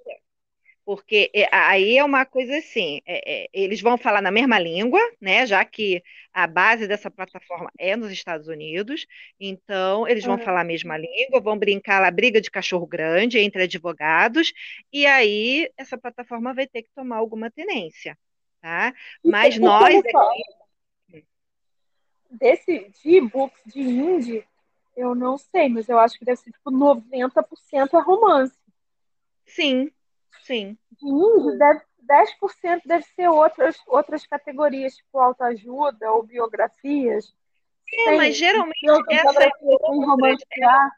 Porque 0.85 1.33
é, 1.35 1.49
aí 1.53 1.99
é 1.99 2.05
uma 2.05 2.25
coisa 2.25 2.59
assim, 2.59 3.01
é, 3.05 3.43
é, 3.45 3.49
eles 3.53 3.81
vão 3.81 3.99
falar 3.99 4.23
na 4.23 4.31
mesma 4.31 4.57
língua, 4.57 5.01
né? 5.21 5.45
Já 5.45 5.65
que 5.65 6.01
a 6.33 6.47
base 6.47 6.87
dessa 6.87 7.11
plataforma 7.11 7.69
é 7.77 7.97
nos 7.97 8.13
Estados 8.13 8.47
Unidos, 8.47 9.05
então 9.41 10.07
eles 10.07 10.25
vão 10.25 10.37
Ah. 10.37 10.39
falar 10.39 10.61
a 10.61 10.65
mesma 10.65 10.97
língua, 10.97 11.41
vão 11.41 11.59
brincar 11.59 12.01
lá, 12.01 12.09
briga 12.09 12.41
de 12.41 12.53
cachorro 12.53 12.87
grande 12.87 13.37
entre 13.41 13.65
advogados, 13.65 14.53
e 14.93 15.05
aí 15.07 15.69
essa 15.77 15.99
plataforma 15.99 16.55
vai 16.55 16.69
ter 16.69 16.83
que 16.83 16.91
tomar 16.95 17.17
alguma 17.17 17.51
tenência, 17.51 18.17
tá? 18.61 18.95
Mas 19.25 19.55
Porque, 19.55 19.67
nós 19.67 19.97
aqui, 19.97 21.25
desse 22.31 22.93
de 23.03 23.11
e-books 23.17 23.61
de 23.67 23.81
indie, 23.81 24.45
eu 24.97 25.17
não 25.17 25.37
sei, 25.37 25.69
mas 25.69 25.89
eu 25.89 25.99
acho 25.99 26.17
que 26.17 26.25
deve 26.25 26.41
ser 26.41 26.53
tipo 26.53 26.71
90% 26.71 27.97
é 27.97 28.01
romance. 28.01 28.55
Sim, 29.47 29.91
sim. 30.45 30.77
De 31.01 31.09
indie, 31.09 31.59
deve, 31.59 31.81
10% 32.01 32.83
deve 32.87 33.05
ser 33.15 33.29
outras, 33.29 33.77
outras 33.87 34.27
categorias, 34.27 34.97
tipo 34.97 35.19
autoajuda 35.19 36.11
ou 36.13 36.23
biografias. 36.23 37.35
É, 37.93 38.17
mas 38.17 38.37
geralmente 38.37 38.77
essas 39.11 39.37
outras, 39.63 40.07
romancear. 40.07 40.91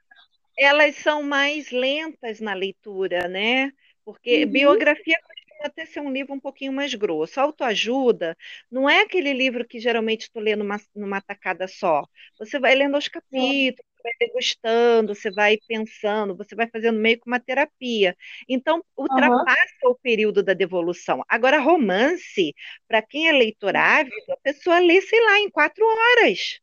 elas 0.56 0.96
são 0.96 1.22
mais 1.22 1.70
lentas 1.70 2.40
na 2.40 2.54
leitura, 2.54 3.28
né? 3.28 3.72
Porque 4.04 4.44
Uhum. 4.44 4.52
biografia 4.52 5.16
até 5.62 5.84
ser 5.86 6.00
um 6.00 6.12
livro 6.12 6.32
um 6.34 6.40
pouquinho 6.40 6.72
mais 6.72 6.94
grosso. 6.94 7.40
Autoajuda 7.40 8.36
não 8.70 8.88
é 8.88 9.00
aquele 9.02 9.32
livro 9.32 9.66
que 9.66 9.80
geralmente 9.80 10.30
tu 10.32 10.38
lê 10.40 10.54
numa, 10.54 10.76
numa 10.94 11.20
tacada 11.20 11.66
só. 11.66 12.06
Você 12.38 12.60
vai 12.60 12.74
lendo 12.76 12.94
aos 12.94 13.08
capítulos, 13.08 13.84
vai 14.02 14.12
degustando, 14.18 15.14
você 15.14 15.30
vai 15.30 15.58
pensando, 15.66 16.36
você 16.36 16.54
vai 16.54 16.68
fazendo 16.68 16.98
meio 16.98 17.20
que 17.20 17.26
uma 17.26 17.40
terapia. 17.40 18.16
Então, 18.48 18.84
ultrapassa 18.96 19.74
o 19.84 19.94
período 19.94 20.42
da 20.42 20.54
devolução. 20.54 21.24
Agora, 21.28 21.58
romance, 21.58 22.54
para 22.86 23.02
quem 23.02 23.28
é 23.28 23.32
leitor 23.32 23.76
ávido, 23.76 24.32
a 24.32 24.36
pessoa 24.38 24.78
lê, 24.78 25.00
sei 25.00 25.20
lá, 25.24 25.38
em 25.38 25.50
quatro 25.50 25.84
horas. 25.84 26.60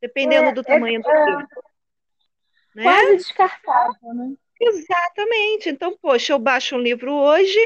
Dependendo 0.00 0.48
É, 0.48 0.52
do 0.52 0.62
tamanho 0.62 1.00
do 1.00 1.10
é, 1.10 1.24
livro. 1.26 1.64
Né? 2.74 2.82
Quase 2.82 3.16
descartável, 3.16 4.14
né? 4.14 4.34
Exatamente. 4.60 5.68
Então, 5.68 5.96
poxa, 6.00 6.32
eu 6.32 6.38
baixo 6.38 6.76
um 6.76 6.80
livro 6.80 7.12
hoje, 7.12 7.58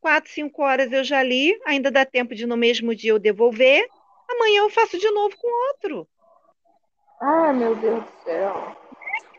quatro, 0.00 0.30
cinco 0.30 0.62
horas 0.62 0.92
eu 0.92 1.02
já 1.02 1.22
li, 1.22 1.58
ainda 1.64 1.90
dá 1.90 2.04
tempo 2.04 2.34
de 2.34 2.46
no 2.46 2.56
mesmo 2.56 2.94
dia 2.94 3.10
eu 3.12 3.18
devolver, 3.18 3.86
amanhã 4.28 4.60
eu 4.60 4.70
faço 4.70 4.98
de 4.98 5.10
novo 5.10 5.36
com 5.36 5.68
outro. 5.68 6.08
Ah, 7.24 7.52
meu 7.52 7.76
Deus 7.76 8.02
do 8.04 8.22
céu. 8.24 8.76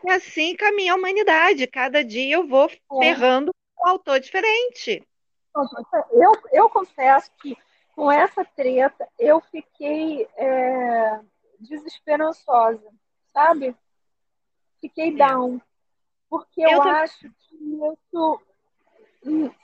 E 0.02 0.10
assim 0.10 0.56
caminha 0.56 0.94
a 0.94 0.96
humanidade. 0.96 1.66
Cada 1.66 2.02
dia 2.02 2.36
eu 2.36 2.48
vou 2.48 2.64
É. 2.64 2.98
ferrando 2.98 3.54
um 3.78 3.86
autor 3.86 4.18
diferente. 4.18 5.06
Eu, 6.10 6.32
eu 6.50 6.70
confesso 6.70 7.30
que 7.42 7.54
com 7.94 8.10
essa 8.10 8.42
treta 8.42 9.06
eu 9.18 9.38
fiquei 9.38 10.26
é, 10.38 11.20
desesperançosa, 11.60 12.90
sabe? 13.34 13.76
Fiquei 14.80 15.10
é. 15.10 15.16
down. 15.16 15.60
Porque 16.30 16.62
eu, 16.62 16.70
eu 16.70 16.82
acho 16.82 17.20
que 17.20 17.54
isso 17.54 18.40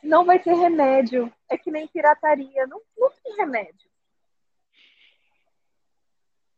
não 0.03 0.27
vai 0.27 0.39
ter 0.39 0.53
remédio. 0.53 1.33
É 1.49 1.57
que 1.57 1.71
nem 1.71 1.89
pirataria. 1.89 2.67
Não, 2.67 2.83
não 2.99 3.11
tem 3.25 3.35
remédio. 3.37 3.91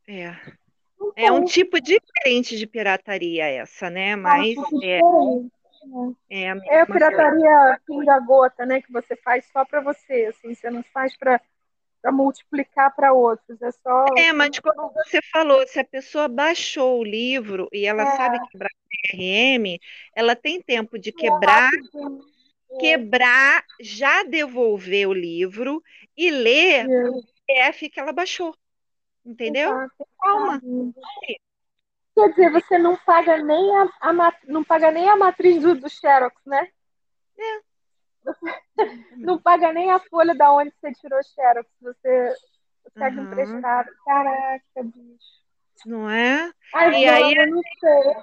É. 0.08 0.61
É 1.16 1.30
um 1.30 1.44
tipo 1.44 1.80
diferente 1.80 2.56
de 2.56 2.66
pirataria 2.66 3.46
essa, 3.46 3.90
né? 3.90 4.16
Mas 4.16 4.54
é, 4.82 5.00
é, 6.30 6.50
a 6.50 6.56
é 6.68 6.80
a 6.80 6.86
pirataria 6.86 7.80
pinga-gota, 7.86 8.64
né? 8.64 8.80
Que 8.80 8.92
você 8.92 9.16
faz 9.16 9.44
só 9.52 9.64
para 9.64 9.80
você, 9.80 10.26
assim, 10.26 10.54
você 10.54 10.70
não 10.70 10.82
faz 10.94 11.16
para 11.16 11.40
multiplicar 12.10 12.94
para 12.94 13.12
outros, 13.12 13.60
é 13.60 13.70
só. 13.72 14.06
É, 14.16 14.32
mas 14.32 14.58
como 14.58 14.92
você 14.92 15.20
falou, 15.32 15.66
se 15.66 15.80
a 15.80 15.84
pessoa 15.84 16.28
baixou 16.28 17.00
o 17.00 17.04
livro 17.04 17.68
e 17.72 17.86
ela 17.86 18.02
é. 18.02 18.16
sabe 18.16 18.48
quebrar 18.48 18.70
DRM, 19.12 19.78
ela 20.14 20.36
tem 20.36 20.60
tempo 20.60 20.98
de 20.98 21.12
quebrar, 21.12 21.70
é 21.72 22.78
quebrar, 22.78 23.64
já 23.80 24.22
devolver 24.22 25.08
o 25.08 25.12
livro 25.12 25.82
e 26.16 26.30
ler 26.30 26.86
o 26.86 27.22
PDF 27.46 27.90
que 27.90 28.00
ela 28.00 28.12
baixou. 28.12 28.54
Entendeu? 29.24 29.70
Exato. 29.70 30.08
Calma. 30.20 30.60
Quer 32.14 32.28
dizer, 32.30 32.50
você 32.50 32.78
não 32.78 32.96
paga 32.96 33.38
nem 33.38 33.76
a, 33.76 33.88
a 34.00 34.12
não 34.46 34.62
paga 34.62 34.90
nem 34.90 35.08
a 35.08 35.16
matriz 35.16 35.62
do, 35.62 35.74
do 35.74 35.88
Xerox, 35.88 36.36
né? 36.44 36.68
É. 37.38 37.72
Não 39.16 39.40
paga 39.40 39.72
nem 39.72 39.90
a 39.90 39.98
folha 39.98 40.34
da 40.34 40.52
onde 40.52 40.72
você 40.80 40.92
tirou 40.92 41.18
o 41.18 41.24
Xerox. 41.24 41.68
Você 41.80 42.34
pega 42.94 43.20
uhum. 43.20 43.26
emprestado. 43.26 43.88
Caraca, 44.04 44.82
bicho. 44.84 45.42
Não 45.86 46.08
é? 46.08 46.52
Ai, 46.74 47.02
e 47.02 47.08
aí, 47.08 47.34
eu 47.34 47.50
não 47.50 47.60
sei. 47.80 48.14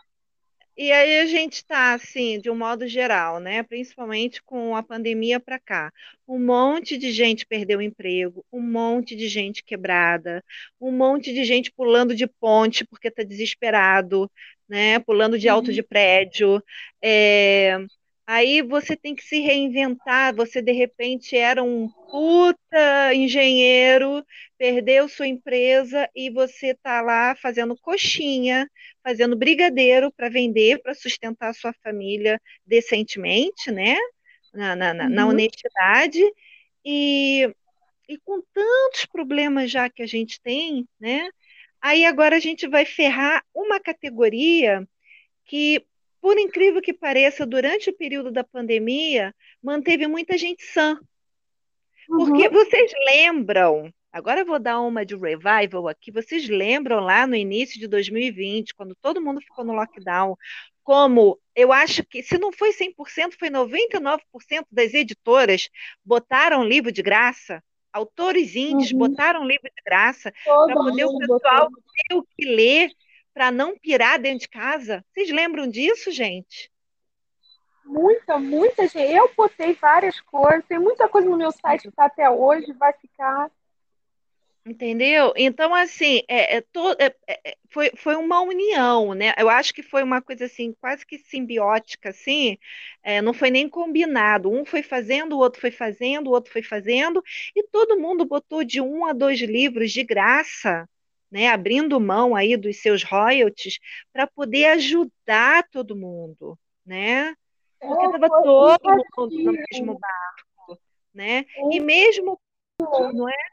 E 0.82 0.94
aí 0.94 1.20
a 1.20 1.26
gente 1.26 1.56
está, 1.56 1.94
assim, 1.94 2.40
de 2.40 2.50
um 2.50 2.56
modo 2.56 2.88
geral, 2.88 3.38
né? 3.42 3.64
Principalmente 3.64 4.42
com 4.42 4.78
a 4.78 4.82
pandemia 4.82 5.38
para 5.38 5.60
cá. 5.60 5.92
Um 6.26 6.40
monte 6.40 6.98
de 6.98 7.12
gente 7.12 7.46
perdeu 7.46 7.80
o 7.80 7.82
emprego, 7.82 8.46
um 8.52 8.62
monte 8.62 9.14
de 9.14 9.28
gente 9.28 9.62
quebrada, 9.62 10.42
um 10.80 10.90
monte 10.90 11.34
de 11.34 11.44
gente 11.44 11.70
pulando 11.70 12.16
de 12.16 12.26
ponte 12.28 12.86
porque 12.86 13.10
está 13.10 13.24
desesperado, 13.24 14.32
né? 14.70 15.00
Pulando 15.00 15.38
de 15.38 15.50
alto 15.50 15.74
de 15.74 15.82
uhum. 15.82 15.88
prédio. 15.90 16.64
É... 17.04 17.78
Aí 18.32 18.62
você 18.62 18.96
tem 18.96 19.16
que 19.16 19.24
se 19.24 19.40
reinventar. 19.40 20.36
Você 20.36 20.62
de 20.62 20.72
repente 20.72 21.36
era 21.36 21.64
um 21.64 21.90
puta 22.12 23.12
engenheiro, 23.12 24.24
perdeu 24.56 25.10
sua 25.10 25.26
empresa 25.26 26.08
e 26.16 26.30
você 26.30 26.68
está 26.68 27.02
lá 27.02 27.36
fazendo 27.36 27.76
coxinha, 27.76 28.70
fazendo 29.04 29.36
brigadeiro 29.36 30.12
para 30.12 30.30
vender, 30.30 30.80
para 30.84 30.94
sustentar 30.94 31.50
a 31.50 31.54
sua 31.54 31.74
família 31.84 32.40
decentemente, 32.64 33.72
né? 33.72 33.98
Na, 34.54 34.76
na, 34.76 34.94
na, 34.94 35.04
uhum. 35.06 35.10
na 35.10 35.28
honestidade. 35.28 36.22
E, 36.86 37.52
e 38.08 38.16
com 38.20 38.44
tantos 38.54 39.08
problemas 39.08 39.72
já 39.72 39.90
que 39.90 40.04
a 40.04 40.08
gente 40.08 40.40
tem, 40.40 40.88
né? 41.00 41.32
Aí 41.82 42.06
agora 42.06 42.36
a 42.36 42.40
gente 42.40 42.68
vai 42.68 42.86
ferrar 42.86 43.44
uma 43.56 43.80
categoria 43.80 44.88
que 45.46 45.84
por 46.22 46.38
incrível 46.38 46.82
que 46.82 46.94
pareça, 46.94 47.46
durante 47.46 47.90
o 47.90 47.96
período 47.96 48.32
da 48.32 48.44
pandemia, 48.44 49.34
manteve 49.62 50.08
muita 50.08 50.38
gente 50.38 50.64
sã. 50.64 51.00
Porque 52.08 52.48
uhum. 52.48 52.54
vocês 52.54 52.92
lembram, 53.06 53.94
agora 54.12 54.42
eu 54.42 54.46
vou 54.46 54.60
dar 54.60 54.82
uma 54.82 55.06
de 55.06 55.16
revival 55.16 55.88
aqui, 55.88 56.12
vocês 56.12 56.50
lembram 56.50 57.00
lá 57.00 57.28
no 57.28 57.36
início 57.36 57.80
de 57.80 57.88
2020, 57.88 58.74
quando 58.74 58.96
todo 58.96 59.22
mundo 59.22 59.42
ficou 59.42 59.64
no 59.64 59.74
lockdown, 59.74 60.36
como 60.84 61.40
eu 61.56 61.72
acho 61.72 62.04
que, 62.04 62.24
se 62.24 62.38
não 62.40 62.52
foi 62.52 62.72
100%, 62.72 63.36
foi 63.38 63.50
99% 63.50 64.20
das 64.72 64.94
editoras 64.94 65.70
botaram 66.04 66.64
livro 66.64 66.92
de 66.92 67.04
graça, 67.04 67.64
autores 67.94 68.56
índios 68.56 68.92
uhum. 68.92 68.98
botaram 68.98 69.46
livro 69.46 69.70
de 69.70 69.84
graça, 69.86 70.34
para 70.44 70.74
poder 70.74 71.06
o 71.06 71.18
pessoal 71.18 71.70
ter 71.70 72.16
o 72.16 72.24
que 72.24 72.46
ler 72.46 72.90
para 73.34 73.52
não 73.52 73.78
pirar 73.78 74.20
dentro 74.20 74.40
de 74.40 74.50
casa. 74.50 75.04
Vocês 75.14 75.30
lembram 75.30 75.68
disso, 75.68 76.12
gente? 76.12 76.72
Muita, 77.86 78.38
muita 78.38 78.88
gente. 78.88 79.14
Eu 79.14 79.32
botei 79.36 79.74
várias 79.74 80.20
coisas, 80.22 80.66
tem 80.68 80.78
muita 80.78 81.08
coisa 81.08 81.28
no 81.28 81.38
meu 81.38 81.52
site 81.52 81.84
que 81.84 81.90
está 81.90 82.06
até 82.06 82.30
hoje, 82.30 82.72
vai 82.74 82.94
ficar. 82.94 83.50
Entendeu? 84.66 85.34
Então, 85.36 85.74
assim, 85.74 86.22
é, 86.28 86.58
é, 86.58 86.62
to, 86.62 86.96
é, 87.00 87.16
é, 87.28 87.58
foi, 87.72 87.92
foi 87.96 88.16
uma 88.16 88.42
união, 88.42 89.16
né? 89.16 89.34
Eu 89.38 89.50
acho 89.50 89.74
que 89.74 89.82
foi 89.82 90.04
uma 90.04 90.22
coisa 90.22 90.46
assim, 90.46 90.74
quase 90.80 91.04
que 91.06 91.18
simbiótica, 91.18 92.10
assim, 92.10 92.58
é, 93.02 93.22
não 93.22 93.34
foi 93.34 93.50
nem 93.50 93.68
combinado. 93.68 94.52
Um 94.52 94.64
foi 94.64 94.84
fazendo, 94.84 95.34
o 95.36 95.40
outro 95.40 95.60
foi 95.60 95.72
fazendo, 95.72 96.28
o 96.28 96.32
outro 96.32 96.52
foi 96.52 96.62
fazendo, 96.62 97.24
e 97.56 97.64
todo 97.64 98.00
mundo 98.00 98.26
botou 98.26 98.64
de 98.64 98.80
um 98.80 99.06
a 99.06 99.14
dois 99.14 99.40
livros 99.40 99.92
de 99.92 100.04
graça 100.04 100.88
né, 101.32 101.48
abrindo 101.48 102.00
mão 102.00 102.36
aí 102.36 102.58
dos 102.58 102.82
seus 102.82 103.04
royalties 103.04 103.80
para 104.12 104.26
poder 104.28 104.66
ajudar 104.66 105.68
todo 105.70 105.96
mundo, 105.96 106.58
né? 106.86 107.36
Porque 107.80 108.06
estava 108.06 108.26
é, 108.26 108.30
todo 109.16 109.32
mundo 109.32 109.52
no 109.52 109.66
mesmo 109.72 110.00
barco, 110.00 110.82
né? 111.14 111.46
E 111.72 111.80
mesmo, 111.80 112.40
não 113.14 113.30
é? 113.30 113.50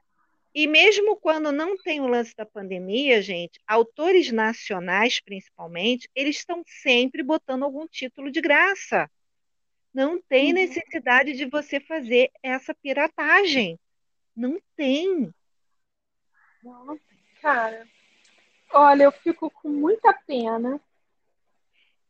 E 0.54 0.66
mesmo 0.66 1.16
quando 1.16 1.52
não 1.52 1.76
tem 1.76 2.00
o 2.00 2.06
lance 2.06 2.34
da 2.34 2.46
pandemia, 2.46 3.20
gente, 3.20 3.60
autores 3.66 4.32
nacionais, 4.32 5.20
principalmente, 5.20 6.08
eles 6.14 6.38
estão 6.38 6.62
sempre 6.64 7.22
botando 7.22 7.62
algum 7.62 7.86
título 7.86 8.30
de 8.30 8.40
graça. 8.40 9.10
Não 9.92 10.20
tem 10.20 10.48
uhum. 10.48 10.54
necessidade 10.54 11.34
de 11.34 11.44
você 11.44 11.78
fazer 11.78 12.30
essa 12.42 12.74
piratagem. 12.74 13.78
Não 14.34 14.58
tem. 14.74 15.30
Não 16.62 16.98
tem. 16.98 17.15
Cara, 17.46 17.86
olha, 18.72 19.04
eu 19.04 19.12
fico 19.12 19.48
com 19.48 19.68
muita 19.68 20.12
pena. 20.12 20.80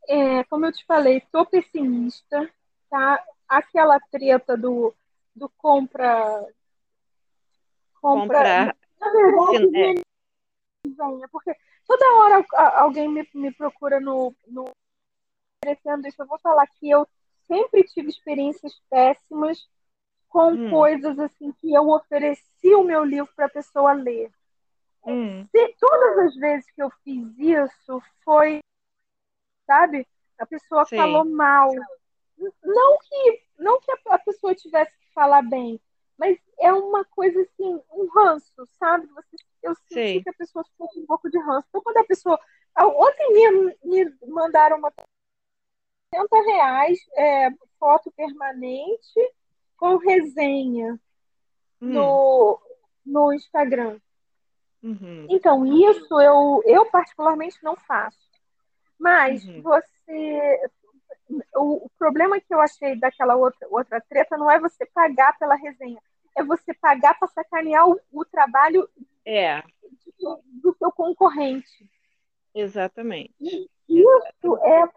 É, 0.09 0.43
como 0.45 0.65
eu 0.65 0.73
te 0.73 0.83
falei, 0.87 1.21
tô 1.31 1.45
pessimista, 1.45 2.51
tá? 2.89 3.23
Aquela 3.47 4.01
treta 4.01 4.57
do, 4.57 4.95
do 5.35 5.47
compra. 5.59 6.43
Compra. 8.01 8.75
Na 8.99 9.13
verdade, 9.13 9.77
é. 9.77 11.29
porque 11.31 11.55
toda 11.87 12.15
hora 12.15 12.47
alguém 12.77 13.07
me, 13.07 13.29
me 13.35 13.53
procura 13.53 14.01
no, 14.01 14.35
no 14.47 14.65
oferecendo 15.63 16.09
isso. 16.09 16.23
Eu 16.23 16.27
vou 16.27 16.39
falar 16.39 16.67
que 16.67 16.89
eu 16.89 17.07
sempre 17.47 17.85
tive 17.85 18.09
experiências 18.09 18.73
péssimas 18.89 19.69
com 20.31 20.53
hum. 20.53 20.71
coisas 20.71 21.19
assim 21.19 21.53
que 21.53 21.75
eu 21.75 21.91
ofereci 21.91 22.75
o 22.75 22.83
meu 22.83 23.05
livro 23.05 23.31
para 23.37 23.45
a 23.45 23.51
pessoa 23.51 23.93
ler. 23.93 24.33
Hum. 25.07 25.47
Se, 25.51 25.69
todas 25.79 26.19
as 26.19 26.35
vezes 26.35 26.71
que 26.73 26.83
eu 26.83 26.91
fiz 27.05 27.39
isso 27.39 28.03
foi, 28.25 28.61
sabe, 29.65 30.07
a 30.39 30.47
pessoa 30.47 30.85
Sim. 30.85 30.97
falou 30.97 31.25
mal. 31.25 31.71
Não 32.63 32.99
que, 32.99 33.43
não 33.59 33.81
que 33.81 33.91
a 34.09 34.19
pessoa 34.19 34.55
tivesse 34.55 34.93
que 34.99 35.13
falar 35.15 35.43
bem, 35.43 35.81
mas 36.19 36.39
é 36.59 36.73
uma 36.73 37.05
coisa 37.05 37.41
assim, 37.41 37.81
um 37.91 38.09
ranço, 38.09 38.53
sabe? 38.79 39.07
Você, 39.07 39.37
eu 39.63 39.75
senti 39.75 39.95
Sim. 39.95 40.23
que 40.23 40.31
a 40.31 40.35
pessoa 40.35 40.65
ficou 40.65 40.89
com 40.89 41.01
um 41.01 41.07
pouco 41.07 41.31
de 41.31 41.39
ranço. 41.39 41.67
Então, 41.69 41.83
quando 41.83 41.99
a 41.99 42.05
pessoa. 42.05 42.39
Ontem 42.79 43.33
me, 43.33 43.77
me 43.85 44.17
mandaram 44.29 44.77
uma 44.77 44.93
60 46.15 46.43
reais, 46.43 46.99
é, 47.17 47.51
foto 47.79 48.13
permanente 48.13 49.35
com 49.77 49.97
resenha 49.97 50.99
hum. 51.81 51.93
no, 51.93 52.61
no 53.05 53.33
Instagram. 53.33 53.99
Uhum. 54.87 55.27
Então, 55.29 55.67
isso 55.67 56.21
eu, 56.21 56.63
eu 56.65 56.87
particularmente 56.87 57.59
não 57.61 57.75
faço. 57.75 58.19
Mas 58.97 59.45
uhum. 59.45 59.61
você. 59.61 60.71
O, 61.57 61.87
o, 61.87 61.91
problema 61.99 62.41
que 62.41 62.55
eu 62.55 62.61
achei 62.61 62.95
daquela 62.95 63.35
outra, 63.35 63.67
outra 63.69 64.01
treta 64.01 64.37
não 64.37 64.49
é 64.49 64.61
você 64.61 64.87
pagar 64.87 65.37
pela 65.37 65.57
resenha, 65.57 66.01
é 66.37 66.45
você 66.45 66.73
pagar 66.73 67.19
para 67.19 67.27
sacanear 67.27 67.89
o, 67.89 68.01
o, 68.13 68.25
trabalho 68.25 68.89
é. 69.25 69.61
do, 70.21 70.41
do 70.45 70.77
seu 70.79 70.93
concorrente. 70.93 71.91
Exatamente. 72.55 73.35
E 73.41 73.69
isso 73.89 74.57
é 74.65 74.89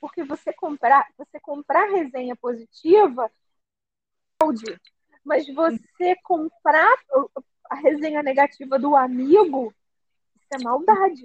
porque 0.00 0.24
você 0.24 0.50
comprar, 0.50 1.06
você 1.18 1.38
comprar 1.38 1.90
resenha 1.90 2.34
positiva, 2.34 3.30
mas 5.22 5.46
você 5.54 6.16
comprar 6.24 6.96
a 7.70 7.76
resenha 7.76 8.22
negativa 8.22 8.78
do 8.78 8.96
amigo, 8.96 9.72
isso 10.36 10.48
é 10.60 10.64
maldade. 10.64 11.22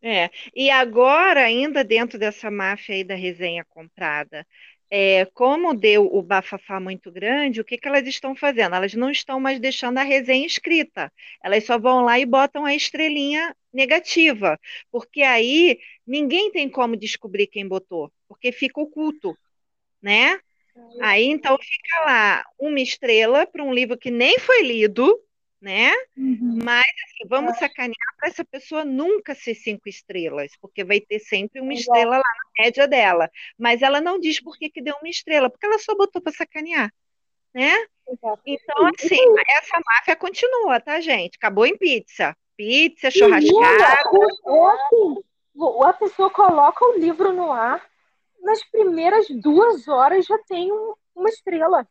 É, 0.00 0.30
e 0.54 0.70
agora, 0.70 1.44
ainda 1.44 1.82
dentro 1.82 2.18
dessa 2.18 2.50
máfia 2.50 2.94
aí 2.94 3.02
da 3.02 3.14
resenha 3.14 3.64
comprada, 3.64 4.46
é, 4.90 5.24
como 5.32 5.74
deu 5.74 6.06
o 6.06 6.22
bafafá 6.22 6.78
muito 6.78 7.10
grande, 7.10 7.60
o 7.60 7.64
que, 7.64 7.78
que 7.78 7.88
elas 7.88 8.06
estão 8.06 8.36
fazendo? 8.36 8.76
Elas 8.76 8.94
não 8.94 9.10
estão 9.10 9.40
mais 9.40 9.58
deixando 9.58 9.98
a 9.98 10.02
resenha 10.02 10.46
escrita. 10.46 11.12
Elas 11.42 11.64
só 11.64 11.78
vão 11.78 12.04
lá 12.04 12.18
e 12.18 12.26
botam 12.26 12.64
a 12.64 12.74
estrelinha 12.74 13.56
negativa, 13.72 14.60
porque 14.92 15.22
aí 15.22 15.80
ninguém 16.06 16.52
tem 16.52 16.68
como 16.68 16.96
descobrir 16.96 17.46
quem 17.48 17.66
botou, 17.66 18.12
porque 18.28 18.52
fica 18.52 18.80
oculto, 18.80 19.36
né? 20.00 20.38
Aí 21.00 21.24
então 21.24 21.56
fica 21.58 22.04
lá 22.04 22.44
uma 22.58 22.80
estrela 22.80 23.46
para 23.46 23.64
um 23.64 23.72
livro 23.72 23.96
que 23.96 24.10
nem 24.10 24.38
foi 24.38 24.62
lido, 24.62 25.20
né? 25.64 25.92
Uhum. 26.14 26.58
Mas 26.62 26.84
assim, 26.84 27.26
vamos 27.26 27.56
sacanear 27.56 28.14
para 28.18 28.28
essa 28.28 28.44
pessoa 28.44 28.84
nunca 28.84 29.34
ser 29.34 29.54
cinco 29.54 29.88
estrelas, 29.88 30.52
porque 30.60 30.84
vai 30.84 31.00
ter 31.00 31.18
sempre 31.18 31.58
uma 31.58 31.72
estrela 31.72 32.18
lá 32.18 32.22
na 32.22 32.64
média 32.64 32.86
dela. 32.86 33.30
Mas 33.58 33.80
ela 33.80 33.98
não 33.98 34.20
diz 34.20 34.38
por 34.40 34.58
que, 34.58 34.68
que 34.68 34.82
deu 34.82 34.94
uma 35.00 35.08
estrela, 35.08 35.48
porque 35.48 35.64
ela 35.64 35.78
só 35.78 35.96
botou 35.96 36.20
para 36.20 36.32
sacanear, 36.32 36.92
né? 37.54 37.72
Então, 38.46 38.86
assim, 38.98 39.16
essa 39.48 39.80
máfia 39.86 40.14
continua, 40.14 40.78
tá, 40.80 41.00
gente? 41.00 41.36
Acabou 41.36 41.64
em 41.64 41.78
pizza. 41.78 42.36
Pizza, 42.56 43.10
churrascada. 43.10 44.10
Ou 45.54 45.84
a 45.84 45.94
pessoa 45.94 46.28
coloca 46.28 46.84
o 46.84 46.98
livro 46.98 47.32
no 47.32 47.50
ar, 47.50 47.82
nas 48.42 48.62
primeiras 48.64 49.26
duas 49.30 49.88
horas 49.88 50.26
já 50.26 50.36
tem 50.46 50.70
um, 50.70 50.94
uma 51.16 51.30
estrela. 51.30 51.88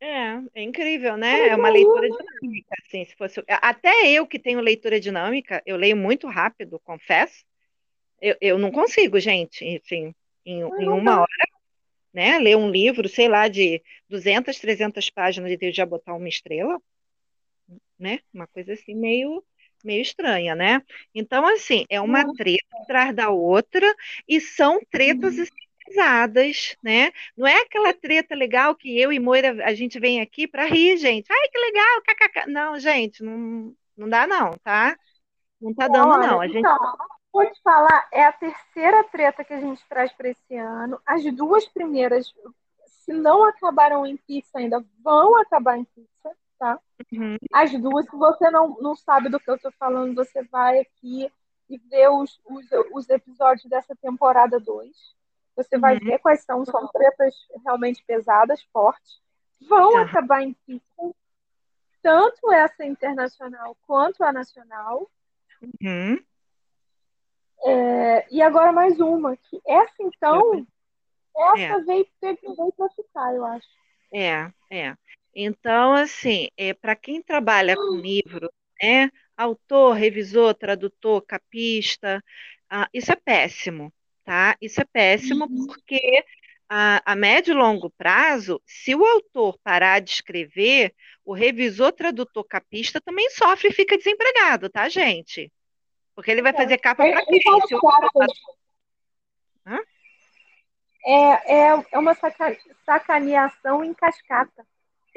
É, 0.00 0.40
é 0.54 0.62
incrível, 0.62 1.16
né? 1.16 1.48
É 1.48 1.56
uma 1.56 1.68
leitura 1.68 2.08
dinâmica, 2.08 2.74
assim, 2.84 3.04
se 3.04 3.16
fosse... 3.16 3.42
Até 3.48 4.10
eu 4.10 4.26
que 4.26 4.38
tenho 4.38 4.60
leitura 4.60 5.00
dinâmica, 5.00 5.62
eu 5.66 5.76
leio 5.76 5.96
muito 5.96 6.28
rápido, 6.28 6.80
confesso. 6.80 7.44
Eu, 8.20 8.36
eu 8.40 8.58
não 8.58 8.70
consigo, 8.70 9.18
gente, 9.18 9.64
enfim, 9.64 10.14
em, 10.44 10.60
em 10.60 10.88
uma 10.88 11.20
hora, 11.20 11.48
né? 12.12 12.38
Ler 12.38 12.56
um 12.56 12.70
livro, 12.70 13.08
sei 13.08 13.28
lá, 13.28 13.48
de 13.48 13.82
200, 14.08 14.58
300 14.58 15.10
páginas 15.10 15.56
e 15.60 15.72
já 15.72 15.84
botar 15.84 16.14
uma 16.14 16.28
estrela, 16.28 16.80
né? 17.98 18.20
Uma 18.32 18.46
coisa 18.46 18.72
assim 18.72 18.94
meio 18.94 19.44
meio 19.84 20.02
estranha, 20.02 20.54
né? 20.54 20.82
Então, 21.14 21.46
assim, 21.46 21.84
é 21.88 22.00
uma 22.00 22.34
treta 22.34 22.66
atrás 22.82 23.14
da 23.14 23.30
outra 23.30 23.86
e 24.26 24.40
são 24.40 24.80
tretas 24.90 25.38
assim, 25.38 25.67
pesadas, 25.88 26.76
né? 26.82 27.10
Não 27.36 27.46
é 27.46 27.62
aquela 27.62 27.92
treta 27.94 28.34
legal 28.34 28.74
que 28.74 29.00
eu 29.00 29.12
e 29.12 29.18
Moira 29.18 29.64
a 29.64 29.74
gente 29.74 29.98
vem 29.98 30.20
aqui 30.20 30.46
para 30.46 30.66
rir, 30.66 30.96
gente. 30.96 31.30
Ai, 31.30 31.48
que 31.48 31.58
legal, 31.58 32.02
kkk. 32.02 32.50
Não, 32.50 32.78
gente, 32.78 33.22
não, 33.22 33.74
não 33.96 34.08
dá 34.08 34.26
não, 34.26 34.52
tá? 34.62 34.96
Não 35.60 35.74
tá 35.74 35.88
dando 35.88 36.12
Olha, 36.12 36.26
não. 36.26 36.40
A 36.40 36.46
gente 36.46 36.58
então, 36.58 36.96
vou 37.32 37.44
te 37.50 37.60
falar, 37.62 38.08
é 38.12 38.24
a 38.24 38.32
terceira 38.32 39.04
treta 39.04 39.44
que 39.44 39.52
a 39.52 39.60
gente 39.60 39.82
traz 39.88 40.12
para 40.12 40.28
esse 40.28 40.56
ano. 40.56 41.00
As 41.04 41.24
duas 41.34 41.66
primeiras, 41.66 42.32
se 42.86 43.12
não 43.12 43.44
acabaram 43.44 44.06
em 44.06 44.16
pizza 44.16 44.58
ainda, 44.58 44.84
vão 45.02 45.36
acabar 45.40 45.78
em 45.78 45.84
pizza, 45.84 46.30
tá? 46.58 46.78
Uhum. 47.12 47.36
As 47.52 47.72
duas, 47.72 48.04
se 48.06 48.16
você 48.16 48.50
não, 48.50 48.76
não 48.80 48.94
sabe 48.94 49.28
do 49.28 49.40
que 49.40 49.50
eu 49.50 49.56
estou 49.56 49.72
falando, 49.72 50.14
você 50.14 50.42
vai 50.44 50.80
aqui 50.80 51.30
e 51.68 51.78
vê 51.78 52.08
os, 52.08 52.40
os, 52.46 52.66
os 52.92 53.08
episódios 53.08 53.68
dessa 53.68 53.94
temporada 53.96 54.58
2. 54.58 54.90
Você 55.58 55.76
vai 55.76 55.94
uhum. 55.94 56.04
ver 56.04 56.20
quais 56.20 56.44
são, 56.44 56.64
são 56.64 56.86
tretas 56.86 57.34
realmente 57.64 58.00
pesadas, 58.06 58.62
fortes. 58.72 59.20
Vão 59.68 59.90
tá. 59.90 60.02
acabar 60.02 60.40
em 60.40 60.54
pico, 60.64 61.16
tanto 62.00 62.52
essa 62.52 62.84
internacional 62.84 63.76
quanto 63.84 64.22
a 64.22 64.32
nacional. 64.32 65.10
Uhum. 65.82 66.16
É, 67.64 68.26
e 68.32 68.40
agora 68.40 68.70
mais 68.70 69.00
uma, 69.00 69.36
que 69.36 69.60
essa 69.66 69.96
então, 69.98 70.64
essa 71.36 71.60
é. 71.60 71.80
veio, 71.80 72.06
veio 72.22 72.72
para 72.76 72.88
ficar, 72.90 73.34
eu 73.34 73.44
acho. 73.44 73.66
É, 74.14 74.52
é. 74.70 74.94
Então, 75.34 75.92
assim, 75.92 76.46
é, 76.56 76.72
para 76.72 76.94
quem 76.94 77.20
trabalha 77.20 77.74
com 77.74 77.96
livro, 77.96 78.48
né, 78.80 79.10
autor, 79.36 79.94
revisor, 79.94 80.54
tradutor, 80.54 81.20
capista, 81.22 82.22
ah, 82.70 82.88
isso 82.94 83.10
é 83.10 83.16
péssimo 83.16 83.92
tá? 84.28 84.58
Isso 84.60 84.78
é 84.78 84.84
péssimo 84.84 85.46
uhum. 85.46 85.66
porque 85.66 86.22
a, 86.68 87.00
a, 87.12 87.16
médio 87.16 87.52
e 87.52 87.54
longo 87.54 87.88
prazo, 87.88 88.60
se 88.66 88.94
o 88.94 89.02
autor 89.02 89.58
parar 89.64 90.00
de 90.00 90.10
escrever, 90.10 90.94
o 91.24 91.32
revisor, 91.32 91.92
tradutor, 91.92 92.44
capista 92.44 93.00
também 93.00 93.30
sofre 93.30 93.68
e 93.68 93.72
fica 93.72 93.96
desempregado, 93.96 94.68
tá, 94.68 94.86
gente? 94.86 95.50
Porque 96.14 96.30
ele 96.30 96.42
vai 96.42 96.52
fazer 96.52 96.76
capa 96.76 97.10
para 97.10 97.24
quem? 97.24 97.40
Se 97.40 97.74
o 97.74 97.80
É, 101.06 101.54
é, 101.54 101.86
é 101.92 101.98
uma 101.98 102.14
sacaneação 102.84 103.82
em 103.82 103.94
cascata. 103.94 104.66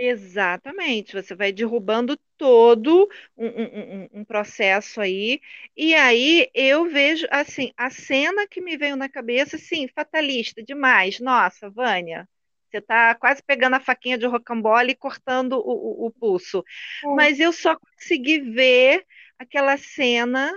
Exatamente, 0.03 1.13
você 1.13 1.35
vai 1.35 1.51
derrubando 1.51 2.17
todo 2.35 3.07
um, 3.37 3.45
um, 3.45 4.09
um, 4.13 4.25
processo 4.25 4.99
aí, 4.99 5.39
e 5.77 5.93
aí 5.93 6.49
eu 6.55 6.89
vejo, 6.89 7.27
assim, 7.29 7.71
a 7.77 7.91
cena 7.91 8.47
que 8.47 8.59
me 8.59 8.75
veio 8.75 8.95
na 8.95 9.07
cabeça, 9.07 9.59
sim, 9.59 9.87
fatalista 9.87 10.63
demais. 10.63 11.19
Nossa, 11.19 11.69
Vânia, 11.69 12.27
você 12.67 12.79
está 12.79 13.13
quase 13.13 13.43
pegando 13.43 13.75
a 13.75 13.79
faquinha 13.79 14.17
de 14.17 14.25
rocambole 14.25 14.93
e 14.93 14.95
cortando 14.95 15.53
o, 15.59 16.05
o, 16.05 16.07
o 16.07 16.11
pulso. 16.11 16.63
É. 17.03 17.07
Mas 17.15 17.39
eu 17.39 17.53
só 17.53 17.75
consegui 17.75 18.39
ver 18.39 19.05
aquela 19.37 19.77
cena 19.77 20.51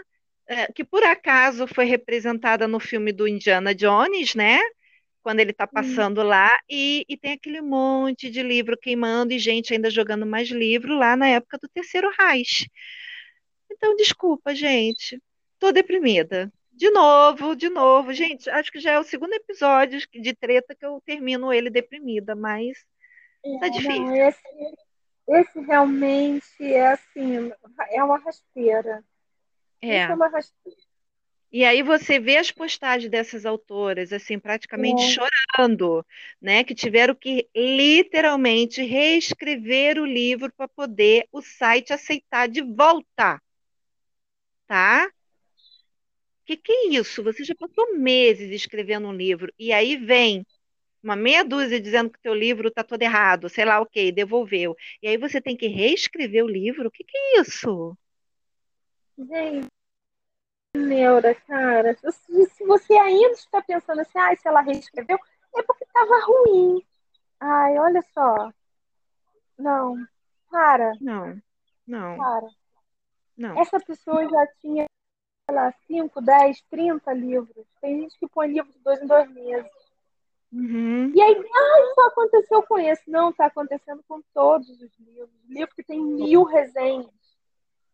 é, 0.47 0.73
que 0.73 0.85
por 0.85 1.03
acaso 1.03 1.67
foi 1.67 1.85
representada 1.85 2.67
no 2.67 2.81
filme 2.81 3.13
do 3.13 3.29
Indiana 3.29 3.75
Jones, 3.75 4.35
né? 4.35 4.59
Quando 5.25 5.41
ele 5.41 5.53
está 5.53 5.67
passando 5.67 6.21
hum. 6.21 6.25
lá, 6.25 6.55
e, 6.71 7.07
e, 7.09 7.17
tem 7.17 7.33
aquele 7.33 7.63
monte 7.63 8.31
de 8.31 8.43
livro 8.43 8.77
queimando 8.77 9.33
e 9.33 9.39
gente 9.39 9.73
ainda 9.73 9.91
jogando 9.91 10.27
mais 10.27 10.49
livro 10.51 10.95
lá 10.99 11.17
na 11.17 11.27
época 11.27 11.59
do 11.61 11.67
terceiro 11.67 12.13
Reich. 12.17 12.71
Então, 13.73 13.97
desculpa, 13.97 14.55
gente. 14.55 15.21
Tô 15.59 15.73
deprimida. 15.73 16.53
De 16.71 16.91
novo, 16.91 17.57
de 17.57 17.71
novo. 17.71 18.13
Gente, 18.13 18.51
acho 18.51 18.71
que 18.71 18.79
já 18.79 18.93
é 18.93 18.99
o 18.99 19.05
segundo 19.05 19.33
episódio 19.33 19.99
de 20.13 20.35
treta 20.35 20.75
que 20.75 20.85
eu 20.85 21.01
termino 21.07 21.51
ele 21.51 21.71
deprimida, 21.71 22.35
mas 22.35 22.85
é, 23.43 23.59
tá 23.61 23.69
difícil. 23.69 24.05
Não, 24.05 24.15
esse, 24.15 24.43
esse 25.29 25.61
realmente 25.61 26.63
é 26.63 26.89
assim, 26.89 27.51
é 27.91 28.05
uma 28.05 28.19
rasteira. 28.19 29.03
É. 29.81 30.01
é 30.01 30.15
uma 30.15 30.29
rasteira. 30.29 30.84
E 31.55 31.65
aí 31.65 31.85
você 31.85 32.19
vê 32.19 32.37
as 32.37 32.51
postagens 32.51 33.09
dessas 33.09 33.47
autoras, 33.47 34.13
assim, 34.13 34.41
praticamente 34.41 35.05
é. 35.05 35.07
chorando, 35.07 36.05
né? 36.43 36.65
Que 36.65 36.75
tiveram 36.75 37.15
que 37.15 37.49
literalmente 37.55 38.83
reescrever 38.83 40.01
o 40.01 40.05
livro 40.05 40.53
para 40.53 40.67
poder 40.67 41.29
o 41.31 41.41
site 41.41 41.93
aceitar 41.93 42.49
de 42.49 42.61
volta. 42.61 43.41
Tá? 44.67 45.09
Que 46.45 46.57
que 46.57 46.73
é 46.73 46.89
isso? 46.89 47.23
Você 47.23 47.45
já 47.45 47.55
passou 47.55 47.97
meses 47.97 48.51
escrevendo 48.51 49.07
um 49.07 49.13
livro 49.13 49.55
e 49.57 49.73
aí 49.73 49.97
vem 49.97 50.45
uma 51.01 51.15
meia 51.15 51.45
dúzia 51.45 51.81
dizendo 51.81 52.11
que 52.11 52.21
teu 52.21 52.35
livro 52.35 52.67
está 52.67 52.83
todo 52.83 53.03
errado, 53.03 53.49
sei 53.49 53.65
lá 53.65 53.79
o 53.79 53.85
okay, 53.85 54.07
que, 54.07 54.13
devolveu. 54.13 54.75
E 55.01 55.07
aí 55.07 55.17
você 55.17 55.41
tem 55.41 55.57
que 55.57 55.69
reescrever 55.69 56.45
o 56.45 56.49
livro? 56.49 56.89
O 56.89 56.91
que, 56.91 57.05
que 57.05 57.17
é 57.17 57.41
isso? 57.41 57.97
Gente, 59.17 59.69
neura, 60.79 61.35
cara. 61.35 61.97
Se, 61.97 62.47
se 62.47 62.65
você 62.65 62.95
ainda 62.95 63.33
está 63.33 63.63
pensando 63.63 64.01
assim, 64.01 64.19
ah, 64.19 64.37
se 64.37 64.47
ela 64.47 64.61
reescreveu, 64.61 65.19
é 65.55 65.63
porque 65.63 65.85
estava 65.85 66.21
ruim. 66.27 66.85
Ai, 67.41 67.79
olha 67.79 68.03
só. 68.13 68.53
Não. 69.59 69.97
Para. 70.51 70.93
Não. 71.01 71.41
Não. 71.87 72.17
Para. 72.17 72.49
Não. 73.37 73.59
Essa 73.59 73.81
pessoa 73.81 74.29
já 74.29 74.47
tinha, 74.61 74.87
sei 75.49 75.57
lá, 75.57 75.73
5, 75.87 76.21
10, 76.21 76.63
30 76.71 77.13
livros. 77.13 77.67
Tem 77.81 78.01
gente 78.01 78.19
que 78.19 78.29
põe 78.29 78.49
livro 78.49 78.73
de 78.73 78.79
dois 78.81 79.01
em 79.03 79.07
dois 79.07 79.31
meses. 79.31 79.71
Uhum. 80.53 81.13
E 81.13 81.21
aí, 81.21 81.35
ah, 81.35 81.91
isso 81.91 82.01
aconteceu 82.03 82.63
com 82.63 82.79
esse. 82.79 83.11
Não, 83.11 83.31
está 83.31 83.47
acontecendo 83.47 84.05
com 84.07 84.23
todos 84.33 84.69
os 84.71 84.99
livros. 84.99 85.31
Livro 85.49 85.75
que 85.75 85.83
tem 85.83 86.01
mil 86.01 86.45
resenhas. 86.45 87.11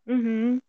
Uhum. 0.07 0.61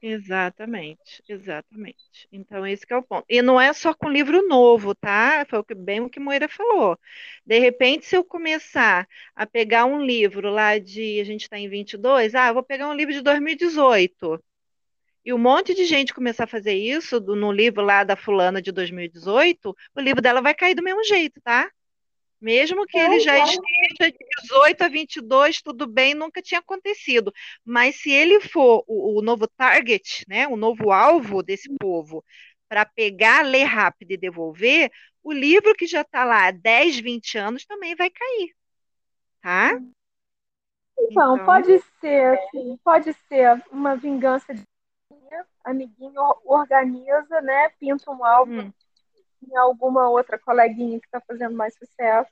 Exatamente, 0.00 1.22
exatamente. 1.28 2.28
Então, 2.30 2.64
esse 2.64 2.84
é 2.88 2.96
o 2.96 3.02
ponto. 3.02 3.24
E 3.28 3.42
não 3.42 3.60
é 3.60 3.72
só 3.72 3.92
com 3.92 4.08
livro 4.08 4.46
novo, 4.46 4.94
tá? 4.94 5.44
Foi 5.50 5.60
bem 5.76 6.00
o 6.00 6.08
que 6.08 6.20
Moira 6.20 6.48
falou. 6.48 6.96
De 7.44 7.58
repente, 7.58 8.06
se 8.06 8.16
eu 8.16 8.24
começar 8.24 9.08
a 9.34 9.44
pegar 9.44 9.86
um 9.86 10.00
livro 10.04 10.50
lá 10.50 10.78
de, 10.78 11.20
a 11.20 11.24
gente 11.24 11.42
está 11.42 11.58
em 11.58 11.68
22, 11.68 12.34
ah, 12.36 12.52
vou 12.52 12.62
pegar 12.62 12.88
um 12.88 12.94
livro 12.94 13.12
de 13.12 13.20
2018. 13.22 14.40
E 15.24 15.32
um 15.34 15.38
monte 15.38 15.74
de 15.74 15.84
gente 15.86 16.14
começar 16.14 16.44
a 16.44 16.48
fazer 16.48 16.74
isso 16.74 17.20
no 17.20 17.52
livro 17.52 17.82
lá 17.84 18.04
da 18.04 18.16
fulana 18.16 18.62
de 18.62 18.72
2018, 18.72 19.76
o 19.96 20.00
livro 20.00 20.22
dela 20.22 20.40
vai 20.42 20.54
cair 20.54 20.74
do 20.74 20.82
mesmo 20.82 21.04
jeito, 21.04 21.40
tá? 21.42 21.70
Mesmo 22.40 22.86
que 22.86 22.96
ele 22.96 23.18
já 23.18 23.36
esteja 23.38 24.12
de 24.12 24.18
18 24.42 24.82
a 24.82 24.88
22, 24.88 25.60
tudo 25.60 25.86
bem, 25.86 26.14
nunca 26.14 26.40
tinha 26.40 26.60
acontecido. 26.60 27.32
Mas 27.64 27.96
se 27.96 28.10
ele 28.10 28.40
for 28.40 28.84
o, 28.86 29.18
o 29.18 29.22
novo 29.22 29.48
target, 29.48 30.24
né, 30.28 30.46
o 30.46 30.56
novo 30.56 30.92
alvo 30.92 31.42
desse 31.42 31.68
povo, 31.80 32.24
para 32.68 32.84
pegar, 32.84 33.44
ler 33.44 33.64
rápido 33.64 34.12
e 34.12 34.16
devolver, 34.16 34.90
o 35.22 35.32
livro 35.32 35.74
que 35.74 35.86
já 35.86 36.02
está 36.02 36.24
lá 36.24 36.46
há 36.46 36.50
10, 36.52 37.00
20 37.00 37.38
anos 37.38 37.64
também 37.66 37.96
vai 37.96 38.08
cair. 38.08 38.54
Tá? 39.42 39.72
Então, 40.98 41.36
então 41.36 41.44
pode 41.44 41.80
ser, 42.00 42.38
assim, 42.38 42.78
pode 42.84 43.12
ser 43.28 43.62
uma 43.70 43.96
vingança 43.96 44.54
de 44.54 44.62
amiguinho 45.64 46.22
organiza, 46.44 47.40
né? 47.40 47.68
Pinta 47.78 48.10
um 48.10 48.24
álbum 48.24 48.60
hum. 48.60 48.72
Em 49.42 49.56
alguma 49.56 50.08
outra 50.08 50.38
coleguinha 50.38 51.00
que 51.00 51.06
está 51.06 51.20
fazendo 51.20 51.56
mais 51.56 51.74
sucesso. 51.76 52.30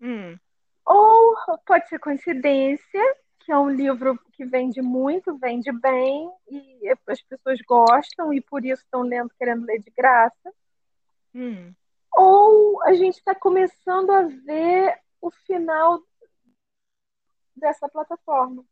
Hum. 0.00 0.36
Ou 0.84 1.36
pode 1.64 1.88
ser 1.88 1.98
coincidência, 1.98 3.16
que 3.40 3.52
é 3.52 3.58
um 3.58 3.70
livro 3.70 4.18
que 4.32 4.44
vende 4.44 4.80
muito, 4.82 5.38
vende 5.38 5.72
bem, 5.72 6.30
e 6.48 6.88
as 7.06 7.22
pessoas 7.22 7.60
gostam 7.66 8.32
e 8.32 8.40
por 8.40 8.64
isso 8.64 8.82
estão 8.82 9.02
lendo, 9.02 9.30
querendo 9.38 9.64
ler 9.64 9.80
de 9.80 9.90
graça. 9.90 10.52
Hum. 11.34 11.72
Ou 12.12 12.82
a 12.82 12.92
gente 12.92 13.16
está 13.16 13.34
começando 13.34 14.10
a 14.10 14.22
ver 14.22 15.00
o 15.20 15.30
final 15.30 16.00
dessa 17.56 17.88
plataforma. 17.88 18.64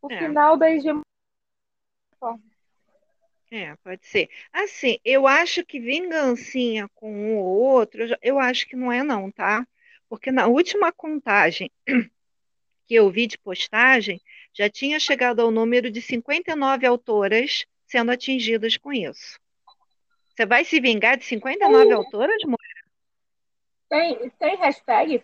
O 0.00 0.12
é. 0.12 0.18
final 0.18 0.56
da 0.56 0.70
hegemonia. 0.70 1.02
É, 3.50 3.74
pode 3.76 4.06
ser. 4.06 4.28
Assim, 4.52 4.98
eu 5.04 5.26
acho 5.26 5.64
que 5.64 5.80
vingancinha 5.80 6.88
com 6.94 7.10
um 7.10 7.38
ou 7.38 7.46
outro, 7.46 8.04
eu 8.20 8.38
acho 8.38 8.66
que 8.66 8.76
não 8.76 8.92
é 8.92 9.02
não, 9.02 9.30
tá? 9.30 9.66
Porque 10.08 10.30
na 10.30 10.46
última 10.46 10.92
contagem 10.92 11.70
que 12.86 12.94
eu 12.94 13.10
vi 13.10 13.26
de 13.26 13.38
postagem, 13.38 14.20
já 14.52 14.68
tinha 14.68 15.00
chegado 15.00 15.40
ao 15.40 15.50
número 15.50 15.90
de 15.90 16.02
59 16.02 16.86
autoras 16.86 17.64
sendo 17.86 18.10
atingidas 18.10 18.76
com 18.76 18.92
isso. 18.92 19.38
Você 20.28 20.46
vai 20.46 20.64
se 20.64 20.78
vingar 20.80 21.16
de 21.16 21.24
59 21.24 21.84
tem, 21.84 21.92
autoras, 21.92 22.42
Moira? 22.44 22.58
Tem, 23.88 24.30
tem 24.30 24.56
hashtag? 24.56 25.22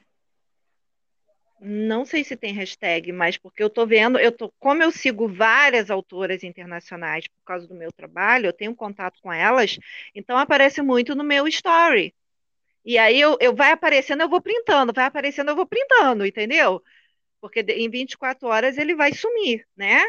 Não 1.67 2.05
sei 2.05 2.23
se 2.23 2.37
tem 2.37 2.53
hashtag, 2.53 3.11
mas 3.11 3.39
porque 3.39 3.63
eu 3.63 3.71
tô 3.71 3.87
vendo, 3.87 4.19
eu 4.19 4.31
tô, 4.31 4.53
como 4.59 4.83
eu 4.83 4.91
sigo 4.93 5.27
várias 5.27 5.91
autoras 5.91 6.45
internacionais 6.45 7.27
por 7.27 7.43
causa 7.43 7.67
do 7.67 7.75
meu 7.75 7.91
trabalho, 7.91 8.47
eu 8.47 8.53
tenho 8.53 8.75
contato 8.75 9.19
com 9.23 9.33
elas, 9.33 9.79
então 10.15 10.37
aparece 10.37 10.83
muito 10.83 11.15
no 11.15 11.25
meu 11.25 11.49
story. 11.49 12.15
E 12.85 12.99
aí 12.99 13.19
eu, 13.19 13.39
eu 13.41 13.55
vai 13.55 13.73
aparecendo, 13.73 14.21
eu 14.21 14.29
vou 14.29 14.43
printando, 14.43 14.93
vai 14.93 15.07
aparecendo, 15.07 15.49
eu 15.49 15.57
vou 15.57 15.67
printando, 15.67 16.27
entendeu? 16.27 16.83
Porque 17.41 17.61
em 17.61 17.89
24 17.89 18.47
horas 18.47 18.77
ele 18.77 18.95
vai 18.95 19.15
sumir, 19.15 19.67
né? 19.75 20.03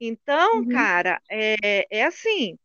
Então, 0.00 0.60
uhum. 0.60 0.68
cara, 0.70 1.20
é, 1.30 1.86
é 1.90 2.04
assim, 2.04 2.58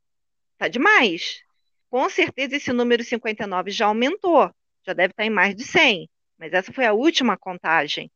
tá 0.58 0.70
demais. 0.70 1.44
Com 1.90 2.10
certeza 2.10 2.56
esse 2.56 2.72
número 2.72 3.04
59 3.04 3.70
já 3.70 3.88
aumentou, 3.88 4.50
já 4.86 4.94
deve 4.94 5.12
estar 5.12 5.26
em 5.26 5.30
mais 5.30 5.54
de 5.54 5.66
100, 5.66 6.10
mas 6.38 6.54
essa 6.54 6.72
foi 6.72 6.86
a 6.86 6.94
última 6.94 7.38
contagem. 7.38 8.10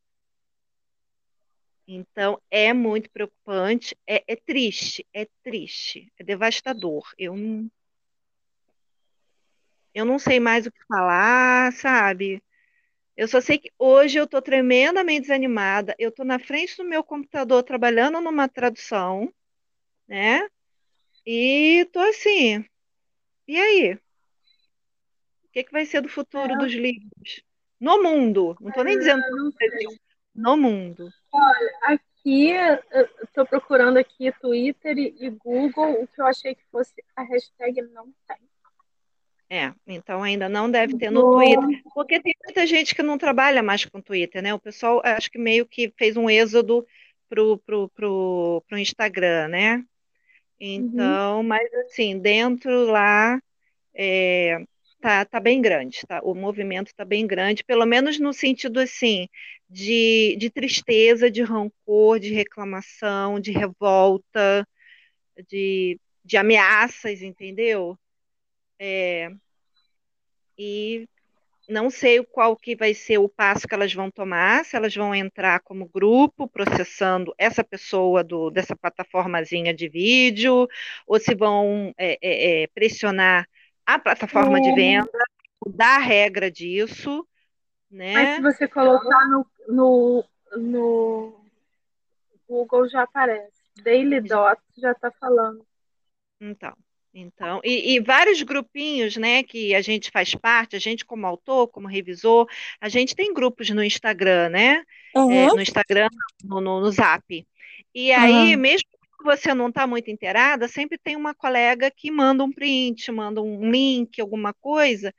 Então, 1.86 2.40
é 2.50 2.72
muito 2.72 3.10
preocupante, 3.10 3.96
é, 4.06 4.24
é 4.26 4.36
triste, 4.36 5.06
é 5.12 5.26
triste, 5.42 6.10
é 6.18 6.24
devastador. 6.24 7.12
Eu 7.18 7.36
não, 7.36 7.70
eu 9.94 10.04
não 10.04 10.18
sei 10.18 10.40
mais 10.40 10.66
o 10.66 10.72
que 10.72 10.84
falar, 10.88 11.72
sabe? 11.72 12.42
Eu 13.16 13.28
só 13.28 13.40
sei 13.40 13.58
que 13.58 13.70
hoje 13.78 14.18
eu 14.18 14.24
estou 14.24 14.42
tremendamente 14.42 15.22
desanimada. 15.22 15.94
Eu 15.98 16.08
estou 16.08 16.24
na 16.24 16.38
frente 16.38 16.76
do 16.76 16.84
meu 16.84 17.04
computador 17.04 17.62
trabalhando 17.62 18.20
numa 18.20 18.48
tradução, 18.48 19.32
né? 20.08 20.48
E 21.24 21.82
estou 21.82 22.02
assim. 22.02 22.64
E 23.46 23.56
aí? 23.56 23.94
O 23.94 24.00
que, 25.52 25.64
que 25.64 25.72
vai 25.72 25.86
ser 25.86 26.00
do 26.00 26.08
futuro 26.08 26.54
é. 26.54 26.58
dos 26.58 26.72
livros? 26.72 27.42
No 27.78 28.02
mundo. 28.02 28.56
Não 28.60 28.70
estou 28.70 28.82
nem 28.82 28.98
dizendo 28.98 29.22
no 30.34 30.56
mundo. 30.56 31.08
Olha, 31.34 31.78
aqui, 31.82 32.52
estou 33.22 33.44
procurando 33.44 33.96
aqui 33.96 34.30
Twitter 34.40 34.96
e 34.96 35.30
Google, 35.30 36.02
o 36.02 36.06
que 36.06 36.20
eu 36.20 36.26
achei 36.26 36.54
que 36.54 36.62
fosse 36.70 36.94
a 37.16 37.22
hashtag 37.22 37.82
não 37.82 38.06
tem. 38.28 38.36
É, 39.50 39.72
então 39.86 40.22
ainda 40.22 40.48
não 40.48 40.70
deve 40.70 40.96
ter 40.96 41.10
no 41.10 41.32
Twitter, 41.32 41.82
porque 41.92 42.20
tem 42.20 42.34
muita 42.44 42.66
gente 42.66 42.94
que 42.94 43.02
não 43.02 43.18
trabalha 43.18 43.62
mais 43.62 43.84
com 43.84 44.00
Twitter, 44.00 44.42
né? 44.42 44.54
O 44.54 44.60
pessoal 44.60 45.02
acho 45.04 45.30
que 45.30 45.38
meio 45.38 45.66
que 45.66 45.92
fez 45.98 46.16
um 46.16 46.30
êxodo 46.30 46.86
pro, 47.28 47.58
pro, 47.58 47.88
pro, 47.88 48.64
pro 48.68 48.78
Instagram, 48.78 49.48
né? 49.48 49.76
Uhum. 49.76 49.84
Então, 50.60 51.36
uhum. 51.38 51.42
mas 51.42 51.72
assim, 51.74 52.18
dentro 52.18 52.86
lá 52.86 53.40
é, 53.92 54.64
tá, 55.04 55.22
tá 55.26 55.38
bem 55.38 55.60
grande, 55.60 56.00
tá? 56.08 56.18
O 56.22 56.34
movimento 56.34 56.86
está 56.86 57.04
bem 57.04 57.26
grande, 57.26 57.62
pelo 57.62 57.84
menos 57.84 58.18
no 58.18 58.32
sentido 58.32 58.80
assim 58.80 59.28
de, 59.68 60.34
de 60.38 60.48
tristeza, 60.48 61.30
de 61.30 61.42
rancor, 61.42 62.18
de 62.18 62.32
reclamação, 62.32 63.38
de 63.38 63.52
revolta, 63.52 64.66
de, 65.46 66.00
de 66.24 66.38
ameaças, 66.38 67.20
entendeu? 67.20 67.98
É, 68.78 69.30
e 70.56 71.06
não 71.68 71.90
sei 71.90 72.24
qual 72.24 72.56
que 72.56 72.74
vai 72.74 72.94
ser 72.94 73.18
o 73.18 73.28
passo 73.28 73.68
que 73.68 73.74
elas 73.74 73.92
vão 73.92 74.10
tomar, 74.10 74.64
se 74.64 74.74
elas 74.74 74.94
vão 74.94 75.14
entrar 75.14 75.60
como 75.60 75.86
grupo 75.86 76.48
processando 76.48 77.34
essa 77.36 77.62
pessoa 77.62 78.24
do, 78.24 78.50
dessa 78.50 78.74
plataformazinha 78.74 79.74
de 79.74 79.86
vídeo, 79.86 80.66
ou 81.06 81.20
se 81.20 81.34
vão 81.34 81.92
é, 81.98 82.18
é, 82.22 82.62
é 82.62 82.66
pressionar 82.68 83.46
a 83.86 83.98
plataforma 83.98 84.60
de 84.60 84.74
venda, 84.74 85.24
mudar 85.64 85.96
a 85.96 86.02
regra 86.02 86.50
disso, 86.50 87.26
né? 87.90 88.12
Mas 88.12 88.36
se 88.36 88.42
você 88.42 88.68
colocar 88.68 89.28
no, 89.28 89.46
no, 89.68 90.24
no 90.56 91.44
Google 92.48 92.88
já 92.88 93.02
aparece. 93.02 93.52
Daily 93.82 94.20
Dots 94.20 94.62
já 94.78 94.92
está 94.92 95.10
falando. 95.10 95.66
Então, 96.40 96.72
então, 97.12 97.60
e, 97.62 97.94
e, 97.94 98.00
vários 98.00 98.42
grupinhos, 98.42 99.16
né, 99.16 99.44
que 99.44 99.72
a 99.72 99.80
gente 99.80 100.10
faz 100.10 100.34
parte, 100.34 100.74
a 100.74 100.80
gente 100.80 101.04
como 101.04 101.26
autor, 101.26 101.68
como 101.68 101.86
revisor, 101.86 102.48
a 102.80 102.88
gente 102.88 103.14
tem 103.14 103.32
grupos 103.32 103.70
no 103.70 103.84
Instagram, 103.84 104.48
né? 104.48 104.84
Uhum. 105.14 105.30
É, 105.30 105.46
no 105.46 105.60
Instagram, 105.60 106.08
no, 106.42 106.60
no, 106.60 106.80
no, 106.80 106.90
Zap. 106.90 107.46
E 107.94 108.12
aí, 108.12 108.56
uhum. 108.56 108.60
mesmo 108.60 108.88
você 109.24 109.54
não 109.54 109.68
está 109.68 109.86
muito 109.86 110.10
inteirada, 110.10 110.68
sempre 110.68 110.98
tem 110.98 111.16
uma 111.16 111.34
colega 111.34 111.90
que 111.90 112.10
manda 112.10 112.44
um 112.44 112.52
print, 112.52 113.10
manda 113.10 113.42
um 113.42 113.70
link, 113.70 114.20
alguma 114.20 114.52
coisa, 114.54 115.12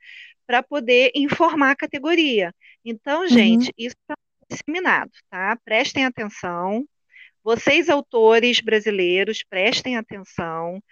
para 0.46 0.62
poder 0.62 1.10
informar 1.14 1.72
a 1.72 1.76
categoria. 1.76 2.54
Então, 2.84 3.22
uhum. 3.22 3.28
gente, 3.28 3.72
isso 3.76 3.96
está 4.02 4.14
disseminado, 4.48 5.10
tá? 5.28 5.58
Prestem 5.64 6.04
atenção. 6.04 6.86
Vocês, 7.42 7.88
autores 7.88 8.60
brasileiros, 8.60 9.44
prestem 9.48 9.96
atenção 9.96 10.82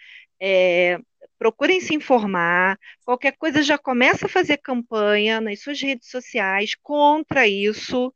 é, 0.41 0.99
procurem 1.39 1.81
se 1.81 1.95
informar, 1.95 2.79
qualquer 3.05 3.37
coisa 3.37 3.63
já 3.63 3.79
começa 3.79 4.27
a 4.27 4.29
fazer 4.29 4.59
campanha 4.59 5.41
nas 5.41 5.61
suas 5.61 5.81
redes 5.81 6.11
sociais 6.11 6.75
contra 6.83 7.47
isso, 7.47 8.13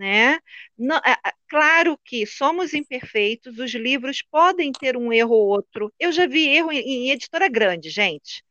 né? 0.00 0.40
Não, 0.78 0.96
é, 0.96 1.12
é, 1.12 1.32
claro 1.46 2.00
que 2.02 2.24
somos 2.24 2.72
imperfeitos, 2.72 3.58
os 3.58 3.70
livros 3.74 4.22
podem 4.22 4.72
ter 4.72 4.96
um 4.96 5.12
erro 5.12 5.34
ou 5.34 5.48
outro. 5.48 5.92
Eu 5.98 6.10
já 6.10 6.26
vi 6.26 6.48
erro 6.48 6.72
em, 6.72 6.78
em 6.78 7.10
editora 7.10 7.46
grande, 7.48 7.90
gente. 7.90 8.42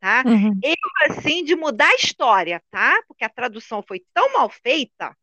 Tá? 0.00 0.24
Uhum. 0.26 0.58
Erro 0.62 1.10
assim 1.10 1.44
de 1.44 1.54
mudar 1.54 1.90
a 1.90 1.96
história, 1.96 2.62
tá? 2.70 2.98
Porque 3.06 3.24
a 3.24 3.28
tradução 3.28 3.84
foi 3.86 4.02
tão 4.14 4.32
mal 4.32 4.48
feita 4.48 5.14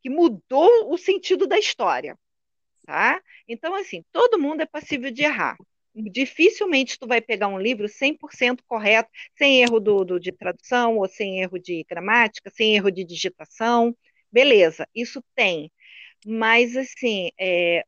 que 0.00 0.08
mudou 0.08 0.92
o 0.92 0.96
sentido 0.96 1.48
da 1.48 1.58
história, 1.58 2.16
tá? 2.86 3.20
Então, 3.48 3.74
assim, 3.74 4.04
todo 4.12 4.38
mundo 4.38 4.60
é 4.60 4.66
passível 4.66 5.10
de 5.10 5.24
errar 5.24 5.56
dificilmente 5.94 6.98
tu 6.98 7.06
vai 7.06 7.20
pegar 7.20 7.48
um 7.48 7.58
livro 7.58 7.86
100% 7.88 8.60
correto, 8.66 9.10
sem 9.36 9.62
erro 9.62 9.78
do, 9.78 10.04
do, 10.04 10.20
de 10.20 10.32
tradução, 10.32 10.96
ou 10.96 11.06
sem 11.06 11.42
erro 11.42 11.58
de 11.58 11.84
gramática, 11.88 12.50
sem 12.50 12.74
erro 12.74 12.90
de 12.90 13.04
digitação. 13.04 13.94
Beleza, 14.32 14.88
isso 14.94 15.22
tem. 15.34 15.70
Mas, 16.24 16.76
assim, 16.76 17.30
é, 17.38 17.84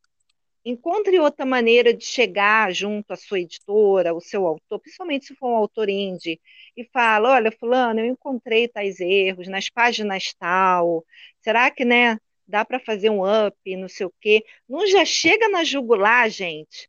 encontre 0.65 1.19
outra 1.19 1.47
maneira 1.47 1.95
de 1.95 2.05
chegar 2.05 2.73
junto 2.73 3.13
à 3.13 3.17
sua 3.17 3.41
editora, 3.41 4.15
o 4.15 4.21
seu 4.21 4.47
autor, 4.47 4.81
principalmente 4.81 5.27
se 5.27 5.35
for 5.35 5.49
um 5.49 5.57
autor 5.57 5.89
indie, 5.89 6.41
e 6.77 6.85
fala, 6.85 7.33
olha, 7.35 7.53
fulano, 7.53 8.01
eu 8.01 8.07
encontrei 8.07 8.67
tais 8.67 9.01
erros 9.01 9.47
nas 9.47 9.69
páginas 9.69 10.35
tal, 10.35 11.05
será 11.41 11.71
que, 11.71 11.85
né, 11.85 12.19
dá 12.47 12.65
para 12.65 12.81
fazer 12.81 13.11
um 13.11 13.23
up, 13.23 13.77
não 13.77 13.89
sei 13.89 14.07
o 14.07 14.15
quê? 14.21 14.45
Não 14.69 14.87
já 14.87 15.05
chega 15.05 15.49
na 15.49 15.65
jugular, 15.65 16.29
gente, 16.29 16.89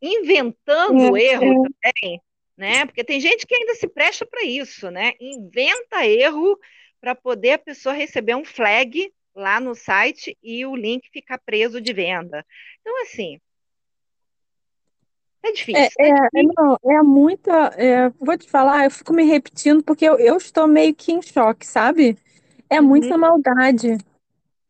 inventando 0.00 1.16
é, 1.16 1.22
erro 1.22 1.44
é. 1.44 1.92
também, 1.92 2.22
né? 2.56 2.86
Porque 2.86 3.04
tem 3.04 3.20
gente 3.20 3.46
que 3.46 3.54
ainda 3.54 3.74
se 3.74 3.88
presta 3.88 4.26
para 4.26 4.44
isso, 4.44 4.90
né? 4.90 5.12
Inventa 5.20 6.06
erro 6.06 6.58
para 7.00 7.14
poder 7.14 7.52
a 7.52 7.58
pessoa 7.58 7.94
receber 7.94 8.34
um 8.34 8.44
flag 8.44 9.12
lá 9.34 9.60
no 9.60 9.74
site 9.74 10.36
e 10.42 10.66
o 10.66 10.74
link 10.74 11.08
ficar 11.10 11.38
preso 11.38 11.80
de 11.80 11.92
venda. 11.92 12.44
Então, 12.80 13.02
assim, 13.02 13.38
É 15.42 15.52
difícil. 15.52 15.82
É, 16.00 16.08
é, 16.08 16.10
é, 16.10 16.42
não, 16.56 16.78
é 16.84 17.02
muita. 17.02 17.52
é, 17.76 18.08
vou 18.10 18.36
te 18.36 18.48
falar, 18.50 18.84
eu 18.84 18.90
fico 18.90 19.12
me 19.12 19.24
repetindo 19.24 19.82
porque 19.82 20.04
eu, 20.04 20.18
eu 20.18 20.36
estou 20.36 20.66
meio 20.66 20.94
que 20.94 21.12
em 21.12 21.22
choque, 21.22 21.66
sabe? 21.66 22.18
É 22.68 22.80
Uhum, 22.80 22.88
muita 22.88 23.16
maldade. 23.16 23.96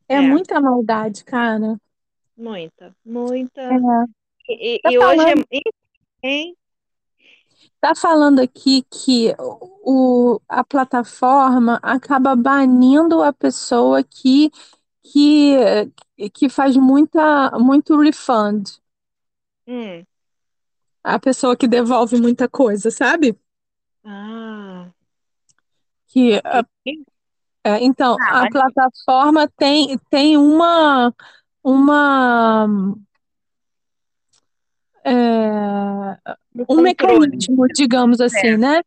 É 0.08 0.14
é, 0.14 0.20
muita 0.20 0.60
maldade, 0.60 1.24
cara. 1.24 1.76
muita, 2.36 2.94
muita. 3.04 3.62
É. 3.62 3.74
E, 4.50 4.80
Tá 4.82 4.90
e 4.90 4.98
hoje 4.98 5.20
é. 5.20 5.34
falando, 5.34 5.44
hein? 6.22 6.56
tá 7.80 7.94
falando 7.94 8.40
aqui 8.40 8.82
que 8.90 9.34
o, 9.90 10.38
a 10.46 10.62
plataforma 10.62 11.80
acaba 11.82 12.36
banindo 12.36 13.22
a 13.22 13.32
pessoa 13.32 14.04
que, 14.04 14.50
que, 15.02 15.56
que 16.34 16.50
faz 16.50 16.76
muita, 16.76 17.52
muito 17.58 17.98
refund. 17.98 18.68
Hum. 19.66 20.04
A 21.02 21.18
pessoa 21.18 21.56
que 21.56 21.66
devolve 21.66 22.20
muita 22.20 22.46
coisa, 22.46 22.90
sabe? 22.90 23.34
Ah, 24.04 24.90
Que, 26.08 26.38
que- 26.84 27.02
é, 27.64 27.82
então, 27.82 28.14
ah, 28.20 28.42
a 28.42 28.48
plataforma 28.50 29.48
tem, 29.56 29.98
tem 30.10 30.36
uma, 30.36 31.14
uma, 31.64 32.94
é, 35.02 35.14
um 36.68 36.82
mecanismo, 36.82 37.66
digamos 37.68 38.20
assim, 38.20 38.48
É. 38.48 38.56
né? 38.58 38.82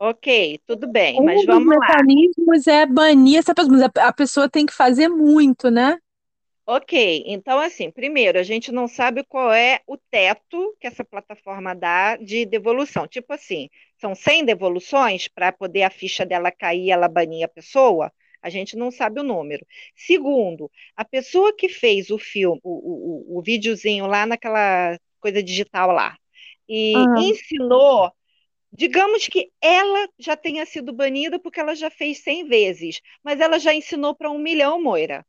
Ok, 0.00 0.60
tudo 0.66 0.86
bem, 0.90 1.20
Um 1.20 1.24
mas 1.24 1.44
dos 1.44 1.46
vamos 1.46 1.76
lá. 1.76 1.86
mecanismos 1.86 2.66
é 2.66 2.86
banir 2.86 3.38
essa 3.38 3.54
pessoa, 3.54 3.72
mas 3.72 3.90
a 3.98 4.12
pessoa 4.12 4.48
tem 4.48 4.64
que 4.64 4.72
fazer 4.72 5.08
muito, 5.08 5.70
né? 5.70 5.98
Ok, 6.66 7.24
então 7.26 7.58
assim, 7.58 7.90
primeiro, 7.90 8.38
a 8.38 8.42
gente 8.42 8.70
não 8.70 8.86
sabe 8.86 9.24
qual 9.24 9.50
é 9.52 9.80
o 9.86 9.96
teto 9.96 10.76
que 10.78 10.86
essa 10.86 11.02
plataforma 11.02 11.74
dá 11.74 12.16
de 12.16 12.44
devolução. 12.44 13.08
Tipo 13.08 13.32
assim, 13.32 13.70
são 13.98 14.14
100 14.14 14.44
devoluções 14.44 15.28
para 15.28 15.50
poder 15.50 15.82
a 15.84 15.90
ficha 15.90 16.26
dela 16.26 16.52
cair 16.52 16.84
e 16.86 16.90
ela 16.90 17.08
banir 17.08 17.42
a 17.44 17.48
pessoa? 17.48 18.12
A 18.42 18.50
gente 18.50 18.76
não 18.76 18.90
sabe 18.90 19.18
o 19.20 19.22
número. 19.24 19.66
Segundo, 19.96 20.70
a 20.94 21.04
pessoa 21.06 21.56
que 21.56 21.68
fez 21.70 22.10
o 22.10 22.18
filme, 22.18 22.60
o, 22.62 23.34
o, 23.34 23.38
o, 23.38 23.42
videozinho 23.42 24.06
lá 24.06 24.26
naquela 24.26 24.98
coisa 25.20 25.42
digital 25.42 25.90
lá, 25.90 26.16
e 26.68 27.10
Ah, 27.10 27.16
ensinou, 27.16 28.12
digamos 28.72 29.28
que 29.28 29.50
ela 29.60 30.08
já 30.18 30.36
tenha 30.36 30.64
sido 30.66 30.92
banida 30.92 31.38
porque 31.38 31.60
ela 31.60 31.74
já 31.74 31.90
fez 31.90 32.18
100 32.22 32.46
vezes, 32.46 33.00
mas 33.22 33.40
ela 33.40 33.58
já 33.58 33.74
ensinou 33.74 34.14
para 34.14 34.30
um 34.30 34.38
milhão, 34.38 34.82
Moira. 34.82 35.24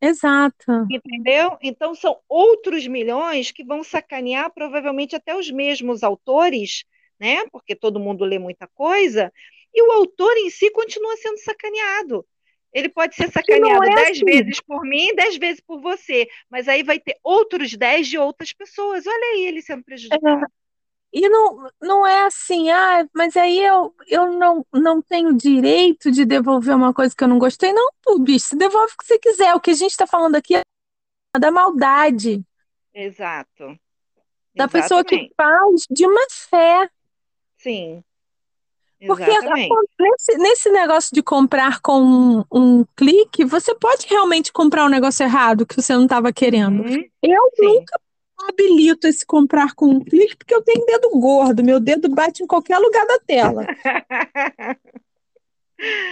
exato. 0.00 0.72
Entendeu? 0.88 1.58
Então 1.62 1.94
são 1.94 2.20
outros 2.28 2.86
milhões 2.86 3.50
que 3.50 3.64
vão 3.64 3.82
sacanear 3.82 4.52
provavelmente 4.52 5.16
até 5.16 5.34
os 5.36 5.50
mesmos 5.50 6.02
autores, 6.04 6.84
né? 7.18 7.44
Porque 7.50 7.74
todo 7.74 7.98
mundo 7.98 8.24
lê 8.24 8.38
muita 8.38 8.68
coisa, 8.68 9.32
e 9.74 9.82
o 9.82 9.92
autor 9.92 10.36
em 10.38 10.48
si 10.50 10.70
continua 10.70 11.16
sendo 11.16 11.38
sacaneado. 11.38 12.26
Ele 12.72 12.88
pode 12.88 13.16
ser 13.16 13.30
sacaneado 13.30 13.88
é 13.88 13.90
dez 13.90 14.18
assim. 14.18 14.24
vezes 14.24 14.60
por 14.60 14.82
mim, 14.82 15.14
dez 15.14 15.36
vezes 15.38 15.60
por 15.60 15.80
você, 15.80 16.28
mas 16.50 16.68
aí 16.68 16.82
vai 16.84 17.00
ter 17.00 17.18
outros 17.22 17.74
dez 17.76 18.06
de 18.08 18.18
outras 18.18 18.52
pessoas. 18.52 19.06
Olha 19.06 19.26
aí 19.34 19.46
ele 19.46 19.62
sendo 19.62 19.82
É, 20.10 20.16
prejudicado. 20.18 20.46
E 21.12 21.28
não, 21.28 21.70
não 21.80 22.06
é 22.06 22.26
assim, 22.26 22.70
ah, 22.70 23.06
mas 23.14 23.36
aí 23.36 23.62
eu, 23.64 23.94
eu 24.06 24.32
não, 24.32 24.66
não 24.72 25.00
tenho 25.00 25.32
direito 25.34 26.10
de 26.10 26.24
devolver 26.24 26.74
uma 26.74 26.92
coisa 26.92 27.14
que 27.16 27.24
eu 27.24 27.28
não 27.28 27.38
gostei. 27.38 27.72
Não, 27.72 27.90
pô, 28.02 28.18
bicho, 28.18 28.48
você 28.48 28.56
devolve 28.56 28.92
o 28.92 28.96
que 28.96 29.06
você 29.06 29.18
quiser. 29.18 29.54
O 29.54 29.60
que 29.60 29.70
a 29.70 29.74
gente 29.74 29.92
está 29.92 30.06
falando 30.06 30.36
aqui 30.36 30.56
é 30.56 30.62
da 31.38 31.50
maldade, 31.50 32.44
Exato, 32.94 33.78
da 34.54 34.66
pessoa 34.66 35.04
que 35.04 35.30
faz 35.36 35.82
de 35.90 36.06
má 36.06 36.26
fé. 36.30 36.90
Sim, 37.58 38.02
Porque 39.06 39.30
exatamente. 39.30 39.74
nesse, 40.00 40.38
nesse 40.38 40.70
negócio 40.70 41.14
de 41.14 41.22
comprar 41.22 41.80
com 41.80 42.00
um, 42.00 42.44
um 42.50 42.84
clique, 42.96 43.44
você 43.44 43.74
pode 43.74 44.06
realmente 44.06 44.50
comprar 44.52 44.86
um 44.86 44.88
negócio 44.88 45.24
errado 45.24 45.66
que 45.66 45.76
você 45.76 45.92
não 45.94 46.04
estava 46.04 46.32
querendo. 46.32 46.82
Uhum, 46.82 47.04
Eu 47.22 47.50
sim. 47.54 47.66
nunca 47.66 48.00
habilito 48.48 49.06
esse 49.06 49.24
comprar 49.24 49.74
com 49.74 49.86
um 49.86 50.00
clique 50.04 50.36
porque 50.36 50.54
eu 50.54 50.62
tenho 50.62 50.84
dedo 50.86 51.10
gordo, 51.10 51.64
meu 51.64 51.80
dedo 51.80 52.08
bate 52.08 52.42
em 52.42 52.46
qualquer 52.46 52.78
lugar 52.78 53.06
da 53.06 53.18
tela. 53.20 53.66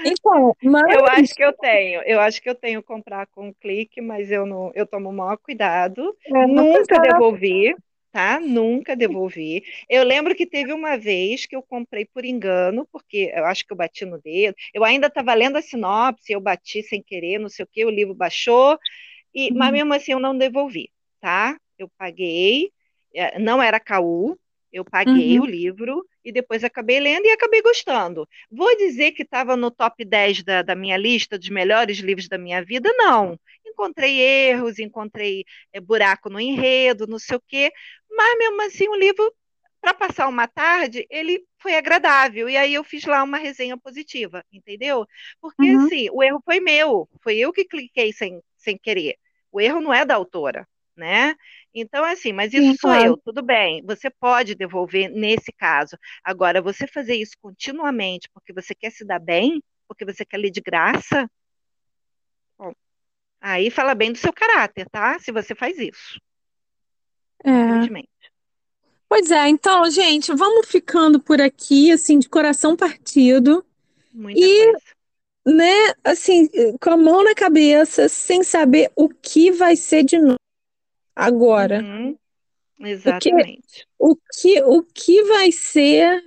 Então, 0.05 0.55
Eu 0.91 1.07
mas 1.07 1.07
acho 1.07 1.35
que 1.35 1.43
eu 1.43 1.53
tenho, 1.53 2.03
eu 2.03 2.21
acho 2.21 2.43
que 2.43 2.49
eu 2.49 2.55
tenho 2.55 2.83
comprar 2.83 3.27
com 3.29 3.53
clique, 3.55 4.01
mas 4.01 4.31
eu 4.31 4.45
não, 4.45 4.71
eu 4.75 4.87
tomo 4.87 5.09
o 5.09 5.13
maior 5.13 5.39
cuidado. 5.39 6.15
é, 6.27 6.47
Nunca 6.47 6.99
devolvi, 6.99 7.75
tá? 8.13 8.39
Nunca 8.39 8.95
devolvi. 8.95 9.63
Eu 9.89 10.05
lembro 10.05 10.35
que 10.35 10.47
teve 10.47 10.73
uma 10.73 10.99
vez 10.99 11.47
que 11.47 11.57
eu 11.57 11.63
comprei 11.63 12.05
por 12.05 12.25
engano, 12.25 12.87
porque 12.93 13.33
eu 13.35 13.47
acho 13.47 13.65
que 13.67 13.73
eu 13.73 13.77
bati 13.77 14.05
no 14.05 14.21
dedo. 14.21 14.55
Eu 14.75 14.85
ainda 14.85 15.07
estava 15.07 15.33
lendo 15.35 15.57
a 15.57 15.63
sinopse, 15.63 16.33
eu 16.33 16.41
bati 16.41 16.83
sem 16.83 17.03
querer, 17.03 17.39
não 17.39 17.49
sei 17.49 17.65
o 17.65 17.69
quê, 17.73 17.85
o 17.87 17.91
livro 17.91 18.15
baixou, 18.15 18.79
e, 19.35 19.53
mas 19.55 19.73
mesmo 19.73 19.95
assim 19.95 20.13
eu 20.13 20.21
não 20.21 20.37
devolvi, 20.37 20.91
tá? 21.21 21.57
Eu 21.79 21.89
paguei, 21.99 22.71
eh, 23.15 23.39
não 23.39 23.63
era 23.63 23.81
caú, 23.81 24.39
eu 24.73 24.85
paguei 24.85 25.39
o 25.39 25.45
Uhum. 25.45 25.47
livro 25.47 26.05
e 26.25 26.33
depois 26.33 26.65
acabei 26.65 26.99
lendo 27.01 27.27
e 27.27 27.31
acabei 27.31 27.63
gostando. 27.63 28.29
Vou 28.51 28.77
dizer 28.77 29.13
que 29.13 29.23
estava 29.23 29.57
no 29.57 29.71
top 29.71 30.05
10 30.05 30.43
da, 30.43 30.63
da 30.63 30.75
minha 30.75 30.97
lista 30.97 31.39
dos 31.39 31.49
melhores 31.49 31.99
livros 31.99 32.29
da 32.29 32.39
minha 32.39 32.65
vida? 32.65 32.93
Não. 32.97 33.39
Encontrei 33.65 34.21
erros, 34.21 34.79
encontrei 34.79 35.45
eh, 35.73 35.81
buraco 35.81 36.29
no 36.31 36.41
enredo, 36.41 37.07
não 37.07 37.19
sei 37.19 37.37
o 37.37 37.43
quê, 37.47 37.73
mas 38.11 38.39
mesmo 38.39 38.63
assim 38.63 38.89
o 38.89 38.95
livro, 38.97 39.33
para 39.81 39.95
passar 39.95 40.29
uma 40.29 40.49
tarde, 40.49 41.07
ele 41.11 41.45
foi 41.59 41.75
agradável. 41.77 42.49
E 42.49 42.57
aí 42.57 42.75
eu 42.75 42.83
fiz 42.85 43.05
lá 43.05 43.23
uma 43.23 43.37
resenha 43.39 43.77
positiva, 43.79 44.45
entendeu? 44.53 45.07
Porque 45.41 45.67
Uhum. 45.67 45.87
assim, 45.87 46.09
o 46.11 46.23
erro 46.23 46.41
foi 46.45 46.59
meu, 46.61 47.09
foi 47.23 47.37
eu 47.39 47.53
que 47.53 47.65
cliquei 47.65 48.13
sem, 48.13 48.41
sem 48.57 48.79
querer. 48.79 49.17
O 49.53 49.61
erro 49.61 49.81
não 49.81 49.93
é 49.93 50.05
da 50.05 50.15
autora, 50.15 50.67
né? 50.97 51.35
Então, 51.75 52.05
assim, 52.05 52.33
mas 52.33 52.53
Sim, 52.53 52.71
isso 52.71 52.81
sou 52.83 52.91
claro. 52.91 53.07
eu, 53.13 53.17
tudo 53.17 53.43
bem, 53.43 53.83
você 53.85 54.09
pode 54.09 54.55
devolver 54.55 55.11
nesse 55.11 55.53
caso. 55.53 55.97
Agora, 56.23 56.63
você 56.63 56.87
fazer 56.87 57.17
isso 57.17 57.33
continuamente 57.43 58.29
porque 58.33 58.53
você 58.53 58.75
quer 58.75 58.91
se 58.91 59.05
dar 59.05 59.19
bem, 59.19 59.61
porque 59.89 60.05
você 60.05 60.25
quer 60.25 60.39
ler 60.39 60.51
de 60.51 60.61
graça, 60.61 61.29
bom, 62.57 62.73
aí 63.41 63.71
fala 63.71 63.95
bem 63.95 64.13
do 64.13 64.19
seu 64.19 64.33
caráter, 64.33 64.89
tá? 64.89 65.19
Se 65.19 65.33
você 65.33 65.55
faz 65.55 65.77
isso, 65.79 66.21
É. 67.45 67.51
infelizmente. 67.51 68.09
Pois 69.09 69.31
é, 69.31 69.49
então, 69.49 69.89
gente, 69.91 70.33
vamos 70.35 70.69
ficando 70.69 71.21
por 71.21 71.41
aqui, 71.41 71.93
assim, 71.93 72.19
de 72.19 72.29
coração 72.29 72.77
partido 72.77 73.65
Muita 74.13 74.41
e, 74.41 74.65
coisa. 74.65 74.85
né, 75.47 75.95
assim, 76.03 76.49
com 76.81 76.91
a 76.91 76.97
mão 76.97 77.23
na 77.23 77.35
cabeça, 77.35 78.09
sem 78.09 78.43
saber 78.43 78.91
o 78.97 79.09
que 79.09 79.51
vai 79.53 79.77
ser 79.77 80.05
de 80.05 80.19
nós 80.19 80.37
agora. 81.15 81.81
Uhum, 81.83 82.17
exatamente. 82.81 83.87
o 83.99 84.17
que, 84.17 84.63
o 84.63 84.83
que 84.83 85.23
vai 85.25 85.51
ser 85.53 86.23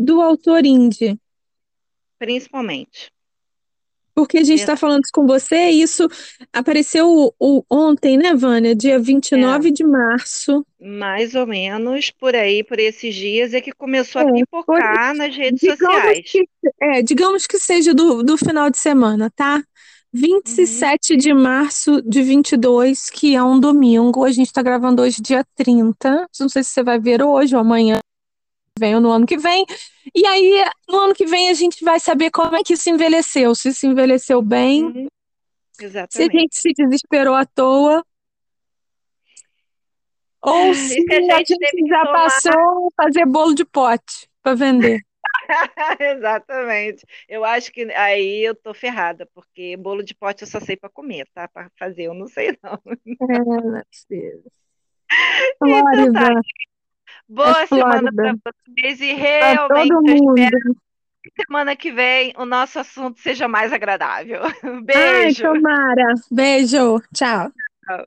do 0.00 0.20
autor 0.20 0.64
indie? 0.64 1.18
Principalmente. 2.18 3.10
Porque 4.14 4.38
a 4.38 4.44
gente 4.44 4.60
está 4.60 4.76
falando 4.78 5.04
isso 5.04 5.12
com 5.12 5.26
você, 5.26 5.70
e 5.70 5.82
isso 5.82 6.08
apareceu 6.50 7.06
o, 7.06 7.34
o- 7.38 7.62
ontem, 7.70 8.16
né, 8.16 8.34
Vânia? 8.34 8.74
Dia 8.74 8.94
É, 8.94 8.98
29 8.98 9.70
de 9.70 9.84
março. 9.84 10.64
mais 10.80 11.34
ou 11.34 11.46
menos 11.46 12.10
por 12.10 12.34
aí, 12.34 12.64
por 12.64 12.78
esses 12.78 13.14
dias, 13.14 13.52
é 13.52 13.60
que 13.60 13.72
começou 13.72 14.22
a 14.22 14.24
É, 14.24 14.28
por, 14.28 14.38
pipocar 14.38 15.14
nas 15.14 15.36
redes 15.36 15.60
digamos 15.60 15.82
sociais. 15.82 16.30
que, 16.30 16.48
é, 16.80 17.02
digamos 17.02 17.46
que 17.46 17.58
seja 17.58 17.92
do, 17.92 18.22
do 18.22 18.38
final 18.38 18.70
de 18.70 18.78
semana, 18.78 19.30
tá? 19.30 19.62
Uhum, 20.14 20.20
27 20.20 21.16
de 21.16 21.32
março 21.34 22.00
de 22.02 22.22
22, 22.22 23.10
que 23.10 23.34
é 23.34 23.42
um 23.42 23.58
domingo. 23.60 24.24
A 24.24 24.30
gente 24.30 24.46
está 24.46 24.62
gravando 24.62 25.02
hoje, 25.02 25.20
dia 25.22 25.44
30. 25.54 26.26
Não 26.40 26.48
sei 26.48 26.62
se 26.64 26.70
você 26.70 26.82
vai 26.82 26.98
ver 26.98 27.22
hoje 27.22 27.54
ou 27.54 27.60
amanhã, 27.60 27.98
vem 28.78 28.94
ou 28.94 29.00
no 29.00 29.10
ano 29.10 29.26
que 29.26 29.36
vem. 29.36 29.64
E 30.14 30.26
aí, 30.26 30.64
no 30.88 30.98
ano 30.98 31.14
que 31.14 31.26
vem, 31.26 31.48
a 31.50 31.54
gente 31.54 31.84
vai 31.84 32.00
saber 32.00 32.30
como 32.30 32.56
é 32.56 32.62
que 32.62 32.74
isso 32.74 32.88
envelheceu. 32.90 33.54
Se 33.54 33.74
se 33.74 33.86
envelheceu 33.86 34.40
bem, 34.42 34.84
uhum, 34.84 35.08
se 36.08 36.22
a 36.22 36.28
gente 36.30 36.58
se 36.58 36.72
desesperou 36.72 37.34
à 37.34 37.44
toa, 37.44 38.04
ou 40.42 40.74
se 40.74 40.94
se 40.94 41.12
a 41.12 41.36
a 41.36 41.38
gente 41.38 41.48
gente 41.48 41.56
teve 41.58 41.82
que 41.82 41.88
já 41.88 42.02
tomar. 42.02 42.12
passou 42.12 42.88
a 42.98 43.04
fazer 43.04 43.26
bolo 43.26 43.54
de 43.54 43.64
pote 43.64 44.28
para 44.42 44.54
vender. 44.54 45.05
Exatamente. 46.00 47.06
Eu 47.28 47.44
acho 47.44 47.72
que 47.72 47.82
aí 47.92 48.44
eu 48.44 48.54
tô 48.54 48.72
ferrada, 48.74 49.28
porque 49.34 49.76
bolo 49.76 50.02
de 50.02 50.14
pote 50.14 50.42
eu 50.42 50.48
só 50.48 50.60
sei 50.60 50.76
para 50.76 50.90
comer, 50.90 51.26
tá? 51.34 51.48
Para 51.48 51.70
fazer 51.78 52.04
eu 52.04 52.14
não 52.14 52.26
sei 52.26 52.56
não. 52.62 52.80
É, 53.30 53.38
meu 53.38 53.82
Deus. 54.08 54.42
Então 55.62 56.12
tá. 56.12 56.18
Flórida, 56.18 56.20
é 56.20 56.66
Boa 57.28 57.66
semana 57.66 58.12
para 58.12 58.34
vocês 58.44 59.00
e 59.00 59.12
realmente 59.12 59.88
todo 59.88 60.08
eu 60.08 60.14
espero 60.14 60.58
mundo. 60.58 60.76
que 61.22 61.42
semana 61.42 61.76
que 61.76 61.92
vem 61.92 62.32
o 62.36 62.44
nosso 62.44 62.78
assunto 62.78 63.20
seja 63.20 63.48
mais 63.48 63.72
agradável. 63.72 64.42
Ai, 64.62 64.82
Beijo. 64.82 65.42
tomara. 65.42 66.14
Beijo. 66.30 67.00
Tchau. 67.12 67.52
Tchau. 67.84 68.06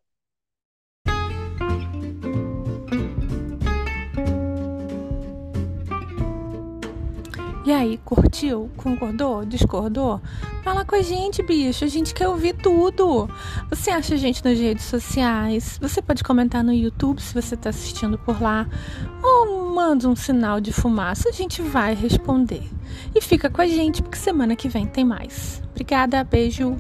E 7.70 7.72
aí, 7.72 8.00
curtiu? 8.04 8.68
Concordou? 8.76 9.46
Discordou? 9.46 10.20
Fala 10.64 10.84
com 10.84 10.96
a 10.96 11.04
gente, 11.04 11.44
bicho. 11.44 11.86
A 11.86 11.88
gente 11.88 12.16
quer 12.16 12.28
ouvir 12.28 12.56
tudo. 12.56 13.30
Você 13.70 13.92
acha 13.92 14.16
a 14.16 14.18
gente 14.18 14.44
nas 14.44 14.58
redes 14.58 14.86
sociais? 14.86 15.78
Você 15.80 16.02
pode 16.02 16.24
comentar 16.24 16.64
no 16.64 16.74
YouTube 16.74 17.22
se 17.22 17.32
você 17.32 17.54
está 17.54 17.70
assistindo 17.70 18.18
por 18.18 18.42
lá. 18.42 18.68
Ou 19.22 19.70
manda 19.70 20.10
um 20.10 20.16
sinal 20.16 20.60
de 20.60 20.74
fumaça, 20.74 21.30
a 21.30 21.32
gente 21.32 21.62
vai 21.62 21.94
responder. 21.94 22.64
E 23.14 23.22
fica 23.22 23.52
com 23.52 23.62
a 23.62 23.68
gente, 23.68 24.02
porque 24.02 24.18
semana 24.18 24.56
que 24.56 24.68
vem 24.68 24.88
tem 24.88 25.06
mais. 25.06 25.62
Obrigada, 25.70 26.24
beijo. 26.24 26.76